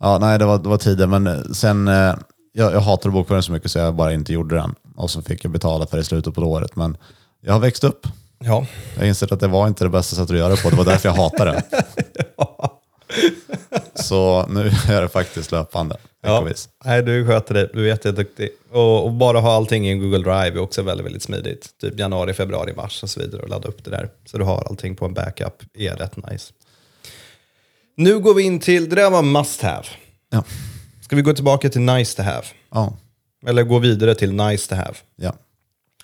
ja 0.00 0.18
nej 0.18 0.38
det 0.38 0.44
var, 0.44 0.58
det 0.58 0.68
var 0.68 0.78
tider, 0.78 1.06
men 1.06 1.26
eh, 1.26 1.40
sen, 1.54 1.88
eh, 1.88 2.14
jag, 2.52 2.72
jag 2.72 2.80
hatade 2.80 3.12
bokföring 3.12 3.42
så 3.42 3.52
mycket 3.52 3.70
så 3.70 3.78
jag 3.78 3.94
bara 3.94 4.12
inte 4.12 4.32
gjorde 4.32 4.54
den. 4.54 4.74
Och 4.96 5.10
så 5.10 5.22
fick 5.22 5.44
jag 5.44 5.52
betala 5.52 5.86
för 5.86 5.96
det 5.96 6.00
i 6.00 6.04
slutet 6.04 6.34
på 6.34 6.42
året. 6.42 6.76
Men 6.76 6.96
jag 7.40 7.52
har 7.52 7.60
växt 7.60 7.84
upp. 7.84 8.06
Ja, 8.44 8.66
Jag 8.94 9.00
har 9.00 9.08
insett 9.08 9.32
att 9.32 9.40
det 9.40 9.48
var 9.48 9.68
inte 9.68 9.84
det 9.84 9.90
bästa 9.90 10.16
sättet 10.16 10.30
att 10.30 10.36
göra 10.36 10.48
det 10.48 10.62
på. 10.62 10.70
Det 10.70 10.76
var 10.76 10.84
därför 10.84 11.08
jag 11.08 11.16
hatade 11.16 11.50
det. 11.50 11.84
Så 14.12 14.46
nu 14.48 14.60
är 14.88 15.02
det 15.02 15.08
faktiskt 15.08 15.52
löpande. 15.52 15.96
ja. 16.22 16.48
Nej, 16.84 17.02
du 17.02 17.26
sköter 17.26 17.54
det. 17.54 17.70
Du 17.74 17.84
är 17.84 17.86
jätteduktig. 17.88 18.50
Och, 18.72 19.04
och 19.04 19.12
bara 19.12 19.40
ha 19.40 19.52
allting 19.52 19.86
i 19.86 19.90
en 19.90 19.98
Google 19.98 20.18
Drive 20.18 20.58
är 20.58 20.58
också 20.58 20.82
väldigt, 20.82 21.06
väldigt 21.06 21.22
smidigt. 21.22 21.78
Typ 21.80 21.98
januari, 21.98 22.34
februari, 22.34 22.72
mars 22.76 23.02
och 23.02 23.10
så 23.10 23.20
vidare 23.20 23.42
och 23.42 23.48
ladda 23.48 23.68
upp 23.68 23.84
det 23.84 23.90
där. 23.90 24.10
Så 24.24 24.38
du 24.38 24.44
har 24.44 24.62
allting 24.70 24.96
på 24.96 25.04
en 25.04 25.14
backup. 25.14 25.62
är 25.74 25.96
rätt 25.96 26.30
nice. 26.30 26.52
Nu 27.96 28.18
går 28.18 28.34
vi 28.34 28.42
in 28.42 28.60
till, 28.60 28.88
det 28.88 28.96
där 28.96 29.10
var 29.10 29.22
must 29.22 29.62
have. 29.62 29.84
Ja. 30.30 30.44
Ska 31.00 31.16
vi 31.16 31.22
gå 31.22 31.32
tillbaka 31.32 31.68
till 31.68 31.80
nice 31.80 32.16
to 32.16 32.22
have? 32.22 32.44
Ja. 32.70 32.96
Eller 33.46 33.62
gå 33.62 33.78
vidare 33.78 34.14
till 34.14 34.32
nice 34.32 34.68
to 34.68 34.74
have? 34.74 34.94
Ja. 35.16 35.32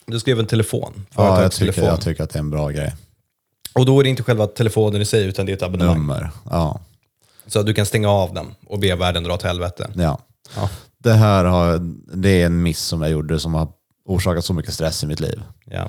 Du 0.07 0.21
skrev 0.21 0.39
en 0.41 0.47
telefon. 0.47 1.07
Ja, 1.17 1.43
jag, 1.43 1.53
tycker, 1.53 1.83
jag 1.83 2.01
tycker 2.01 2.25
att 2.25 2.31
det 2.31 2.37
är 2.37 2.41
en 2.41 2.51
bra 2.51 2.69
grej. 2.69 2.95
Och 3.75 3.87
då 3.87 4.01
är 4.01 4.05
det 4.05 4.11
inte 4.11 4.23
själva 4.23 4.47
telefonen 4.47 5.03
i 5.03 5.05
sig, 5.05 5.27
utan 5.27 5.47
det 5.47 5.53
är 5.53 5.57
ett 5.57 5.63
abonnemang. 5.63 5.97
Nummer. 5.97 6.31
Ja. 6.51 6.81
Så 7.49 7.61
att 7.61 7.67
du 7.67 7.75
kan 7.75 7.87
stänga 7.87 8.11
av 8.11 8.35
den 8.35 8.47
och 8.67 8.79
be 8.79 8.95
världen 8.95 9.25
dra 9.25 9.35
åt 9.35 9.43
helvete. 9.43 9.91
ja. 9.95 10.19
Ja. 10.57 10.71
Det 10.99 11.13
här 11.13 11.45
har, 11.45 11.79
det 12.17 12.43
är 12.43 12.47
en 12.47 12.63
miss 12.63 12.81
som 12.81 13.03
jag 13.03 13.11
gjorde 13.11 13.41
som 13.41 13.55
har 13.55 13.69
orsakat 14.05 14.45
så 14.45 14.53
mycket 14.55 14.75
stress 14.75 15.05
i 15.05 15.07
mitt 15.07 15.21
liv. 15.21 15.43
Ja. 15.65 15.89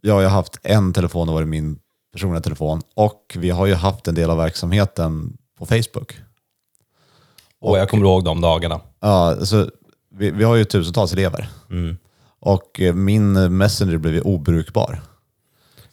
Jag 0.00 0.14
har 0.14 0.20
ju 0.20 0.26
haft 0.26 0.58
en 0.62 0.92
telefon, 0.92 1.26
det 1.26 1.32
var 1.32 1.44
min 1.44 1.78
personliga 2.12 2.40
telefon. 2.40 2.82
Och 2.94 3.36
vi 3.38 3.50
har 3.50 3.66
ju 3.66 3.74
haft 3.74 4.08
en 4.08 4.14
del 4.14 4.30
av 4.30 4.36
verksamheten 4.36 5.36
på 5.58 5.66
Facebook. 5.66 6.20
Och 7.60 7.78
jag 7.78 7.88
kommer 7.88 8.04
ihåg 8.06 8.24
de 8.24 8.40
dagarna. 8.40 8.80
Ja, 9.00 9.08
alltså, 9.30 9.70
vi, 10.14 10.30
vi 10.30 10.44
har 10.44 10.56
ju 10.56 10.64
tusentals 10.64 11.12
elever. 11.12 11.48
Och 12.40 12.80
eh, 12.80 12.94
min 12.94 13.56
Messenger 13.56 13.96
blev 13.96 14.14
ju 14.14 14.20
obrukbar. 14.20 15.02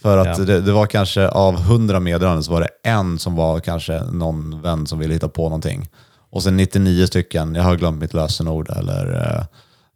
För 0.02 0.18
att 0.18 0.38
Ja. 0.40 0.46
det, 0.46 0.62
det 0.62 0.72
var 0.72 0.86
kanske 0.86 1.28
av 1.28 1.56
hundra 1.62 2.00
meddelanden 2.00 2.44
så 2.44 2.52
var 2.52 2.62
det 2.62 2.90
en 2.90 3.20
som 3.20 3.36
var 3.36 3.60
kanske 3.60 4.04
någon 4.04 4.62
vän 4.62 4.88
som 4.88 5.00
ville 5.00 5.14
hitta 5.14 5.30
på 5.30 5.44
någonting. 5.44 5.90
Och 6.32 6.44
sen 6.44 6.58
99 6.58 7.06
stycken, 7.08 7.56
jag 7.56 7.64
har 7.64 7.76
glömt 7.76 8.02
mitt 8.02 8.14
lösenord 8.14 8.70
eller 8.70 9.14
eh, 9.38 9.46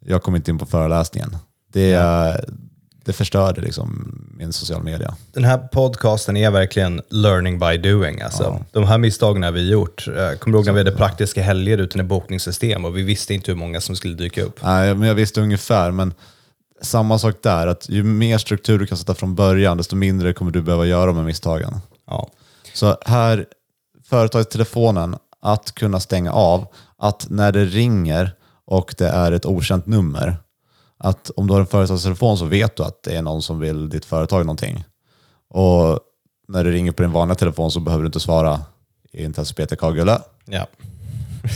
jag 0.06 0.22
kom 0.22 0.36
inte 0.36 0.50
in 0.50 0.58
på 0.58 0.66
föreläsningen. 0.66 1.36
Det, 1.72 1.92
eh, 1.92 2.34
det 3.04 3.12
förstörde 3.12 3.60
liksom 3.60 4.18
min 4.38 4.52
sociala 4.52 4.82
media. 4.82 5.14
Den 5.32 5.44
här 5.44 5.58
podcasten 5.58 6.36
är 6.36 6.50
verkligen 6.50 7.02
learning 7.10 7.58
by 7.58 7.76
doing. 7.78 8.20
Alltså. 8.20 8.64
De 8.72 8.84
här 8.84 8.98
misstagen 8.98 9.42
har 9.42 9.52
vi 9.52 9.70
gjort. 9.70 10.06
Jag 10.06 10.40
kommer 10.40 10.56
ihåg 10.56 10.66
när 10.66 10.72
vi 10.72 10.78
hade 10.80 10.92
praktiska 10.92 11.42
helger 11.42 11.78
utan 11.78 12.00
i 12.00 12.04
bokningssystem 12.04 12.84
och 12.84 12.96
vi 12.96 13.02
visste 13.02 13.34
inte 13.34 13.50
hur 13.50 13.58
många 13.58 13.80
som 13.80 13.96
skulle 13.96 14.14
dyka 14.14 14.42
upp. 14.42 14.60
Nej, 14.62 14.94
men 14.94 15.08
jag 15.08 15.14
visste 15.14 15.40
ungefär, 15.40 15.90
men 15.90 16.14
samma 16.84 17.18
sak 17.18 17.34
där, 17.42 17.66
att 17.66 17.88
ju 17.88 18.02
mer 18.02 18.38
struktur 18.38 18.78
du 18.78 18.86
kan 18.86 18.98
sätta 18.98 19.14
från 19.14 19.34
början, 19.34 19.76
desto 19.76 19.96
mindre 19.96 20.32
kommer 20.32 20.50
du 20.50 20.62
behöva 20.62 20.86
göra 20.86 21.12
med 21.12 21.24
misstagen. 21.24 21.74
Ja. 22.06 22.28
Så 22.74 22.96
här, 23.06 23.46
företagstelefonen, 24.04 25.16
att 25.42 25.72
kunna 25.74 26.00
stänga 26.00 26.32
av, 26.32 26.66
att 26.98 27.26
när 27.30 27.52
det 27.52 27.64
ringer 27.64 28.34
och 28.66 28.94
det 28.98 29.08
är 29.08 29.32
ett 29.32 29.46
okänt 29.46 29.86
nummer, 29.86 30.36
att 30.98 31.30
om 31.36 31.46
du 31.46 31.52
har 31.52 31.60
en 31.60 31.66
företagstelefon 31.66 32.38
så 32.38 32.44
vet 32.44 32.76
du 32.76 32.82
att 32.82 33.02
det 33.02 33.16
är 33.16 33.22
någon 33.22 33.42
som 33.42 33.58
vill 33.60 33.88
ditt 33.88 34.04
företag 34.04 34.46
någonting. 34.46 34.84
Och 35.50 36.00
när 36.48 36.64
du 36.64 36.72
ringer 36.72 36.92
på 36.92 37.02
din 37.02 37.12
vanliga 37.12 37.34
telefon 37.34 37.70
så 37.70 37.80
behöver 37.80 38.02
du 38.02 38.06
inte 38.06 38.20
svara 38.20 38.60
inte 39.12 39.38
ens 39.40 39.52
Peter 39.52 39.76
Kagula. 39.76 40.22
Ja. 40.44 40.66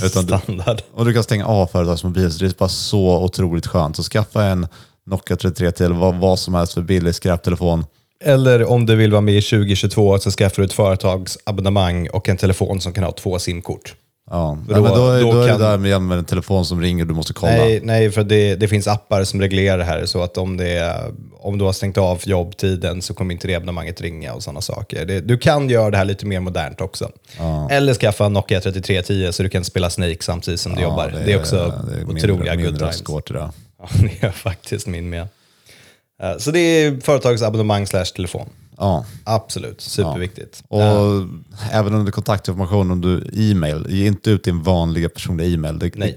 Utan 0.04 0.26
du- 0.26 0.38
Standard. 0.38 0.82
Och 0.94 1.04
du 1.04 1.14
kan 1.14 1.22
stänga 1.22 1.46
av 1.46 1.66
företagsmobil, 1.66 2.32
så 2.32 2.38
det 2.38 2.46
är 2.50 2.58
bara 2.58 2.68
så 2.68 3.24
otroligt 3.24 3.66
skönt. 3.66 3.96
Så 3.96 4.02
skaffa 4.02 4.44
en 4.44 4.66
Nokia 5.08 5.36
3310 5.36 5.84
eller 5.84 5.94
vad, 5.96 6.14
vad 6.14 6.38
som 6.38 6.54
helst 6.54 6.74
för 6.74 6.80
billig 6.80 7.14
skräptelefon. 7.14 7.84
Eller 8.24 8.64
om 8.70 8.86
du 8.86 8.96
vill 8.96 9.10
vara 9.12 9.20
med 9.20 9.34
i 9.34 9.42
2022 9.42 10.18
så 10.18 10.30
skaffar 10.30 10.62
du 10.62 10.66
ett 10.66 10.72
företagsabonnemang 10.72 12.08
och 12.08 12.28
en 12.28 12.36
telefon 12.36 12.80
som 12.80 12.92
kan 12.92 13.04
ha 13.04 13.12
två 13.12 13.38
simkort. 13.38 13.94
Ja. 14.30 14.58
Då- 14.68 14.72
Nej, 14.74 14.82
men 14.82 14.92
då, 14.94 15.10
är- 15.10 15.20
då 15.22 15.32
då 15.32 15.40
är 15.42 15.48
kan- 15.48 15.58
det 15.60 15.64
där 15.66 15.78
med, 15.78 16.02
med 16.02 16.18
en 16.18 16.24
telefon 16.24 16.64
som 16.64 16.80
ringer 16.80 17.04
du 17.04 17.14
måste 17.14 17.32
kolla. 17.32 17.52
Nej, 17.52 17.80
nej, 17.82 18.10
för 18.10 18.24
det, 18.24 18.54
det 18.54 18.68
finns 18.68 18.86
appar 18.88 19.24
som 19.24 19.40
reglerar 19.40 19.78
det 19.78 19.84
här 19.84 20.06
så 20.06 20.22
att 20.22 20.38
om, 20.38 20.56
det, 20.56 20.68
är- 20.68 21.12
om 21.40 21.58
du 21.58 21.64
har 21.64 21.72
stängt 21.72 21.98
av 21.98 22.20
jobbtiden 22.24 23.02
så 23.02 23.14
kommer 23.14 23.34
inte 23.34 23.46
det 23.46 23.54
abonnemanget 23.54 24.00
ringa 24.00 24.34
och 24.34 24.42
sådana 24.42 24.60
saker. 24.60 25.06
Det, 25.06 25.20
du 25.20 25.38
kan 25.38 25.68
göra 25.70 25.90
det 25.90 25.96
här 25.96 26.04
lite 26.04 26.26
mer 26.26 26.40
modernt 26.40 26.80
också. 26.80 27.10
Eller 27.70 27.94
skaffa 27.94 28.26
en 28.26 28.32
Nokia 28.32 28.60
3310 28.60 29.32
så 29.32 29.42
du 29.42 29.48
kan 29.48 29.64
spela 29.64 29.90
Snake 29.90 30.16
samtidigt 30.20 30.60
som 30.60 30.74
du 30.74 30.82
jobbar. 30.82 31.22
Det 31.24 31.32
är, 31.32 31.38
också 31.38 31.56
det 31.56 31.94
är 32.00 32.04
min- 32.06 32.16
otroliga 32.16 32.54
min 32.54 32.64
good 32.66 32.78
times. 32.78 33.02
Ja, 33.78 33.88
det 34.00 34.26
är 34.26 34.30
faktiskt 34.30 34.86
min 34.86 35.10
med. 35.10 35.28
Eh, 36.22 36.36
Så 36.38 36.50
det 36.50 36.58
är 36.60 37.00
företagsabonnemang 37.00 37.86
slash 37.86 38.04
telefon. 38.04 38.48
Ja. 38.76 39.04
Absolut, 39.24 39.80
superviktigt. 39.80 40.62
Och 40.68 40.82
Eh, 40.82 41.24
även 41.72 41.94
under 41.94 42.12
kontaktinformation, 42.12 42.90
om 42.90 43.00
du 43.00 43.30
e-mail, 43.50 43.86
ge 43.88 44.06
inte 44.06 44.30
ut 44.30 44.44
din 44.44 44.62
vanliga 44.62 45.08
personliga 45.08 45.48
e-mail. 45.48 45.78
Det, 45.78 45.88
det 45.88 46.14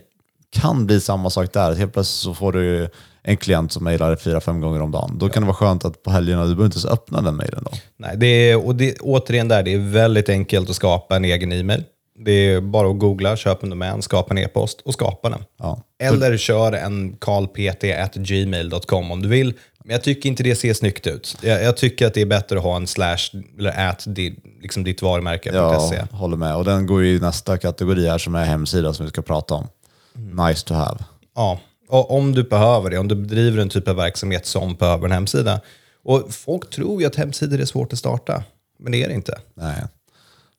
kan 0.49 0.85
bli 0.85 1.01
samma 1.01 1.29
sak 1.29 1.53
där. 1.53 1.75
Helt 1.75 1.93
plötsligt 1.93 2.23
så 2.23 2.33
får 2.33 2.51
du 2.53 2.89
en 3.23 3.37
klient 3.37 3.71
som 3.71 3.83
mejlar 3.83 4.15
fyra, 4.15 4.41
fem 4.41 4.61
gånger 4.61 4.81
om 4.81 4.91
dagen. 4.91 5.17
Då 5.17 5.29
kan 5.29 5.43
det 5.43 5.47
vara 5.47 5.55
skönt 5.55 5.85
att 5.85 6.03
på 6.03 6.11
helgerna, 6.11 6.41
du 6.41 6.47
behöver 6.47 6.65
inte 6.65 6.75
ens 6.75 6.85
öppna 6.85 7.21
den 7.21 7.35
mejlen 7.35 7.63
då. 7.63 7.71
Nej, 7.97 8.17
det 8.17 8.27
är, 8.27 8.65
och 8.65 8.75
det, 8.75 8.99
återigen 8.99 9.47
där, 9.47 9.63
det 9.63 9.73
är 9.73 9.91
väldigt 9.91 10.29
enkelt 10.29 10.69
att 10.69 10.75
skapa 10.75 11.15
en 11.15 11.25
egen 11.25 11.51
e-mail. 11.51 11.83
Det 12.25 12.31
är 12.31 12.61
bara 12.61 12.89
att 12.89 12.99
googla, 12.99 13.37
köpa 13.37 13.65
en 13.65 13.69
domän, 13.69 14.01
skapa 14.01 14.33
en 14.33 14.37
e-post 14.37 14.81
och 14.81 14.93
skapa 14.93 15.29
den. 15.29 15.43
Ja. 15.59 15.81
Eller 15.99 16.37
kör 16.37 16.71
en 16.71 17.15
karlpt.gmail.com 17.19 19.11
om 19.11 19.21
du 19.21 19.29
vill. 19.29 19.53
Men 19.83 19.93
jag 19.93 20.03
tycker 20.03 20.29
inte 20.29 20.43
det 20.43 20.55
ser 20.55 20.73
snyggt 20.73 21.07
ut. 21.07 21.37
Jag, 21.41 21.63
jag 21.63 21.77
tycker 21.77 22.07
att 22.07 22.13
det 22.13 22.21
är 22.21 22.25
bättre 22.25 22.57
att 22.57 22.63
ha 22.63 22.75
en 22.75 22.87
slash 22.87 23.17
eller 23.59 23.89
at 23.89 24.03
di, 24.07 24.35
liksom 24.61 24.83
ditt 24.83 25.01
varumärke.se. 25.01 25.95
Ja, 25.95 26.17
håller 26.17 26.37
med. 26.37 26.55
Och 26.55 26.65
den 26.65 26.85
går 26.85 27.03
ju 27.03 27.15
i 27.15 27.19
nästa 27.19 27.57
kategori 27.57 28.07
här 28.07 28.17
som 28.17 28.35
är 28.35 28.45
hemsida 28.45 28.93
som 28.93 29.05
vi 29.05 29.09
ska 29.09 29.21
prata 29.21 29.53
om. 29.53 29.67
Mm. 30.15 30.47
Nice 30.47 30.67
to 30.67 30.73
have. 30.73 30.97
Ja, 31.35 31.59
och 31.89 32.11
om 32.11 32.35
du 32.35 32.43
behöver 32.43 32.89
det, 32.89 32.97
om 32.97 33.07
du 33.07 33.15
bedriver 33.15 33.61
en 33.61 33.69
typ 33.69 33.87
av 33.87 33.95
verksamhet 33.95 34.45
som 34.45 34.75
behöver 34.75 35.05
en 35.05 35.11
hemsida. 35.11 35.61
Och 36.03 36.33
folk 36.33 36.69
tror 36.69 37.01
ju 37.01 37.07
att 37.07 37.15
hemsidor 37.15 37.59
är 37.59 37.65
svårt 37.65 37.93
att 37.93 37.99
starta, 37.99 38.43
men 38.79 38.91
det 38.91 39.03
är 39.03 39.07
det 39.07 39.13
inte. 39.13 39.39
Nej. 39.53 39.83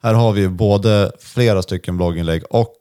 Här 0.03 0.15
har 0.15 0.33
vi 0.33 0.49
både 0.49 1.13
flera 1.21 1.63
stycken 1.63 1.97
blogginlägg 1.97 2.43
och 2.51 2.77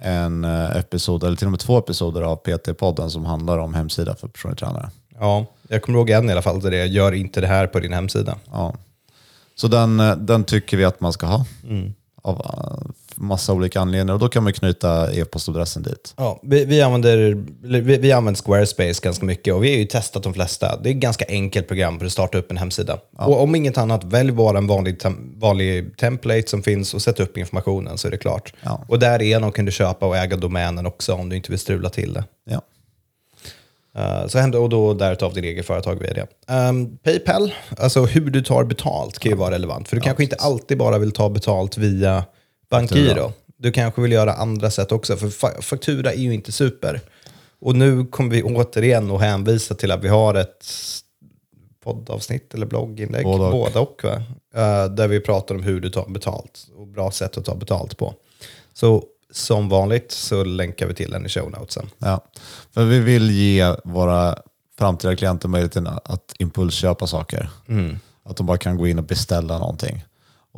en 0.00 0.44
eh, 0.44 0.76
episod, 0.76 1.24
eller 1.24 1.36
till 1.36 1.46
och 1.46 1.50
med 1.50 1.60
två 1.60 1.78
episoder 1.78 2.22
av 2.22 2.36
PT-podden 2.36 3.08
som 3.08 3.24
handlar 3.24 3.58
om 3.58 3.74
hemsida 3.74 4.14
för 4.14 4.28
personlig 4.28 4.58
tränare. 4.58 4.90
Ja, 5.18 5.46
jag 5.68 5.82
kommer 5.82 5.98
ihåg 5.98 6.10
en 6.10 6.28
i 6.28 6.32
alla 6.32 6.42
fall 6.42 6.60
där 6.60 6.70
det 6.70 6.78
är, 6.78 6.84
gör 6.84 7.12
inte 7.12 7.40
det 7.40 7.46
här 7.46 7.66
på 7.66 7.80
din 7.80 7.92
hemsida. 7.92 8.38
Ja. 8.52 8.74
Så 9.54 9.68
den, 9.68 10.00
eh, 10.00 10.16
den 10.16 10.44
tycker 10.44 10.76
vi 10.76 10.84
att 10.84 11.00
man 11.00 11.12
ska 11.12 11.26
ha. 11.26 11.44
Mm. 11.68 11.94
Av 12.22 12.40
eh, 12.40 12.90
massa 13.16 13.52
olika 13.52 13.80
anledningar. 13.80 14.14
Och 14.14 14.20
då 14.20 14.28
kan 14.28 14.42
man 14.42 14.52
knyta 14.52 15.12
e-postadressen 15.12 15.82
dit. 15.82 16.14
Ja, 16.16 16.40
vi, 16.42 16.64
vi, 16.64 16.82
använder, 16.82 17.44
vi, 17.62 17.80
vi 17.80 18.12
använder 18.12 18.42
Squarespace 18.42 19.00
ganska 19.02 19.26
mycket 19.26 19.54
och 19.54 19.64
vi 19.64 19.70
har 19.70 19.78
ju 19.78 19.84
testat 19.84 20.22
de 20.22 20.34
flesta. 20.34 20.80
Det 20.82 20.88
är 20.88 20.94
ett 20.94 21.00
ganska 21.00 21.24
enkelt 21.28 21.68
program 21.68 21.98
för 21.98 22.06
att 22.06 22.12
starta 22.12 22.38
upp 22.38 22.50
en 22.50 22.56
hemsida. 22.56 22.98
Och 23.16 23.42
om 23.42 23.54
inget 23.54 23.78
annat, 23.78 24.04
välj 24.04 24.32
bara 24.32 24.58
en 24.58 24.66
vanlig, 24.66 25.00
tem, 25.00 25.34
vanlig 25.38 25.96
template 25.96 26.48
som 26.48 26.62
finns 26.62 26.94
och 26.94 27.02
sätt 27.02 27.20
upp 27.20 27.38
informationen 27.38 27.98
så 27.98 28.08
är 28.08 28.10
det 28.10 28.18
klart. 28.18 28.52
Ja. 28.62 28.84
Och 28.88 28.98
därigenom 28.98 29.52
kan 29.52 29.64
du 29.64 29.72
köpa 29.72 30.06
och 30.06 30.16
äga 30.16 30.36
domänen 30.36 30.86
också 30.86 31.14
om 31.14 31.28
du 31.28 31.36
inte 31.36 31.50
vill 31.52 31.58
strula 31.58 31.88
till 31.88 32.12
det. 32.12 32.24
Ja. 32.50 32.60
Uh, 33.98 34.26
så 34.26 34.38
händer 34.38 34.60
och 34.60 34.68
då 34.68 34.94
därutav 34.94 35.34
din 35.34 35.44
egen 35.44 35.64
företag 35.64 36.00
vd. 36.00 36.24
Um, 36.48 36.96
Paypal, 36.96 37.54
alltså 37.78 38.04
hur 38.04 38.30
du 38.30 38.42
tar 38.42 38.64
betalt 38.64 39.18
kan 39.18 39.30
ju 39.30 39.36
vara 39.36 39.54
relevant. 39.54 39.88
För 39.88 39.96
du 39.96 40.02
kanske 40.02 40.22
inte 40.22 40.36
alltid 40.36 40.78
bara 40.78 40.98
vill 40.98 41.12
ta 41.12 41.28
betalt 41.28 41.78
via 41.78 42.24
bankgiro. 42.68 43.32
Du 43.56 43.72
kanske 43.72 44.02
vill 44.02 44.12
göra 44.12 44.32
andra 44.32 44.70
sätt 44.70 44.92
också. 44.92 45.16
För 45.16 45.26
fa- 45.28 45.62
faktura 45.62 46.12
är 46.12 46.18
ju 46.20 46.34
inte 46.34 46.52
super. 46.52 47.00
Och 47.60 47.76
nu 47.76 48.06
kommer 48.06 48.30
vi 48.30 48.42
återigen 48.42 49.10
att 49.10 49.20
hänvisa 49.20 49.74
till 49.74 49.90
att 49.90 50.04
vi 50.04 50.08
har 50.08 50.34
ett 50.34 50.66
poddavsnitt 51.84 52.54
eller 52.54 52.66
blogginlägg. 52.66 53.24
Både 53.24 53.44
och. 53.44 53.50
Båda 53.52 53.80
och 53.80 54.00
va? 54.04 54.22
Eh, 54.54 54.90
där 54.90 55.08
vi 55.08 55.20
pratar 55.20 55.54
om 55.54 55.62
hur 55.62 55.80
du 55.80 55.90
tar 55.90 56.08
betalt 56.08 56.66
och 56.76 56.86
bra 56.86 57.10
sätt 57.10 57.36
att 57.38 57.44
ta 57.44 57.54
betalt 57.54 57.96
på. 57.96 58.14
Så 58.74 59.04
som 59.30 59.68
vanligt 59.68 60.12
så 60.12 60.44
länkar 60.44 60.86
vi 60.86 60.94
till 60.94 61.10
den 61.10 61.26
i 61.26 61.28
show 61.28 61.50
notesen. 61.50 61.90
Ja. 61.98 62.24
För 62.74 62.84
vi 62.84 63.00
vill 63.00 63.30
ge 63.30 63.74
våra 63.84 64.38
framtida 64.78 65.16
klienter 65.16 65.48
möjligheten 65.48 65.86
att 66.04 66.34
impulsköpa 66.38 67.06
saker. 67.06 67.48
Mm. 67.68 67.98
Att 68.22 68.36
de 68.36 68.46
bara 68.46 68.58
kan 68.58 68.76
gå 68.76 68.86
in 68.88 68.98
och 68.98 69.04
beställa 69.04 69.58
någonting. 69.58 70.04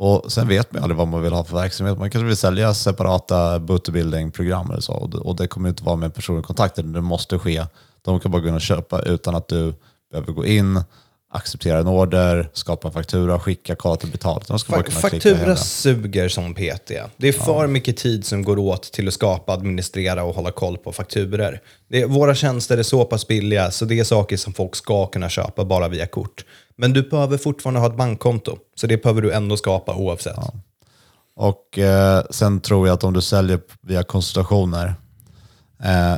Och 0.01 0.31
sen 0.31 0.47
vet 0.47 0.73
man 0.73 0.83
aldrig 0.83 0.97
vad 0.97 1.07
man 1.07 1.21
vill 1.21 1.33
ha 1.33 1.43
för 1.43 1.55
verksamhet. 1.55 1.97
Man 1.97 2.09
kanske 2.09 2.27
vill 2.27 2.37
sälja 2.37 2.73
separata 2.73 3.59
bootbuilding-program 3.59 4.71
eller 4.71 4.81
så. 4.81 4.93
Och 4.93 5.35
det, 5.35 5.47
kommer 5.47 5.69
inte 5.69 5.83
vara 5.83 5.95
med 5.95 6.13
personlig 6.13 6.45
kontakt. 6.45 6.75
Det 6.75 7.01
måste 7.01 7.39
ske. 7.39 7.65
De 8.01 8.19
kan 8.19 8.31
bara 8.31 8.41
gå 8.41 8.47
in 8.47 8.53
och 8.53 8.61
köpa 8.61 9.01
utan 9.01 9.35
att 9.35 9.47
du 9.47 9.73
behöver 10.11 10.33
gå 10.33 10.45
in, 10.45 10.83
acceptera 11.31 11.79
en 11.79 11.87
order, 11.87 12.49
skapa 12.53 12.87
en 12.87 12.93
faktura, 12.93 13.39
skicka, 13.39 13.75
till 13.75 14.11
betalt. 14.11 14.47
De 14.47 14.59
ska 14.59 14.73
Fa- 14.73 14.83
kunna 14.83 14.99
Faktura 14.99 15.55
suger 15.55 16.29
som 16.29 16.53
PT. 16.53 16.91
Det 17.17 17.27
är 17.27 17.31
för 17.33 17.67
mycket 17.67 17.97
tid 17.97 18.25
som 18.25 18.43
går 18.43 18.59
åt 18.59 18.83
till 18.91 19.07
att 19.07 19.13
skapa, 19.13 19.53
administrera 19.53 20.23
och 20.23 20.35
hålla 20.35 20.51
koll 20.51 20.77
på 20.77 20.91
fakturor. 20.91 21.59
Det 21.89 22.05
våra 22.05 22.35
tjänster 22.35 22.77
är 22.77 22.83
så 22.83 23.05
pass 23.05 23.27
billiga 23.27 23.71
så 23.71 23.85
det 23.85 23.99
är 23.99 24.03
saker 24.03 24.37
som 24.37 24.53
folk 24.53 24.75
ska 24.75 25.05
kunna 25.05 25.29
köpa 25.29 25.65
bara 25.65 25.87
via 25.87 26.05
kort. 26.05 26.45
Men 26.75 26.93
du 26.93 27.01
behöver 27.01 27.37
fortfarande 27.37 27.79
ha 27.79 27.87
ett 27.87 27.97
bankkonto, 27.97 28.57
så 28.75 28.87
det 28.87 29.03
behöver 29.03 29.21
du 29.21 29.31
ändå 29.33 29.57
skapa 29.57 29.95
oavsett. 29.95 30.35
Och 31.35 31.79
eh, 31.79 32.23
sen 32.29 32.61
tror 32.61 32.87
jag 32.87 32.93
att 32.93 33.03
om 33.03 33.13
du 33.13 33.21
säljer 33.21 33.59
via 33.81 34.03
konsultationer 34.03 34.93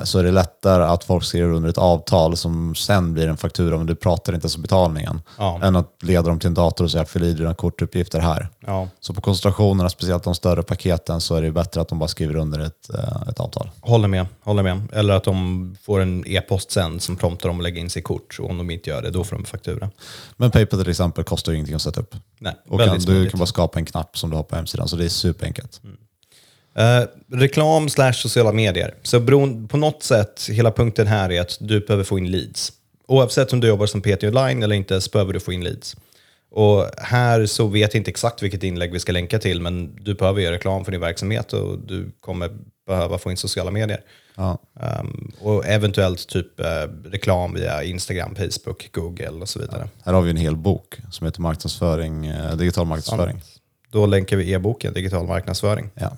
så 0.04 0.20
är 0.20 0.24
det 0.24 0.32
lättare 0.32 0.84
att 0.84 1.04
folk 1.04 1.24
skriver 1.24 1.54
under 1.54 1.70
ett 1.70 1.78
avtal 1.78 2.38
som 2.38 2.76
sen 2.76 3.14
blir 3.14 3.28
en 3.28 3.38
faktura, 3.38 3.78
men 3.78 3.88
du 3.88 3.96
pratar 3.96 4.34
inte 4.34 4.46
ens 4.46 4.56
om 4.56 4.62
betalningen. 4.62 5.22
Ja. 5.38 5.60
Än 5.64 5.76
att 5.76 5.96
leda 6.02 6.30
dem 6.30 6.40
till 6.40 6.48
en 6.48 6.54
dator 6.54 6.86
och 6.86 6.92
säga 6.92 7.06
fyll 7.06 7.24
i 7.24 7.34
dina 7.34 7.54
kortuppgifter 7.54 8.20
här. 8.20 8.50
Ja. 8.66 8.88
Så 9.00 9.14
på 9.14 9.22
konsultationerna, 9.22 9.90
speciellt 9.90 10.24
de 10.24 10.36
större 10.36 10.64
paketen, 10.64 11.22
så 11.22 11.36
är 11.36 11.42
det 11.42 11.52
bättre 11.52 11.82
att 11.82 11.88
de 11.88 12.00
bara 12.00 12.08
skriver 12.08 12.36
under 12.36 12.60
ett, 12.60 12.90
eh, 12.94 13.30
ett 13.30 13.40
avtal. 13.40 13.70
Håller 13.82 14.08
med, 14.08 14.26
håller 14.44 14.64
med. 14.64 14.82
Eller 14.94 15.14
att 15.14 15.24
de 15.24 15.76
får 15.84 16.00
en 16.00 16.28
e-post 16.28 16.72
sen 16.72 17.00
som 17.00 17.16
promptar 17.16 17.50
dem 17.50 17.58
att 17.58 17.64
lägga 17.64 17.82
in 17.82 17.90
sitt 17.90 18.04
kort. 18.04 18.38
Och 18.40 18.50
om 18.50 18.58
de 18.58 18.72
inte 18.72 18.90
gör 18.90 19.02
det, 19.02 19.10
då 19.10 19.24
får 19.24 19.36
de 19.36 19.46
faktura. 19.46 19.90
Men 20.38 20.52
Paypal 20.52 20.80
till 20.80 20.90
exempel 20.90 21.24
kostar 21.24 21.52
ju 21.52 21.56
ingenting 21.56 21.76
att 21.76 21.82
sätta 21.82 22.02
upp. 22.02 22.16
Nej, 22.40 22.54
Och 22.70 22.80
kan, 22.80 23.00
du 23.00 23.30
kan 23.30 23.40
bara 23.40 23.46
skapa 23.46 23.80
en 23.80 23.86
knapp 23.86 24.18
som 24.18 24.30
du 24.30 24.36
har 24.36 24.44
på 24.44 24.56
hemsidan, 24.56 24.88
så 24.88 24.96
det 24.96 25.06
är 25.06 25.10
superenkelt. 25.10 25.82
Eh, 26.76 27.04
reklam 27.28 27.90
slash 27.90 28.14
sociala 28.14 28.52
medier. 28.52 28.94
Så 29.04 29.20
beroende, 29.20 29.68
på 29.68 29.78
något 29.78 30.04
sätt, 30.04 30.48
hela 30.52 30.72
punkten 30.72 31.08
här 31.08 31.32
är 31.32 31.42
att 31.42 31.58
du 31.60 31.80
behöver 31.80 32.04
få 32.04 32.18
in 32.18 32.32
leads. 32.32 32.72
Oavsett 33.08 33.54
om 33.54 33.60
du 33.60 33.68
jobbar 33.68 33.86
som 33.86 34.02
PT 34.02 34.24
online 34.24 34.64
eller 34.64 34.76
inte 34.76 35.02
så 35.02 35.10
behöver 35.10 35.34
du 35.34 35.40
få 35.40 35.54
in 35.54 35.64
leads. 35.64 35.96
Och 36.52 36.86
här 36.98 37.46
så 37.46 37.68
vet 37.68 37.94
jag 37.94 38.00
inte 38.00 38.12
exakt 38.12 38.44
vilket 38.44 38.64
inlägg 38.64 38.92
vi 38.92 39.00
ska 39.00 39.12
länka 39.12 39.40
till, 39.40 39.62
men 39.62 39.96
du 39.96 40.14
behöver 40.14 40.42
göra 40.42 40.56
reklam 40.56 40.86
för 40.86 40.92
din 40.92 41.02
verksamhet 41.02 41.54
och 41.54 41.80
du 41.80 42.12
kommer 42.20 42.50
behöva 42.88 43.18
få 43.18 43.32
in 43.32 43.38
sociala 43.38 43.72
medier. 43.72 44.02
Ja. 44.36 44.58
Um, 45.02 45.32
och 45.40 45.66
eventuellt 45.66 46.28
typ 46.28 46.60
eh, 46.60 46.66
reklam 47.04 47.54
via 47.54 47.84
Instagram, 47.84 48.36
Facebook, 48.36 48.90
Google 48.92 49.30
och 49.30 49.50
så 49.50 49.60
vidare. 49.60 49.88
Här 50.06 50.14
har 50.14 50.22
vi 50.22 50.30
en 50.30 50.38
hel 50.38 50.56
bok 50.56 50.98
som 51.12 51.26
heter 51.26 51.42
marknadsföring, 51.42 52.26
eh, 52.26 52.56
digital 52.56 52.86
marknadsföring. 52.86 53.42
Då 53.90 54.06
länkar 54.06 54.38
vi 54.38 54.54
e-boken 54.54 54.94
Digital 54.94 55.28
marknadsföring. 55.28 55.90
Ja. 55.96 56.18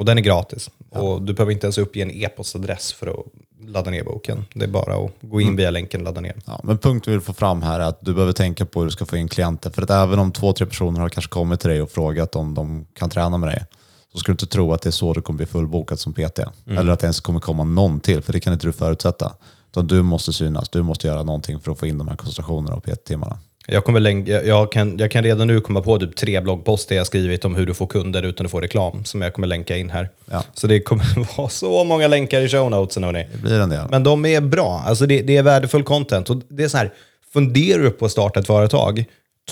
Och 0.00 0.06
den 0.06 0.18
är 0.18 0.22
gratis. 0.22 0.70
Och 0.90 1.22
du 1.22 1.32
behöver 1.32 1.52
inte 1.52 1.66
ens 1.66 1.78
uppge 1.78 2.02
en 2.02 2.10
e-postadress 2.10 2.92
för 2.92 3.06
att 3.06 3.26
ladda 3.68 3.90
ner 3.90 4.04
boken. 4.04 4.44
Det 4.54 4.64
är 4.64 4.68
bara 4.68 5.04
att 5.04 5.10
gå 5.20 5.40
in 5.40 5.56
via 5.56 5.70
länken 5.70 6.00
och 6.00 6.04
ladda 6.04 6.20
ner. 6.20 6.36
Ja, 6.46 6.60
men 6.64 6.78
punkt 6.78 7.08
vi 7.08 7.12
vill 7.12 7.20
få 7.20 7.32
fram 7.32 7.62
här 7.62 7.80
är 7.80 7.84
att 7.84 7.98
du 8.00 8.14
behöver 8.14 8.32
tänka 8.32 8.66
på 8.66 8.80
hur 8.80 8.86
du 8.86 8.90
ska 8.90 9.06
få 9.06 9.16
in 9.16 9.28
klienter. 9.28 9.70
För 9.70 9.82
att 9.82 9.90
även 9.90 10.18
om 10.18 10.32
två, 10.32 10.52
tre 10.52 10.66
personer 10.66 11.00
har 11.00 11.08
kanske 11.08 11.30
kommit 11.30 11.60
till 11.60 11.70
dig 11.70 11.82
och 11.82 11.90
frågat 11.90 12.36
om 12.36 12.54
de 12.54 12.86
kan 12.94 13.10
träna 13.10 13.38
med 13.38 13.48
dig, 13.48 13.64
så 14.12 14.18
ska 14.18 14.32
du 14.32 14.34
inte 14.34 14.46
tro 14.46 14.72
att 14.72 14.82
det 14.82 14.88
är 14.88 14.90
så 14.90 15.12
du 15.12 15.22
kommer 15.22 15.36
bli 15.36 15.46
fullbokad 15.46 15.98
som 15.98 16.12
PT. 16.12 16.38
Eller 16.66 16.92
att 16.92 17.00
det 17.00 17.04
ens 17.04 17.20
kommer 17.20 17.40
komma 17.40 17.64
någon 17.64 18.00
till, 18.00 18.22
för 18.22 18.32
det 18.32 18.40
kan 18.40 18.52
inte 18.52 18.66
du 18.66 18.72
förutsätta. 18.72 19.32
Utan 19.70 19.86
du 19.86 20.02
måste 20.02 20.32
synas, 20.32 20.68
du 20.68 20.82
måste 20.82 21.06
göra 21.06 21.22
någonting 21.22 21.60
för 21.60 21.72
att 21.72 21.78
få 21.78 21.86
in 21.86 21.98
de 21.98 22.08
här 22.08 22.16
koncentrationerna 22.16 22.76
och 22.76 22.84
PT-timmarna. 22.84 23.38
Jag, 23.66 23.84
kommer 23.84 24.00
länge, 24.00 24.32
jag, 24.32 24.72
kan, 24.72 24.98
jag 24.98 25.10
kan 25.10 25.24
redan 25.24 25.46
nu 25.46 25.60
komma 25.60 25.80
på 25.80 25.98
typ 25.98 26.16
tre 26.16 26.40
bloggposter 26.40 26.96
jag 26.96 27.06
skrivit 27.06 27.44
om 27.44 27.54
hur 27.54 27.66
du 27.66 27.74
får 27.74 27.86
kunder 27.86 28.22
utan 28.22 28.46
att 28.46 28.52
få 28.52 28.60
reklam, 28.60 29.04
som 29.04 29.22
jag 29.22 29.34
kommer 29.34 29.46
länka 29.46 29.76
in 29.76 29.90
här. 29.90 30.10
Ja. 30.30 30.44
Så 30.54 30.66
det 30.66 30.80
kommer 30.80 31.36
vara 31.36 31.48
så 31.48 31.84
många 31.84 32.08
länkar 32.08 32.40
i 32.40 32.48
show 32.48 32.70
notesen, 32.70 33.04
hörni. 33.04 33.26
Det 33.32 33.38
blir 33.38 33.60
en 33.60 33.68
del. 33.68 33.86
Men 33.90 34.02
de 34.02 34.26
är 34.26 34.40
bra. 34.40 34.82
Alltså 34.86 35.06
det, 35.06 35.22
det 35.22 35.36
är 35.36 35.42
värdefull 35.42 35.82
content. 35.82 36.30
Och 36.30 36.36
det 36.48 36.64
är 36.64 36.68
så 36.68 36.76
här, 36.76 36.92
funderar 37.32 37.82
du 37.82 37.90
på 37.90 38.04
att 38.04 38.12
starta 38.12 38.40
ett 38.40 38.46
företag, 38.46 39.04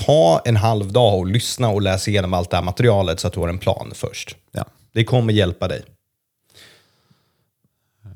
ta 0.05 0.43
en 0.45 0.57
halv 0.57 0.93
dag 0.93 1.19
och 1.19 1.27
lyssna 1.27 1.69
och 1.69 1.83
läs 1.83 2.09
igenom 2.09 2.35
allt 2.35 2.51
det 2.51 2.57
här 2.57 2.65
materialet 2.65 3.21
så 3.21 3.27
att 3.27 3.33
du 3.33 3.41
har 3.41 3.49
en 3.49 3.59
plan 3.59 3.93
först. 3.95 4.37
Ja. 4.53 4.65
Det 4.93 5.05
kommer 5.05 5.33
hjälpa 5.33 5.69
dig. 5.69 5.83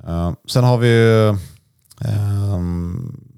Eh, 0.06 0.32
sen 0.48 0.64
har 0.64 0.78
vi 0.78 0.88
ju 0.88 1.28
ehm, 2.04 3.31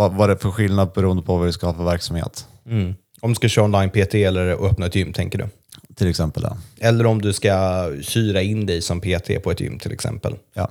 vad, 0.00 0.12
vad 0.12 0.28
det 0.28 0.32
är 0.32 0.36
för 0.36 0.50
skillnad 0.50 0.92
beroende 0.94 1.22
på 1.22 1.36
vad 1.36 1.46
vi 1.46 1.52
ska 1.52 1.66
ha 1.66 1.74
för 1.74 1.84
verksamhet. 1.84 2.46
Om 3.20 3.30
du 3.30 3.34
ska 3.34 3.48
köra 3.48 3.64
online 3.64 3.90
PT 3.90 4.14
eller 4.14 4.66
öppna 4.66 4.86
ett 4.86 4.94
gym, 4.94 5.12
tänker 5.12 5.38
du? 5.38 5.48
Till 5.94 6.08
exempel. 6.08 6.42
Ja. 6.46 6.56
Eller 6.78 7.06
om 7.06 7.22
du 7.22 7.32
ska 7.32 7.86
kyra 8.02 8.42
in 8.42 8.66
dig 8.66 8.82
som 8.82 9.00
PT 9.00 9.42
på 9.42 9.50
ett 9.50 9.60
gym 9.60 9.78
till 9.78 9.92
exempel. 9.92 10.34
Ja. 10.54 10.70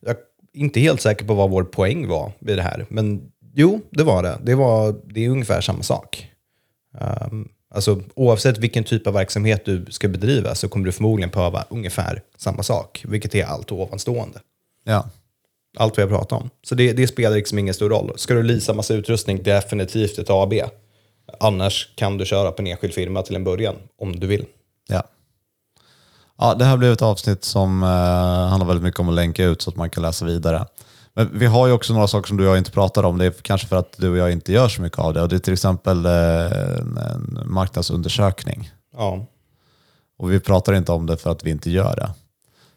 Jag 0.00 0.10
är 0.10 0.16
inte 0.52 0.80
helt 0.80 1.00
säker 1.00 1.24
på 1.24 1.34
vad 1.34 1.50
vår 1.50 1.64
poäng 1.64 2.08
var 2.08 2.32
vid 2.38 2.58
det 2.58 2.62
här, 2.62 2.86
men 2.88 3.20
jo, 3.54 3.80
det 3.90 4.04
var 4.04 4.22
det. 4.22 4.38
Det, 4.42 4.54
var, 4.54 4.94
det 5.04 5.24
är 5.24 5.28
ungefär 5.28 5.60
samma 5.60 5.82
sak. 5.82 6.26
Um, 7.30 7.48
alltså, 7.70 8.02
oavsett 8.14 8.58
vilken 8.58 8.84
typ 8.84 9.06
av 9.06 9.14
verksamhet 9.14 9.64
du 9.64 9.86
ska 9.90 10.08
bedriva 10.08 10.54
så 10.54 10.68
kommer 10.68 10.86
du 10.86 10.92
förmodligen 10.92 11.30
behöva 11.30 11.64
ungefär 11.70 12.22
samma 12.36 12.62
sak, 12.62 13.04
vilket 13.08 13.34
är 13.34 13.44
allt 13.44 13.72
ovanstående. 13.72 14.40
Ja. 14.84 15.10
Allt 15.76 15.98
vi 15.98 16.02
har 16.02 16.08
pratat 16.08 16.42
om. 16.42 16.50
Så 16.62 16.74
det, 16.74 16.92
det 16.92 17.06
spelar 17.06 17.36
liksom 17.36 17.58
ingen 17.58 17.74
stor 17.74 17.90
roll. 17.90 18.12
Ska 18.16 18.34
du 18.34 18.42
leasa 18.42 18.74
massa 18.74 18.94
utrustning, 18.94 19.42
definitivt 19.42 20.18
ett 20.18 20.30
AB. 20.30 20.52
Annars 21.40 21.88
kan 21.94 22.18
du 22.18 22.24
köra 22.24 22.52
på 22.52 22.62
en 22.62 22.66
enskild 22.66 22.94
firma 22.94 23.22
till 23.22 23.36
en 23.36 23.44
början, 23.44 23.76
om 23.98 24.20
du 24.20 24.26
vill. 24.26 24.44
Ja. 24.88 25.02
ja, 26.38 26.54
det 26.54 26.64
här 26.64 26.76
blev 26.76 26.92
ett 26.92 27.02
avsnitt 27.02 27.44
som 27.44 27.82
eh, 27.82 27.88
handlar 28.48 28.66
väldigt 28.66 28.84
mycket 28.84 29.00
om 29.00 29.08
att 29.08 29.14
länka 29.14 29.44
ut 29.44 29.62
så 29.62 29.70
att 29.70 29.76
man 29.76 29.90
kan 29.90 30.02
läsa 30.02 30.24
vidare. 30.24 30.66
Men 31.14 31.38
vi 31.38 31.46
har 31.46 31.66
ju 31.66 31.72
också 31.72 31.92
några 31.92 32.08
saker 32.08 32.28
som 32.28 32.36
du 32.36 32.44
och 32.44 32.50
jag 32.50 32.58
inte 32.58 32.70
pratar 32.70 33.02
om. 33.02 33.18
Det 33.18 33.26
är 33.26 33.30
kanske 33.30 33.66
för 33.66 33.76
att 33.76 33.94
du 33.96 34.10
och 34.10 34.16
jag 34.16 34.32
inte 34.32 34.52
gör 34.52 34.68
så 34.68 34.82
mycket 34.82 34.98
av 34.98 35.14
det. 35.14 35.22
Och 35.22 35.28
det 35.28 35.36
är 35.36 35.40
till 35.40 35.52
exempel 35.52 36.06
eh, 36.06 36.12
en, 36.12 36.98
en 36.98 37.42
marknadsundersökning. 37.44 38.70
Ja, 38.96 39.26
Och 40.18 40.32
vi 40.32 40.40
pratar 40.40 40.72
inte 40.72 40.92
om 40.92 41.06
det 41.06 41.16
för 41.16 41.30
att 41.30 41.44
vi 41.44 41.50
inte 41.50 41.70
gör 41.70 41.96
det. 41.96 42.10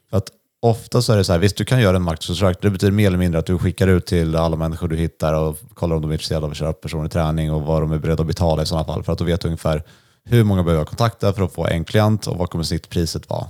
För 0.09 0.17
att 0.17 0.31
ofta 0.61 1.01
så 1.01 1.13
är 1.13 1.17
det 1.17 1.23
så 1.23 1.31
här, 1.31 1.39
visst 1.39 1.57
du 1.57 1.65
kan 1.65 1.81
göra 1.81 1.95
en 1.95 2.03
marknadsundersökning, 2.03 2.59
det 2.61 2.69
betyder 2.69 2.91
mer 2.91 3.07
eller 3.07 3.17
mindre 3.17 3.39
att 3.39 3.45
du 3.45 3.57
skickar 3.57 3.87
ut 3.87 4.05
till 4.05 4.35
alla 4.35 4.55
människor 4.55 4.87
du 4.87 4.95
hittar 4.95 5.33
och 5.33 5.57
kollar 5.73 5.95
om 5.95 6.01
de 6.01 6.09
är 6.11 6.13
intresserade 6.13 6.45
av 6.45 6.51
att 6.51 6.57
köra 6.57 6.73
personlig 6.73 7.11
träning 7.11 7.51
och 7.51 7.61
vad 7.61 7.81
de 7.81 7.91
är 7.91 7.99
beredda 7.99 8.21
att 8.21 8.27
betala 8.27 8.63
i 8.63 8.65
sådana 8.65 8.85
fall. 8.85 9.03
För 9.03 9.13
att 9.13 9.19
då 9.19 9.25
vet 9.25 9.41
du 9.41 9.47
ungefär 9.47 9.83
hur 10.23 10.43
många 10.43 10.63
behöver 10.63 10.81
jag 10.81 10.87
kontakta 10.87 11.33
för 11.33 11.43
att 11.43 11.53
få 11.53 11.67
en 11.67 11.85
klient 11.85 12.27
och 12.27 12.37
vad 12.37 12.49
kommer 12.49 12.63
snittpriset 12.63 13.29
vara. 13.29 13.47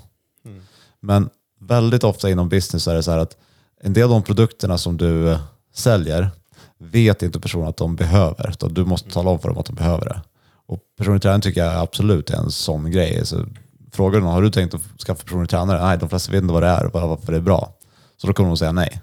Men 0.99 1.29
väldigt 1.59 2.03
ofta 2.03 2.29
inom 2.29 2.49
business 2.49 2.87
är 2.87 2.95
det 2.95 3.03
så 3.03 3.11
här 3.11 3.17
att 3.17 3.37
en 3.81 3.93
del 3.93 4.03
av 4.03 4.09
de 4.09 4.23
produkterna 4.23 4.77
som 4.77 4.97
du 4.97 5.29
eh, 5.31 5.39
säljer 5.73 6.29
vet 6.77 7.23
inte 7.23 7.39
personen 7.39 7.67
att 7.67 7.77
de 7.77 7.95
behöver. 7.95 8.53
Du 8.69 8.85
måste 8.85 9.09
tala 9.09 9.29
om 9.29 9.39
för 9.39 9.49
dem 9.49 9.57
att 9.57 9.65
de 9.65 9.75
behöver 9.75 10.05
det. 10.05 10.21
Och 10.67 10.79
personlig 10.97 11.21
träning 11.21 11.41
tycker 11.41 11.65
jag 11.65 11.75
absolut 11.75 12.29
är 12.29 12.37
en 12.37 12.51
sån 12.51 12.91
grej. 12.91 13.25
Så 13.25 13.45
frågar 13.91 14.19
du 14.19 14.25
någon, 14.25 14.33
har 14.33 14.41
du 14.41 14.51
tänkt 14.51 14.73
att 14.73 14.81
skaffa 14.81 15.23
personlig 15.23 15.49
tränare? 15.49 15.83
Nej, 15.83 15.97
de 15.97 16.09
flesta 16.09 16.31
vet 16.31 16.41
inte 16.41 16.53
vad 16.53 16.63
det 16.63 16.69
är 16.69 16.85
och 16.85 17.09
varför 17.09 17.31
det 17.31 17.37
är 17.37 17.41
bra. 17.41 17.73
Så 18.17 18.27
då 18.27 18.33
kommer 18.33 18.49
de 18.49 18.57
säga 18.57 18.71
nej. 18.71 19.01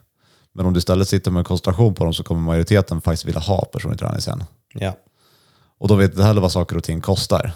Men 0.55 0.67
om 0.67 0.73
du 0.73 0.79
istället 0.79 1.09
sitter 1.09 1.31
med 1.31 1.39
en 1.39 1.45
koncentration 1.45 1.95
på 1.95 2.05
dem 2.05 2.15
så 2.15 2.23
kommer 2.23 2.41
majoriteten 2.41 3.01
faktiskt 3.01 3.25
vilja 3.25 3.41
ha 3.41 3.65
personlig 3.65 3.99
träning 3.99 4.21
sen. 4.21 4.45
ja. 4.75 4.93
Och 5.81 5.89
de 5.89 5.99
vet 5.99 6.11
inte 6.11 6.23
heller 6.23 6.41
vad 6.41 6.53
saker 6.53 6.77
och 6.77 6.85
ting 6.85 7.01
kostar. 7.01 7.53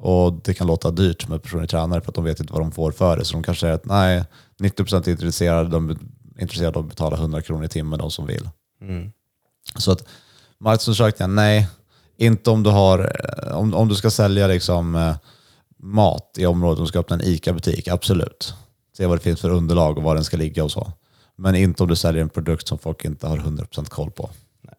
Och 0.00 0.32
det 0.32 0.54
kan 0.54 0.66
låta 0.66 0.90
dyrt 0.90 1.28
med 1.28 1.42
personlig 1.42 1.70
tränare 1.70 2.00
för 2.00 2.08
att 2.08 2.14
de 2.14 2.24
vet 2.24 2.40
inte 2.40 2.52
vad 2.52 2.62
de 2.62 2.72
får 2.72 2.92
för 2.92 3.16
det. 3.16 3.24
Så 3.24 3.32
de 3.32 3.42
kanske 3.42 3.60
säger 3.60 3.74
att 3.74 3.84
nej, 3.84 4.24
90% 4.60 5.08
är 5.08 5.10
intresserade, 5.10 5.68
de 5.68 5.90
är 5.90 5.96
intresserade 6.38 6.78
av 6.78 6.84
att 6.84 6.90
betala 6.90 7.16
100 7.16 7.42
kronor 7.42 7.64
i 7.64 7.68
timmen, 7.68 7.98
de 7.98 8.10
som 8.10 8.26
vill. 8.26 8.48
Så 9.78 9.92
att 9.92 10.04
marknadsundersökningar, 10.58 11.28
nej. 11.28 11.68
Inte 12.16 12.50
om 12.50 12.62
du, 12.62 12.70
har, 12.70 12.98
eh, 12.98 13.56
om, 13.56 13.74
om 13.74 13.88
du 13.88 13.94
ska 13.94 14.10
sälja 14.10 14.46
liksom, 14.46 14.94
eh, 14.94 15.16
mat 15.86 16.34
i 16.38 16.46
området, 16.46 16.78
om 16.78 16.84
du 16.84 16.88
ska 16.88 16.98
öppna 16.98 17.16
en 17.16 17.22
ICA-butik, 17.24 17.88
absolut. 17.88 18.54
Se 18.96 19.06
vad 19.06 19.18
det 19.18 19.22
finns 19.22 19.40
för 19.40 19.50
underlag 19.50 19.98
och 19.98 20.04
var 20.04 20.14
den 20.14 20.24
ska 20.24 20.36
ligga 20.36 20.64
och 20.64 20.70
så. 20.70 20.92
Men 21.36 21.54
inte 21.54 21.82
om 21.82 21.88
du 21.88 21.96
säljer 21.96 22.22
en 22.22 22.28
produkt 22.28 22.68
som 22.68 22.78
folk 22.78 23.04
inte 23.04 23.26
har 23.26 23.38
100% 23.38 23.88
koll 23.88 24.10
på. 24.10 24.30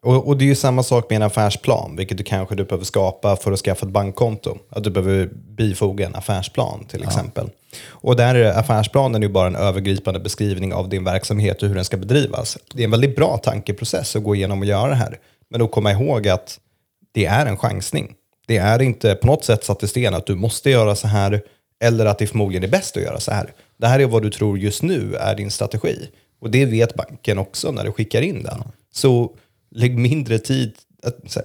Och, 0.02 0.28
och 0.28 0.38
det 0.38 0.44
är 0.44 0.48
ju 0.48 0.56
samma 0.56 0.84
sak 0.84 1.10
med 1.10 1.16
en 1.16 1.22
affärsplan, 1.22 1.96
vilket 1.96 2.18
du 2.18 2.24
kanske 2.24 2.56
du 2.56 2.64
behöver 2.64 2.86
skapa 2.86 3.36
för 3.36 3.52
att 3.52 3.60
skaffa 3.60 3.86
ett 3.86 3.92
bankkonto. 3.92 4.58
Att 4.70 4.84
du 4.84 4.90
behöver 4.90 5.30
bifoga 5.58 6.06
en 6.06 6.16
affärsplan 6.16 6.86
till 6.86 7.04
exempel. 7.04 7.50
Och 7.88 8.16
där 8.16 8.36
är 8.36 8.60
affärsplanen 8.60 9.22
ju 9.22 9.30
bara 9.30 9.48
en 9.48 9.56
övergripande 9.56 10.20
beskrivning 10.20 10.74
av 10.74 10.90
din 10.90 11.04
verksamhet 11.04 11.62
och 11.62 11.68
hur 11.68 11.76
den 11.76 11.86
ska 11.86 11.98
bedrivas. 11.98 12.58
Det 12.74 12.82
är 12.82 12.86
en 12.86 12.92
väldigt 12.92 13.16
bra 13.16 13.38
tankeprocess 13.38 14.16
att 14.16 14.24
gå 14.24 14.36
igenom 14.36 14.60
och 14.60 14.66
göra 14.66 14.90
det 14.90 14.96
här. 14.96 15.20
Men 15.50 15.60
då 15.60 15.68
komma 15.68 15.92
ihåg 15.92 16.28
att 16.28 16.60
det 17.12 17.26
är 17.26 17.46
en 17.46 17.58
chansning. 17.58 18.16
Det 18.48 18.58
är 18.58 18.82
inte 18.82 19.16
på 19.16 19.28
något 19.28 19.46
sätt 19.46 19.64
satt 19.64 19.84
i 19.84 19.88
sten 19.88 20.14
att 20.14 20.26
du 20.26 20.36
måste 20.36 20.70
göra 20.70 20.96
så 20.96 21.08
här 21.08 21.42
eller 21.80 22.06
att 22.06 22.20
det 22.20 22.28
förmodligen 22.28 22.64
är 22.64 22.68
bäst 22.68 22.98
att 22.98 23.04
göra 23.04 23.20
så 23.20 23.32
här. 23.32 23.54
Det 23.78 23.88
här 23.88 24.00
är 24.00 24.06
vad 24.06 24.22
du 24.22 24.30
tror 24.30 24.60
just 24.60 24.84
nu 24.84 25.16
är 25.16 25.36
din 25.36 25.52
strategi. 25.52 26.10
Och 26.42 26.52
det 26.52 26.66
vet 26.66 26.96
banken 26.96 27.38
också 27.38 27.72
när 27.72 27.84
du 27.84 27.92
skickar 27.92 28.22
in 28.22 28.44
den. 28.44 28.64
Så 28.94 29.36
lägg 29.72 29.98
mindre 29.98 30.40
tid. 30.40 30.74
Att, 31.04 31.38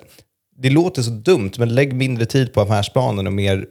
det 0.56 0.70
låter 0.70 1.02
så 1.02 1.10
dumt, 1.10 1.50
men 1.58 1.74
lägg 1.74 1.92
mindre 1.94 2.26
tid 2.26 2.52
på 2.52 2.60
affärsplanen 2.60 3.26
och 3.26 3.32
mer 3.32 3.66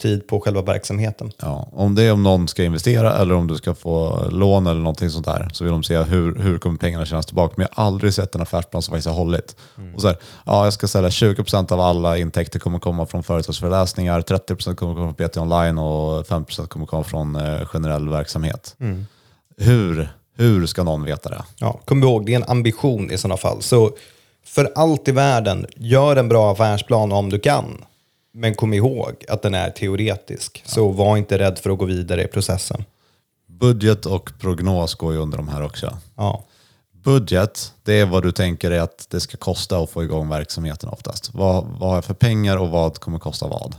tid 0.00 0.26
på 0.26 0.40
själva 0.40 0.62
verksamheten. 0.62 1.32
Ja, 1.38 1.68
om 1.72 1.94
det 1.94 2.02
är 2.02 2.12
om 2.12 2.22
någon 2.22 2.48
ska 2.48 2.64
investera 2.64 3.14
eller 3.14 3.34
om 3.34 3.46
du 3.46 3.56
ska 3.56 3.74
få 3.74 4.24
lån 4.30 4.66
eller 4.66 4.80
någonting 4.80 5.10
sånt 5.10 5.26
där 5.26 5.48
så 5.52 5.64
vill 5.64 5.72
de 5.72 5.82
se 5.82 5.96
hur, 5.96 6.34
hur 6.34 6.58
kommer 6.58 6.78
pengarna 6.78 7.06
tjänas 7.06 7.26
tillbaka. 7.26 7.54
Men 7.56 7.66
jag 7.70 7.82
har 7.82 7.86
aldrig 7.86 8.14
sett 8.14 8.34
en 8.34 8.40
affärsplan 8.40 8.82
som 8.82 8.92
faktiskt 8.92 9.08
har 9.08 9.14
hållit. 9.14 9.56
Och 9.94 10.00
så 10.00 10.06
här, 10.06 10.16
ja, 10.46 10.64
jag 10.64 10.72
ska 10.72 10.88
sälja 10.88 11.10
20% 11.10 11.72
av 11.72 11.80
alla 11.80 12.18
intäkter 12.18 12.58
kommer 12.58 12.78
komma 12.78 13.06
från 13.06 13.22
företagsföreläsningar, 13.22 14.20
30% 14.20 14.74
kommer 14.74 14.94
komma 14.94 15.14
från 15.14 15.28
PT 15.28 15.36
online 15.36 15.78
och 15.78 16.26
5% 16.26 16.66
kommer 16.66 16.86
komma 16.86 17.04
från 17.04 17.36
eh, 17.36 17.66
generell 17.66 18.08
verksamhet. 18.08 18.76
Hur, 19.56 20.08
hur 20.36 20.66
ska 20.66 20.82
någon 20.82 21.04
veta 21.04 21.28
det? 21.28 21.44
Ja, 21.58 21.80
kom 21.84 22.02
ihåg, 22.02 22.26
det 22.26 22.32
är 22.32 22.36
en 22.36 22.48
ambition 22.48 23.10
i 23.10 23.18
sådana 23.18 23.36
fall. 23.36 23.62
Så 23.62 23.90
för 24.46 24.72
allt 24.74 25.08
i 25.08 25.12
världen, 25.12 25.66
gör 25.76 26.16
en 26.16 26.28
bra 26.28 26.52
affärsplan 26.52 27.12
om 27.12 27.30
du 27.30 27.38
kan. 27.38 27.84
Men 28.32 28.54
kom 28.54 28.74
ihåg 28.74 29.24
att 29.28 29.42
den 29.42 29.54
är 29.54 29.70
teoretisk. 29.70 30.62
Så 30.66 30.88
var 30.88 31.16
inte 31.16 31.38
rädd 31.38 31.58
för 31.58 31.70
att 31.70 31.78
gå 31.78 31.84
vidare 31.84 32.24
i 32.24 32.26
processen. 32.26 32.84
Budget 33.46 34.06
och 34.06 34.30
prognos 34.40 34.94
går 34.94 35.12
ju 35.12 35.18
under 35.18 35.36
de 35.38 35.48
här 35.48 35.62
också. 35.62 35.98
Ja, 36.16 36.44
Budget, 36.92 37.74
det 37.82 38.00
är 38.00 38.06
vad 38.06 38.22
du 38.22 38.32
tänker 38.32 38.70
är 38.70 38.80
att 38.80 39.06
det 39.10 39.20
ska 39.20 39.36
kosta 39.36 39.78
att 39.78 39.90
få 39.90 40.04
igång 40.04 40.28
verksamheten 40.28 40.88
oftast. 40.88 41.34
Vad, 41.34 41.64
vad 41.64 41.88
har 41.88 41.96
jag 41.96 42.04
för 42.04 42.14
pengar 42.14 42.56
och 42.56 42.68
vad 42.68 42.98
kommer 42.98 43.18
kosta 43.18 43.48
vad? 43.48 43.76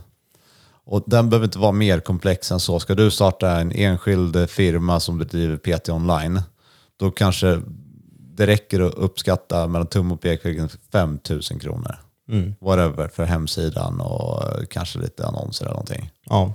Och 0.84 1.02
den 1.06 1.30
behöver 1.30 1.44
inte 1.44 1.58
vara 1.58 1.72
mer 1.72 2.00
komplex 2.00 2.52
än 2.52 2.60
så. 2.60 2.80
Ska 2.80 2.94
du 2.94 3.10
starta 3.10 3.50
en 3.50 3.72
enskild 3.72 4.50
firma 4.50 5.00
som 5.00 5.18
bedriver 5.18 5.56
PT 5.56 5.88
online, 5.88 6.42
då 6.96 7.10
kanske 7.10 7.60
det 8.34 8.46
räcker 8.46 8.80
att 8.80 8.94
uppskatta 8.94 9.66
mellan 9.66 9.86
tum 9.86 10.12
och 10.12 10.20
pekfingret 10.20 10.76
5 10.92 11.18
000 11.30 11.42
kronor. 11.42 11.98
Whatever, 12.60 13.08
för 13.08 13.24
hemsidan 13.24 14.00
och 14.00 14.42
eh, 14.42 14.64
kanske 14.70 14.98
lite 14.98 15.26
annonser 15.26 15.64
eller 15.64 15.74
någonting. 15.74 16.10
ja. 16.24 16.54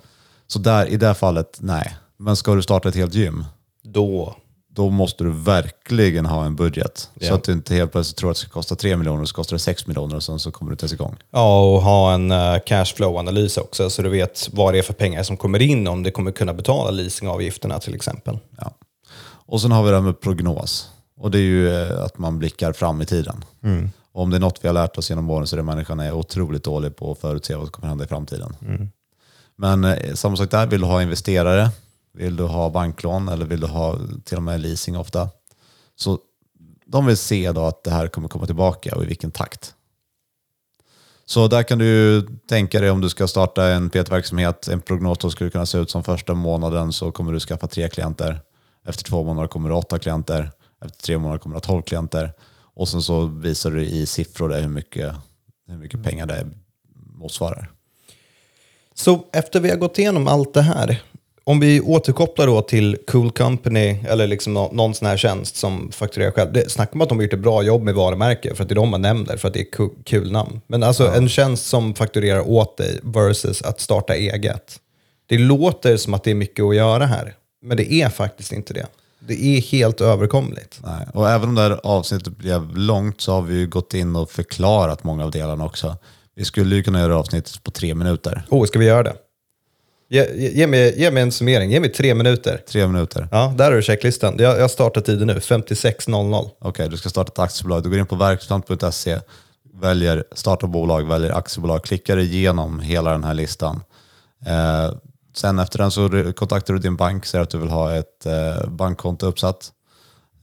Så 0.49 0.59
där, 0.59 0.85
i 0.85 0.97
det 0.97 1.07
här 1.07 1.13
fallet, 1.13 1.57
nej. 1.61 1.97
Men 2.17 2.35
ska 2.35 2.55
du 2.55 2.61
starta 2.61 2.89
ett 2.89 2.95
helt 2.95 3.13
gym, 3.13 3.45
då. 3.83 4.35
då 4.69 4.89
måste 4.89 5.23
du 5.23 5.31
verkligen 5.31 6.25
ha 6.25 6.45
en 6.45 6.55
budget. 6.55 7.09
Ja. 7.13 7.27
Så 7.27 7.33
att 7.33 7.43
du 7.43 7.51
inte 7.51 7.75
helt 7.75 7.91
plötsligt 7.91 8.17
tror 8.17 8.31
att 8.31 8.35
det 8.35 8.39
ska 8.39 8.49
kosta 8.49 8.75
3 8.75 8.97
miljoner 8.97 9.21
och 9.21 9.29
så 9.29 9.35
kostar 9.35 9.55
det 9.55 9.59
6 9.59 9.87
miljoner 9.87 10.15
och 10.15 10.23
sen 10.23 10.39
så 10.39 10.51
kommer 10.51 10.71
du 10.71 10.73
inte 10.73 10.83
ens 10.83 10.93
igång. 10.93 11.15
Ja, 11.31 11.73
och 11.73 11.81
ha 11.81 12.13
en 12.13 12.31
uh, 12.31 12.57
cashflow-analys 12.65 13.57
också 13.59 13.89
så 13.89 14.01
du 14.01 14.09
vet 14.09 14.49
vad 14.51 14.73
det 14.73 14.77
är 14.77 14.83
för 14.83 14.93
pengar 14.93 15.23
som 15.23 15.37
kommer 15.37 15.61
in 15.61 15.87
om 15.87 16.03
det 16.03 16.11
kommer 16.11 16.31
kunna 16.31 16.53
betala 16.53 16.91
leasingavgifterna 16.91 17.79
till 17.79 17.95
exempel. 17.95 18.39
Ja. 18.57 18.71
Och 19.49 19.61
sen 19.61 19.71
har 19.71 19.83
vi 19.83 19.89
det 19.89 19.95
här 19.95 20.03
med 20.03 20.21
prognos. 20.21 20.89
Och 21.19 21.31
det 21.31 21.37
är 21.37 21.41
ju 21.41 21.81
eh, 21.81 22.03
att 22.03 22.17
man 22.17 22.39
blickar 22.39 22.73
fram 22.73 23.01
i 23.01 23.05
tiden. 23.05 23.45
Och 23.61 23.91
om 24.17 24.29
det 24.29 24.37
är 24.37 24.39
något 24.39 24.59
vi 24.63 24.67
har 24.67 24.73
lärt 24.73 24.97
oss 24.97 25.09
genom 25.09 25.29
åren 25.29 25.47
så 25.47 25.55
är 25.55 25.57
det 25.57 25.63
människan 25.63 25.99
är 25.99 26.11
otroligt 26.11 26.63
dålig 26.63 26.95
på 26.95 27.11
att 27.11 27.19
förutse 27.19 27.55
vad 27.55 27.65
som 27.65 27.71
kommer 27.71 27.87
hända 27.87 28.03
i 28.03 28.07
framtiden. 28.07 28.55
Men 29.55 29.83
eh, 29.83 30.13
samma 30.13 30.35
sak 30.35 30.51
där, 30.51 30.67
vill 30.67 30.81
du 30.81 30.87
ha 30.87 31.01
investerare, 31.01 31.69
vill 32.13 32.35
du 32.35 32.43
ha 32.43 32.69
banklån 32.69 33.29
eller 33.29 33.45
vill 33.45 33.59
du 33.59 33.67
ha 33.67 33.99
till 34.23 34.37
och 34.37 34.43
med 34.43 34.59
leasing 34.59 34.97
ofta. 34.97 35.29
Så 35.95 36.19
de 36.85 37.05
vill 37.05 37.17
se 37.17 37.51
då 37.51 37.65
att 37.65 37.83
det 37.83 37.91
här 37.91 38.07
kommer 38.07 38.27
komma 38.27 38.45
tillbaka 38.45 38.95
och 38.95 39.03
i 39.03 39.07
vilken 39.07 39.31
takt. 39.31 39.73
Så 41.25 41.47
där 41.47 41.63
kan 41.63 41.77
du 41.77 41.85
ju 41.85 42.21
tänka 42.49 42.81
dig 42.81 42.89
om 42.89 43.01
du 43.01 43.09
ska 43.09 43.27
starta 43.27 43.67
en 43.67 43.89
PT-verksamhet, 43.89 44.67
en 44.67 44.81
prognos 44.81 45.17
då 45.17 45.29
skulle 45.29 45.49
kunna 45.49 45.65
se 45.65 45.77
ut 45.77 45.89
som 45.89 46.03
första 46.03 46.33
månaden 46.33 46.93
så 46.93 47.11
kommer 47.11 47.31
du 47.31 47.39
skaffa 47.39 47.67
tre 47.67 47.89
klienter. 47.89 48.39
Efter 48.85 49.03
två 49.03 49.23
månader 49.23 49.47
kommer 49.47 49.69
du 49.69 49.75
åtta 49.75 49.99
klienter. 49.99 50.51
Efter 50.85 51.03
tre 51.03 51.17
månader 51.17 51.39
kommer 51.39 51.53
du 51.53 51.57
ha 51.57 51.61
tolv 51.61 51.81
klienter. 51.81 52.33
Och 52.77 52.89
sen 52.89 53.01
så 53.01 53.25
visar 53.25 53.71
du 53.71 53.85
i 53.85 54.05
siffror 54.05 54.49
där 54.49 54.61
hur 54.61 54.67
mycket 54.69 55.13
hur 55.67 55.77
mycket 55.77 56.03
pengar 56.03 56.25
det 56.25 56.47
motsvarar. 57.19 57.71
Så 58.93 59.25
efter 59.33 59.59
vi 59.59 59.69
har 59.69 59.77
gått 59.77 59.99
igenom 59.99 60.27
allt 60.27 60.53
det 60.53 60.61
här, 60.61 61.01
om 61.43 61.59
vi 61.59 61.81
återkopplar 61.81 62.47
då 62.47 62.61
till 62.61 62.97
Cool 63.07 63.31
Company 63.31 63.99
eller 64.07 64.27
liksom 64.27 64.53
nå- 64.53 64.71
någon 64.73 64.93
sån 64.93 65.07
här 65.07 65.17
tjänst 65.17 65.55
som 65.55 65.91
fakturerar 65.91 66.31
själv. 66.31 66.53
Det 66.53 66.71
snackar 66.71 66.93
om 66.95 67.01
att 67.01 67.09
de 67.09 67.17
har 67.17 67.23
gjort 67.23 67.33
ett 67.33 67.39
bra 67.39 67.63
jobb 67.63 67.81
med 67.83 67.93
varumärke 67.95 68.55
för 68.55 68.63
att 68.63 68.69
det 68.69 68.73
är 68.73 68.75
de 68.75 68.89
man 68.89 69.01
nämner 69.01 69.37
för 69.37 69.47
att 69.47 69.53
det 69.53 69.59
är 69.61 69.71
ku- 69.71 70.03
kul 70.03 70.31
namn. 70.31 70.61
Men 70.67 70.83
alltså 70.83 71.07
en 71.07 71.29
tjänst 71.29 71.65
som 71.67 71.95
fakturerar 71.95 72.49
åt 72.49 72.77
dig 72.77 72.99
versus 73.03 73.61
att 73.61 73.79
starta 73.79 74.15
eget. 74.15 74.79
Det 75.25 75.37
låter 75.37 75.97
som 75.97 76.13
att 76.13 76.23
det 76.23 76.31
är 76.31 76.35
mycket 76.35 76.65
att 76.65 76.75
göra 76.75 77.05
här, 77.05 77.33
men 77.61 77.77
det 77.77 77.93
är 77.93 78.09
faktiskt 78.09 78.51
inte 78.51 78.73
det. 78.73 78.87
Det 79.27 79.43
är 79.43 79.61
helt 79.61 80.01
överkomligt. 80.01 80.79
Nej. 80.83 81.07
Och 81.13 81.29
även 81.29 81.49
om 81.49 81.55
det 81.55 81.61
här 81.61 81.79
avsnittet 81.83 82.37
blev 82.37 82.77
långt 82.77 83.21
så 83.21 83.31
har 83.31 83.41
vi 83.41 83.55
ju 83.55 83.67
gått 83.67 83.93
in 83.93 84.15
och 84.15 84.31
förklarat 84.31 85.03
många 85.03 85.25
av 85.25 85.31
delarna 85.31 85.65
också. 85.65 85.97
Vi 86.35 86.45
skulle 86.45 86.75
ju 86.75 86.83
kunna 86.83 86.99
göra 86.99 87.17
avsnittet 87.17 87.63
på 87.63 87.71
tre 87.71 87.95
minuter. 87.95 88.43
Oh, 88.49 88.65
ska 88.65 88.79
vi 88.79 88.85
göra 88.85 89.03
det? 89.03 89.15
Ge, 90.09 90.25
ge, 90.35 90.49
ge, 90.49 90.67
mig, 90.67 90.99
ge 90.99 91.11
mig 91.11 91.23
en 91.23 91.31
summering, 91.31 91.71
ge 91.71 91.79
mig 91.79 91.89
tre 91.89 92.15
minuter. 92.15 92.57
Tre 92.67 92.87
minuter. 92.87 93.27
Ja, 93.31 93.53
där 93.57 93.65
har 93.65 93.71
du 93.71 93.81
checklistan. 93.81 94.35
Jag, 94.39 94.59
jag 94.59 94.71
startar 94.71 95.01
tiden 95.01 95.27
nu, 95.27 95.33
56.00. 95.33 96.49
Okej, 96.59 96.89
du 96.89 96.97
ska 96.97 97.09
starta 97.09 97.31
ett 97.31 97.39
aktiebolag. 97.39 97.83
Du 97.83 97.89
går 97.89 97.99
in 97.99 98.05
på 98.05 98.15
verksamt.se, 98.15 99.19
väljer 99.73 100.23
starta 100.31 100.67
bolag, 100.67 101.07
väljer 101.07 101.31
aktiebolag, 101.31 101.83
klickar 101.83 102.17
igenom 102.17 102.79
hela 102.79 103.11
den 103.11 103.23
här 103.23 103.33
listan. 103.33 103.83
Eh, 104.45 104.91
sen 105.37 105.59
efter 105.59 105.79
den 105.79 105.91
så 105.91 106.33
kontaktar 106.33 106.73
du 106.73 106.79
din 106.79 106.95
bank, 106.95 107.25
säger 107.25 107.43
att 107.43 107.49
du 107.49 107.57
vill 107.57 107.69
ha 107.69 107.95
ett 107.95 108.25
eh, 108.25 108.69
bankkonto 108.69 109.25
uppsatt. 109.25 109.71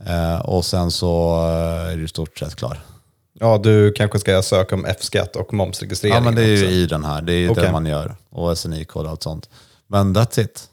Eh, 0.06 0.40
och 0.40 0.64
sen 0.64 0.90
så 0.90 1.36
eh, 1.36 1.92
är 1.92 1.96
du 1.96 2.04
i 2.04 2.08
stort 2.08 2.38
sett 2.38 2.54
klar. 2.56 2.80
Ja, 3.40 3.58
du 3.58 3.92
kanske 3.92 4.18
ska 4.18 4.42
söka 4.42 4.74
om 4.74 4.84
F-skatt 4.84 5.36
och 5.36 5.54
momsregistrering 5.54 6.14
Ja, 6.14 6.20
men 6.20 6.34
det 6.34 6.42
är 6.42 6.46
ju 6.46 6.62
också. 6.62 6.66
i 6.66 6.86
den 6.86 7.04
här. 7.04 7.22
Det 7.22 7.32
är 7.32 7.38
ju 7.38 7.48
Okej. 7.48 7.64
det 7.64 7.72
man 7.72 7.86
gör. 7.86 8.16
Och 8.30 8.58
SNI-kod 8.58 9.04
och 9.04 9.10
allt 9.10 9.22
sånt. 9.22 9.48
Men 9.86 10.16
that's 10.16 10.40
it. 10.40 10.68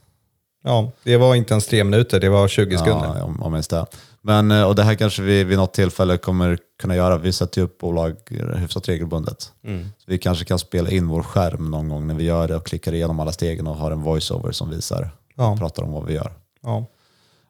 Ja, 0.64 0.92
det 1.04 1.18
var 1.18 1.36
inte 1.36 1.54
ens 1.54 1.66
tre 1.66 1.84
minuter, 1.84 2.20
det 2.20 2.30
var 2.30 2.48
20 2.48 2.78
sekunder. 2.78 3.14
Ja, 3.18 3.24
om, 3.24 3.44
om 3.44 3.54
minst 3.54 3.70
det. 3.70 3.86
Men, 4.24 4.52
eh, 4.52 4.64
och 4.64 4.76
det 4.76 4.84
här 4.84 4.96
kanske 4.96 5.22
vi 5.22 5.44
vid 5.44 5.58
något 5.58 5.74
tillfälle 5.74 6.18
kommer 6.18 6.58
kunna 6.82 6.96
göra. 6.96 7.18
Vi 7.18 7.34
sätter 7.34 7.62
ju 7.62 7.66
upp 7.66 7.78
bolag 7.78 8.16
hyfsat 8.56 8.90
regelbundet. 8.90 9.52
Mm. 9.64 9.86
Så 9.98 10.04
vi 10.08 10.18
kanske 10.18 10.46
kan 10.46 10.60
spela 10.60 10.90
in 10.90 11.08
vår 11.08 11.24
skärm 11.24 11.72
någon 11.72 11.90
gång 11.90 12.08
när 12.08 12.16
vi 12.16 12.24
gör 12.24 12.48
det 12.48 12.56
och 12.56 12.66
klickar 12.66 12.94
igenom 12.94 13.20
alla 13.20 13.32
stegen 13.32 13.68
och 13.68 13.76
har 13.76 13.92
en 13.92 14.02
voiceover 14.02 14.52
som 14.52 14.70
visar, 14.70 15.10
Ja. 15.36 15.56
pratar 15.60 15.84
om 15.84 15.92
vad 15.92 16.06
vi 16.06 16.14
gör. 16.14 16.32
Ja. 16.64 16.86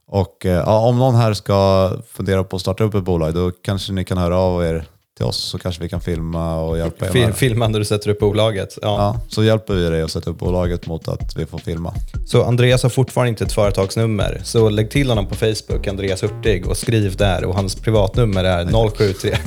Och 0.08 0.46
eh, 0.46 0.52
ja, 0.52 0.80
om 0.88 0.98
någon 1.00 1.16
här 1.16 1.34
ska 1.34 1.92
fundera 2.08 2.44
på 2.44 2.56
att 2.56 2.62
starta 2.62 2.84
upp 2.84 2.94
ett 2.94 3.04
bolag, 3.04 3.34
då 3.34 3.52
kanske 3.52 3.94
ni 3.94 4.04
kan 4.04 4.18
höra 4.18 4.38
av 4.38 4.64
er 4.64 4.86
till 5.22 5.28
oss 5.28 5.38
så 5.38 5.58
kanske 5.58 5.84
vi 5.84 5.90
kan 5.90 6.02
filma 6.02 6.62
och 6.62 6.78
hjälpa 6.78 7.06
er 7.06 7.14
med. 7.14 7.36
Filma 7.36 7.68
när 7.68 7.80
du 7.80 7.86
sätter 7.86 8.10
upp 8.10 8.20
bolaget. 8.20 8.78
Ja. 8.82 8.88
Ja, 8.88 9.22
så 9.28 9.44
hjälper 9.44 9.74
vi 9.74 9.90
dig 9.90 10.02
att 10.02 10.12
sätta 10.12 10.30
upp 10.30 10.40
bolaget 10.40 10.88
mot 10.88 11.08
att 11.08 11.38
vi 11.38 11.46
får 11.46 11.58
filma. 11.58 11.94
Så 12.26 12.44
Andreas 12.44 12.84
har 12.84 12.90
fortfarande 12.90 13.30
inte 13.30 13.44
ett 13.44 13.52
företagsnummer, 13.54 14.42
så 14.44 14.70
lägg 14.70 14.92
till 14.92 15.10
honom 15.10 15.28
på 15.28 15.36
Facebook, 15.36 15.88
Andreas 15.88 16.24
Hurtig, 16.24 16.68
och 16.68 16.78
skriv 16.78 17.16
där. 17.16 17.46
Och 17.46 17.56
hans 17.56 17.76
privatnummer 17.76 18.44
är 18.44 18.90
073. 18.90 19.38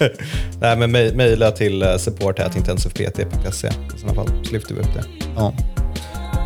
Nej, 0.60 0.76
men 0.76 0.90
mej- 0.92 1.14
mejla 1.14 1.50
till 1.50 1.82
eh, 1.82 1.96
support.intensivpt.se 1.96 3.68
i 3.68 3.98
sådana 4.00 4.14
fall, 4.14 4.28
så 4.44 4.52
lyfter 4.52 4.74
vi 4.74 4.80
upp 4.80 4.94
det. 4.94 5.04
Ja. 5.36 5.52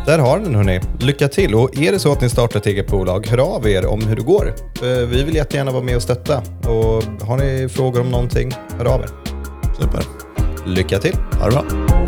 Där 0.05 0.19
har 0.19 0.37
ni 0.37 0.43
den 0.43 0.55
hörni. 0.55 0.79
Lycka 0.99 1.27
till! 1.27 1.55
Och 1.55 1.77
är 1.77 1.91
det 1.91 1.99
så 1.99 2.11
att 2.11 2.21
ni 2.21 2.29
startar 2.29 2.59
ett 2.59 2.65
eget 2.65 2.87
bolag, 2.87 3.27
hör 3.27 3.37
av 3.55 3.67
er 3.67 3.85
om 3.85 4.01
hur 4.07 4.15
det 4.15 4.21
går. 4.21 4.53
Eh, 4.83 5.07
Vi 5.07 5.23
vill 5.23 5.35
jättegärna 5.35 5.71
vara 5.71 5.83
med 5.83 5.95
och 5.95 6.01
stötta. 6.01 6.37
Och 6.69 7.03
har 7.27 7.37
ni 7.37 7.69
frågor 7.69 8.01
om 8.01 8.09
någonting, 8.09 8.51
hör 8.77 8.85
av 8.85 9.01
er. 9.01 9.09
Super. 9.81 10.01
Lycka 10.65 10.99
till! 10.99 11.15
Ha 11.39 11.45
det 11.45 11.51
bra. 11.51 11.98